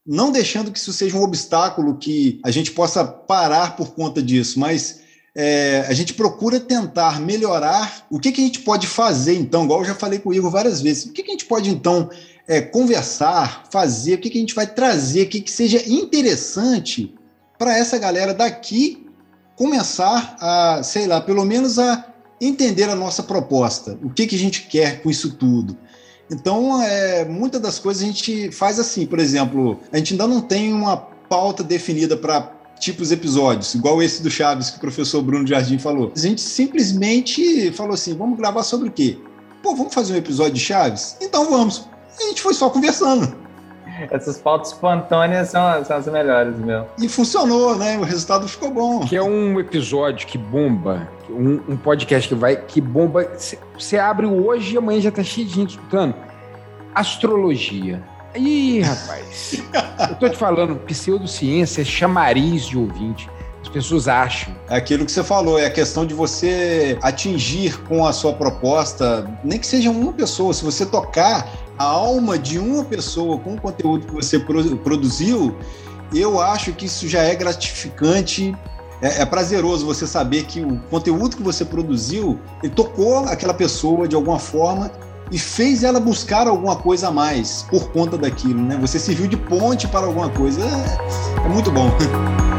[0.06, 4.60] Não deixando que isso seja um obstáculo que a gente possa parar por conta disso,
[4.60, 5.03] mas
[5.35, 8.05] é, a gente procura tentar melhorar.
[8.10, 10.51] O que, que a gente pode fazer, então, igual eu já falei com o Igor
[10.51, 12.10] várias vezes, o que, que a gente pode, então,
[12.47, 17.14] é, conversar, fazer, o que, que a gente vai trazer, o que, que seja interessante
[17.57, 19.07] para essa galera daqui
[19.55, 24.39] começar a, sei lá, pelo menos a entender a nossa proposta, o que, que a
[24.39, 25.77] gente quer com isso tudo.
[26.30, 30.41] Então, é, muitas das coisas a gente faz assim, por exemplo, a gente ainda não
[30.41, 32.51] tem uma pauta definida para
[32.84, 36.11] tipos de episódios, igual esse do Chaves que o professor Bruno Jardim falou.
[36.15, 39.18] A gente simplesmente falou assim: vamos gravar sobre o quê?
[39.61, 41.18] Pô, vamos fazer um episódio de Chaves?
[41.22, 41.88] Então vamos.
[42.19, 43.43] E a gente foi só conversando.
[44.11, 46.88] Essas pautas espontâneas são, são as melhores, meu.
[46.99, 47.97] E funcionou, né?
[47.97, 49.01] O resultado ficou bom.
[49.01, 53.31] Que é um episódio que bomba, um, um podcast que vai, que bomba.
[53.77, 56.15] Você abre hoje e amanhã já tá cheio de gente escutando.
[56.93, 58.03] Astrologia.
[58.35, 59.61] Ih, rapaz.
[60.10, 63.30] eu tô te falando, pseudociência é chamariz de ouvinte.
[63.61, 64.53] As pessoas acham.
[64.69, 69.30] É aquilo que você falou, é a questão de você atingir com a sua proposta,
[69.43, 71.47] nem que seja uma pessoa, se você tocar
[71.77, 75.55] a alma de uma pessoa com o conteúdo que você produziu,
[76.14, 78.55] eu acho que isso já é gratificante.
[79.01, 82.39] É, é, prazeroso você saber que o conteúdo que você produziu
[82.76, 84.91] tocou aquela pessoa de alguma forma
[85.32, 88.78] e fez ela buscar alguma coisa a mais por conta daquilo, né?
[88.82, 90.62] Você serviu de ponte para alguma coisa.
[90.62, 91.90] É, é muito bom.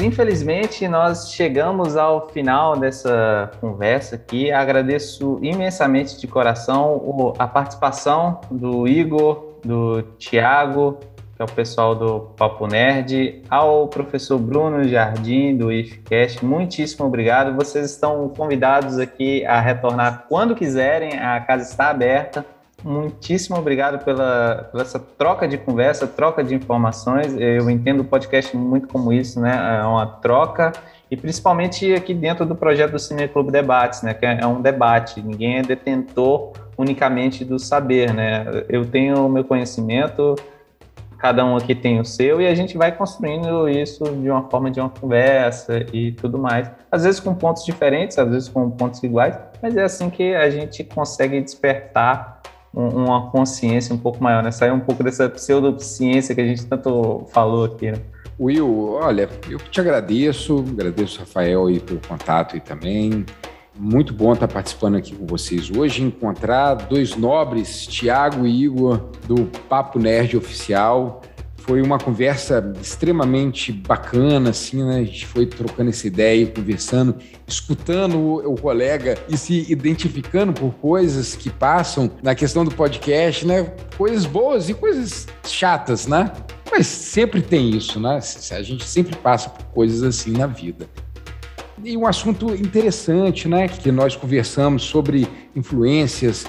[0.00, 4.52] Infelizmente, nós chegamos ao final dessa conversa aqui.
[4.52, 10.98] Agradeço imensamente de coração a participação do Igor, do Tiago,
[11.38, 16.44] que é o pessoal do Papo Nerd, ao professor Bruno Jardim, do IFCast.
[16.44, 17.54] Muitíssimo obrigado.
[17.54, 22.44] Vocês estão convidados aqui a retornar quando quiserem, a casa está aberta.
[22.82, 27.36] Muitíssimo obrigado pela, pela, essa troca de conversa, troca de informações.
[27.38, 29.78] Eu entendo o podcast muito como isso, né?
[29.80, 30.72] É uma troca
[31.08, 34.12] e principalmente aqui dentro do projeto do Cine Clube Debates, né?
[34.12, 35.22] Que é um debate.
[35.22, 38.44] Ninguém é detentor unicamente do saber, né?
[38.68, 40.34] Eu tenho o meu conhecimento,
[41.18, 44.70] cada um aqui tem o seu e a gente vai construindo isso de uma forma
[44.70, 46.70] de uma conversa e tudo mais.
[46.90, 50.48] Às vezes com pontos diferentes, às vezes com pontos iguais, mas é assim que a
[50.48, 52.40] gente consegue despertar
[52.72, 54.50] uma consciência um pouco maior, né?
[54.50, 57.98] Sair um pouco dessa pseudociência que a gente tanto falou aqui, né?
[58.40, 63.26] Will, olha, eu te agradeço, agradeço Rafael aí pelo contato e também.
[63.80, 69.44] Muito bom estar participando aqui com vocês hoje, encontrar dois nobres, Tiago e Igor, do
[69.68, 71.22] Papo Nerd Oficial.
[71.58, 74.96] Foi uma conversa extremamente bacana, assim, né?
[74.96, 77.14] A gente foi trocando essa ideia, conversando,
[77.46, 83.46] escutando o, o colega e se identificando por coisas que passam na questão do podcast,
[83.46, 83.62] né?
[83.96, 86.32] Coisas boas e coisas chatas, né?
[86.68, 88.18] Mas sempre tem isso, né?
[88.50, 90.88] A gente sempre passa por coisas assim na vida.
[91.84, 93.68] E um assunto interessante, né?
[93.68, 96.46] Que nós conversamos sobre influências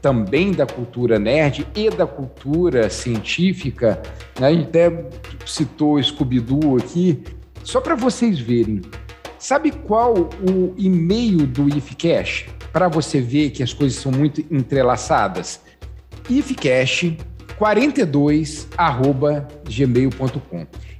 [0.00, 4.00] também da cultura nerd e da cultura científica.
[4.38, 4.46] Né?
[4.46, 5.04] A gente até
[5.44, 7.20] citou Scooby-Doo aqui.
[7.64, 8.80] Só para vocês verem,
[9.38, 12.46] sabe qual o e-mail do IFCash?
[12.72, 15.60] Para você ver que as coisas são muito entrelaçadas.
[16.30, 18.68] ifcash42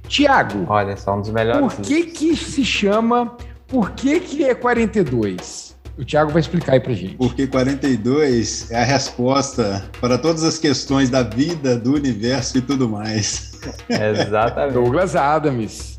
[0.07, 0.65] Tiago.
[0.67, 1.75] Olha, só um dos melhores.
[1.75, 3.37] Por que que se chama?
[3.69, 5.77] Por que que é 42?
[5.97, 7.15] O Thiago vai explicar aí pra gente.
[7.15, 12.89] Porque 42 é a resposta para todas as questões da vida, do universo e tudo
[12.89, 13.59] mais.
[13.89, 14.73] Exatamente.
[14.73, 15.97] Douglas Adams.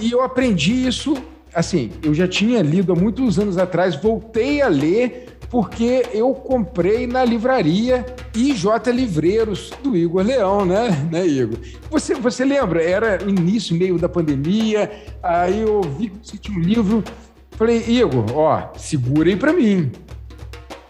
[0.00, 1.14] E eu aprendi isso,
[1.54, 7.06] assim, eu já tinha lido há muitos anos atrás, voltei a ler porque eu comprei
[7.06, 11.58] na livraria IJ Livreiros do Igor Leão, né, né Igor?
[11.90, 12.82] Você, você lembra?
[12.82, 14.90] Era início, meio da pandemia,
[15.22, 17.04] aí eu vi que você tinha um livro
[17.50, 19.92] Falei, Igor, ó, segurem para mim.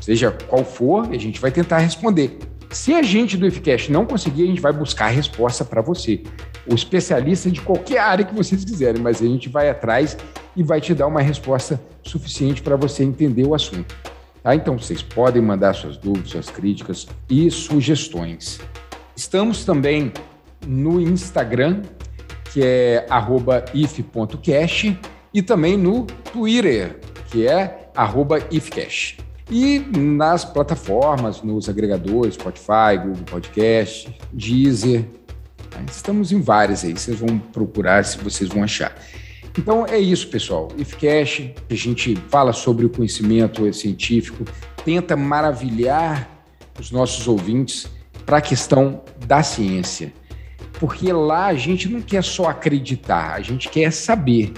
[0.00, 2.38] seja qual for, a gente vai tentar responder.
[2.70, 6.22] Se a gente do IFCash não conseguir, a gente vai buscar a resposta para você
[6.64, 10.16] o especialista de qualquer área que vocês quiserem, mas a gente vai atrás
[10.54, 13.96] e vai te dar uma resposta suficiente para você entender o assunto.
[14.40, 14.54] Tá?
[14.54, 18.60] Então, vocês podem mandar suas dúvidas, suas críticas e sugestões.
[19.16, 20.12] Estamos também
[20.64, 21.82] no Instagram,
[22.52, 23.04] que é
[23.74, 24.96] if.cash,
[25.36, 27.90] e também no Twitter, que é
[28.50, 29.18] @ifcash.
[29.50, 35.04] E nas plataformas, nos agregadores, Spotify, Google Podcast, Deezer.
[35.90, 38.96] Estamos em várias aí, vocês vão procurar se vocês vão achar.
[39.58, 40.68] Então é isso, pessoal.
[40.78, 44.42] IFCash, a gente fala sobre o conhecimento científico,
[44.86, 46.30] tenta maravilhar
[46.80, 47.86] os nossos ouvintes
[48.24, 50.14] para a questão da ciência.
[50.80, 54.54] Porque lá a gente não quer só acreditar, a gente quer saber.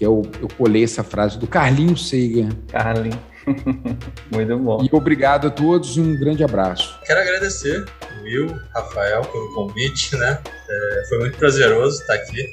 [0.00, 2.48] Que eu, eu colei essa frase do Carlinhos Seiga.
[2.72, 3.18] Carlinhos.
[4.32, 4.82] Muito bom.
[4.82, 6.98] E obrigado a todos e um grande abraço.
[7.04, 7.84] Quero agradecer
[8.22, 10.40] Will, Rafael, pelo convite, né?
[10.70, 12.48] É, foi muito prazeroso estar aqui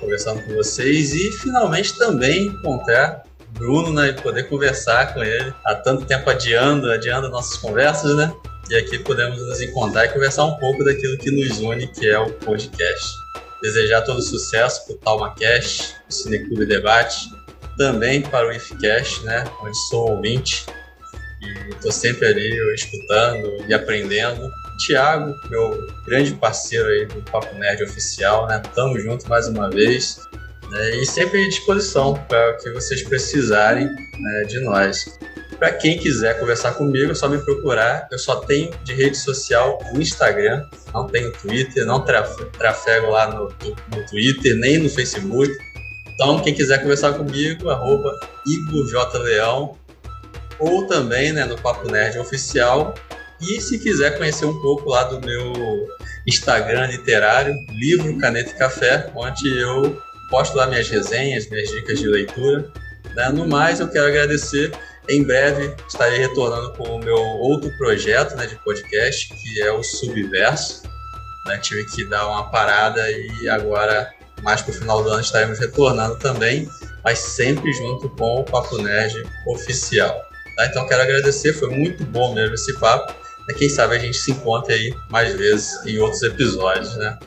[0.00, 4.08] conversando com vocês e finalmente também encontrar Bruno, né?
[4.08, 5.54] E poder conversar com ele.
[5.66, 8.32] Há tanto tempo adiando, adiando nossas conversas, né?
[8.68, 12.18] E aqui podemos nos encontrar e conversar um pouco daquilo que nos une, que é
[12.18, 13.27] o podcast.
[13.62, 17.28] Desejar todo sucesso para o TalmaCast, o Cineclube Debate,
[17.76, 19.44] também para o IFCast, né?
[19.62, 20.66] Onde sou ouvinte
[21.40, 24.50] e estou sempre ali escutando e aprendendo.
[24.86, 28.62] Tiago, meu grande parceiro aí do Papo Nerd Oficial, né?
[28.74, 30.20] Tamo junto mais uma vez.
[30.70, 30.96] Né?
[30.96, 35.18] E sempre à disposição para o que vocês precisarem né, de nós.
[35.58, 38.06] Para quem quiser conversar comigo, é só me procurar.
[38.12, 40.64] Eu só tenho de rede social o Instagram,
[40.94, 45.52] não tenho Twitter, não trafego lá no, no Twitter, nem no Facebook.
[46.14, 48.12] Então, quem quiser conversar comigo, arroba
[50.60, 52.94] ou também né, no Papo Nerd Oficial.
[53.40, 55.52] E se quiser conhecer um pouco lá do meu
[56.26, 62.06] Instagram literário, Livro, Caneta e Café, onde eu posto lá minhas resenhas, minhas dicas de
[62.06, 62.70] leitura.
[63.14, 63.28] Né?
[63.30, 64.72] No mais, eu quero agradecer
[65.08, 69.82] em breve estarei retornando com o meu outro projeto né, de podcast, que é o
[69.82, 70.82] Subverso.
[71.46, 74.12] Né, tive que dar uma parada e agora,
[74.42, 76.68] mais para o final do ano, estaremos retornando também,
[77.02, 80.20] mas sempre junto com o Papo Nerd oficial.
[80.56, 80.66] Tá?
[80.66, 83.14] Então quero agradecer, foi muito bom mesmo esse papo.
[83.56, 87.18] Quem sabe a gente se encontre aí mais vezes em outros episódios, né?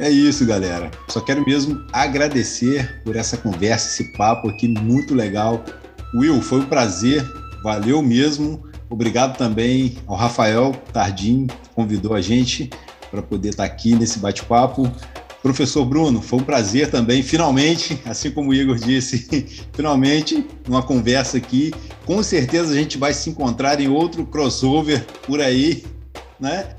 [0.00, 0.90] É isso, galera.
[1.08, 5.64] Só quero mesmo agradecer por essa conversa, esse papo aqui muito legal
[6.14, 7.24] Will, foi um prazer,
[7.62, 8.66] valeu mesmo.
[8.90, 12.70] Obrigado também ao Rafael Tardim, que convidou a gente
[13.10, 14.90] para poder estar aqui nesse bate-papo.
[15.42, 21.36] Professor Bruno, foi um prazer também, finalmente, assim como o Igor disse, finalmente, uma conversa
[21.36, 21.72] aqui.
[22.06, 25.84] Com certeza a gente vai se encontrar em outro crossover por aí,
[26.40, 26.77] né?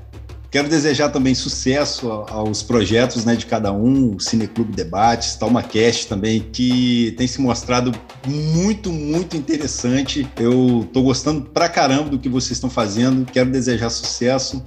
[0.50, 6.40] Quero desejar também sucesso aos projetos né, de cada um, o Cineclube Debates, TalmaCast também,
[6.52, 7.92] que tem se mostrado
[8.26, 10.28] muito, muito interessante.
[10.36, 14.60] Eu estou gostando pra caramba do que vocês estão fazendo, quero desejar sucesso.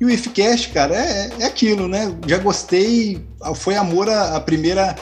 [0.00, 2.16] E o IFCast, cara, é, é aquilo, né?
[2.28, 4.94] Já gostei, foi amor à primeira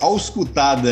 [0.00, 0.90] auscultada.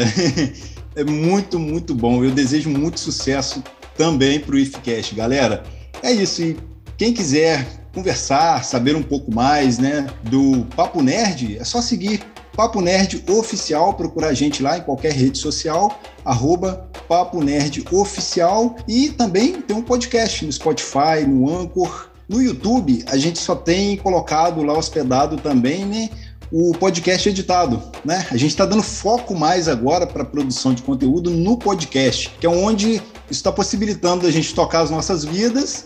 [0.97, 2.25] é muito, muito bom.
[2.25, 3.63] Eu desejo muito sucesso
[3.97, 5.63] também para o IFCast, galera.
[6.03, 6.43] É isso.
[6.43, 6.57] E
[6.97, 7.65] quem quiser
[7.99, 12.23] conversar, saber um pouco mais, né, do Papo Nerd, é só seguir
[12.57, 18.77] Papo Nerd Oficial, procurar a gente lá em qualquer rede social, arroba Papo Nerd Oficial,
[18.87, 23.97] e também tem um podcast no Spotify, no Anchor, no YouTube, a gente só tem
[23.97, 26.09] colocado lá hospedado também, né,
[26.53, 28.27] o podcast editado, né?
[28.31, 32.47] A gente está dando foco mais agora para a produção de conteúdo no podcast, que
[32.47, 35.85] é onde está possibilitando a gente tocar as nossas vidas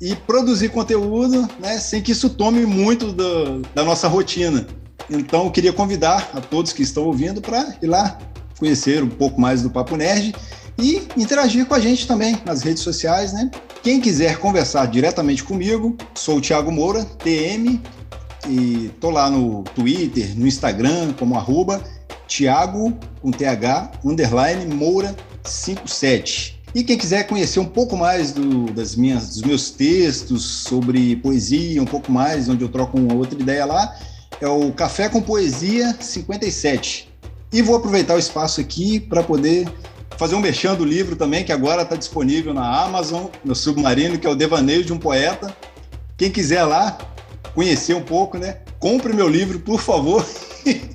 [0.00, 4.66] e produzir conteúdo né, sem que isso tome muito do, da nossa rotina.
[5.10, 8.18] Então, eu queria convidar a todos que estão ouvindo para ir lá
[8.58, 10.34] conhecer um pouco mais do Papo Nerd
[10.78, 13.50] e interagir com a gente também nas redes sociais, né?
[13.82, 17.80] Quem quiser conversar diretamente comigo, sou o Thiago Moura, TM,
[18.48, 21.82] e tô lá no Twitter, no Instagram, como arroba
[22.26, 26.57] Thiago, com TH, underline, Moura 57.
[26.74, 31.82] E quem quiser conhecer um pouco mais do, das minhas, dos meus textos sobre poesia,
[31.82, 33.96] um pouco mais, onde eu troco uma outra ideia lá,
[34.40, 37.08] é o Café com Poesia 57.
[37.52, 39.66] E vou aproveitar o espaço aqui para poder
[40.18, 44.26] fazer um merchan do livro também, que agora está disponível na Amazon, no Submarino, que
[44.26, 45.56] é o Devaneio de um Poeta.
[46.16, 46.98] Quem quiser lá
[47.54, 48.58] conhecer um pouco, né?
[48.78, 50.26] Compre meu livro, por favor.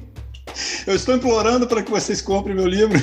[0.86, 3.02] eu estou implorando para que vocês comprem meu livro.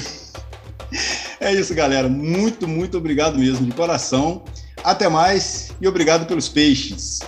[1.41, 2.07] É isso, galera.
[2.07, 4.43] Muito, muito obrigado mesmo, de coração.
[4.85, 7.21] Até mais e obrigado pelos peixes.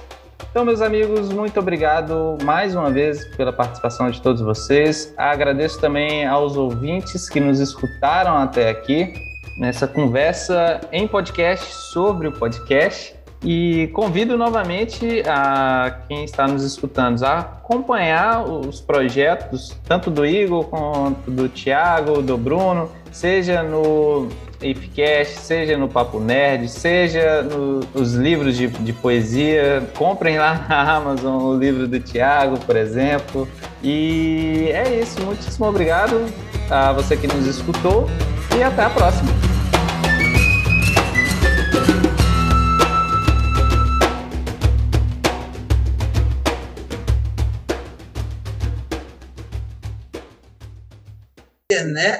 [0.50, 5.14] Então, meus amigos, muito obrigado mais uma vez pela participação de todos vocês.
[5.16, 9.14] Agradeço também aos ouvintes que nos escutaram até aqui
[9.56, 13.14] nessa conversa em podcast sobre o podcast.
[13.44, 20.64] E convido novamente a quem está nos escutando a acompanhar os projetos, tanto do Igor
[20.66, 24.28] quanto do Thiago, do Bruno, seja no
[24.60, 29.88] Ifcast, seja no Papo Nerd, seja no, nos livros de, de, poesia.
[29.96, 33.48] Comprem lá na Amazon o livro do Tiago, por exemplo.
[33.82, 35.20] E é isso.
[35.22, 36.26] Muitíssimo obrigado
[36.70, 38.08] a você que nos escutou
[38.56, 39.51] e até a próxima.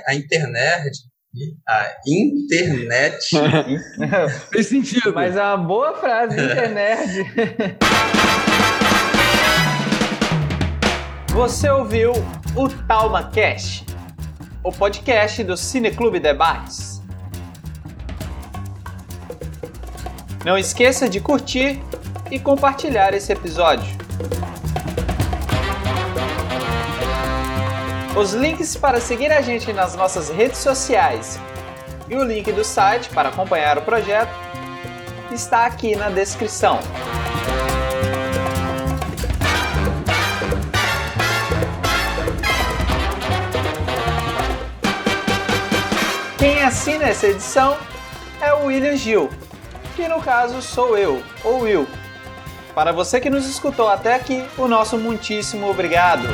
[0.07, 0.91] A internet
[1.67, 3.31] a internet.
[4.53, 5.15] Fez sentido.
[5.15, 7.25] Mas é uma boa frase, internet.
[11.33, 12.13] Você ouviu
[12.55, 13.87] o Talma Cast,
[14.63, 17.01] o podcast do Cineclube Debates.
[20.45, 21.81] Não esqueça de curtir
[22.31, 23.97] e compartilhar esse episódio.
[28.15, 31.41] Os links para seguir a gente nas nossas redes sociais
[32.11, 34.31] e o link do site para acompanhar o projeto
[35.33, 36.79] está aqui na descrição.
[46.37, 47.79] Quem assina essa edição
[48.43, 49.31] é o William Gil,
[49.97, 51.89] que no caso sou eu, ou Will.
[52.75, 56.29] Para você que nos escutou até aqui, o nosso muitíssimo obrigado.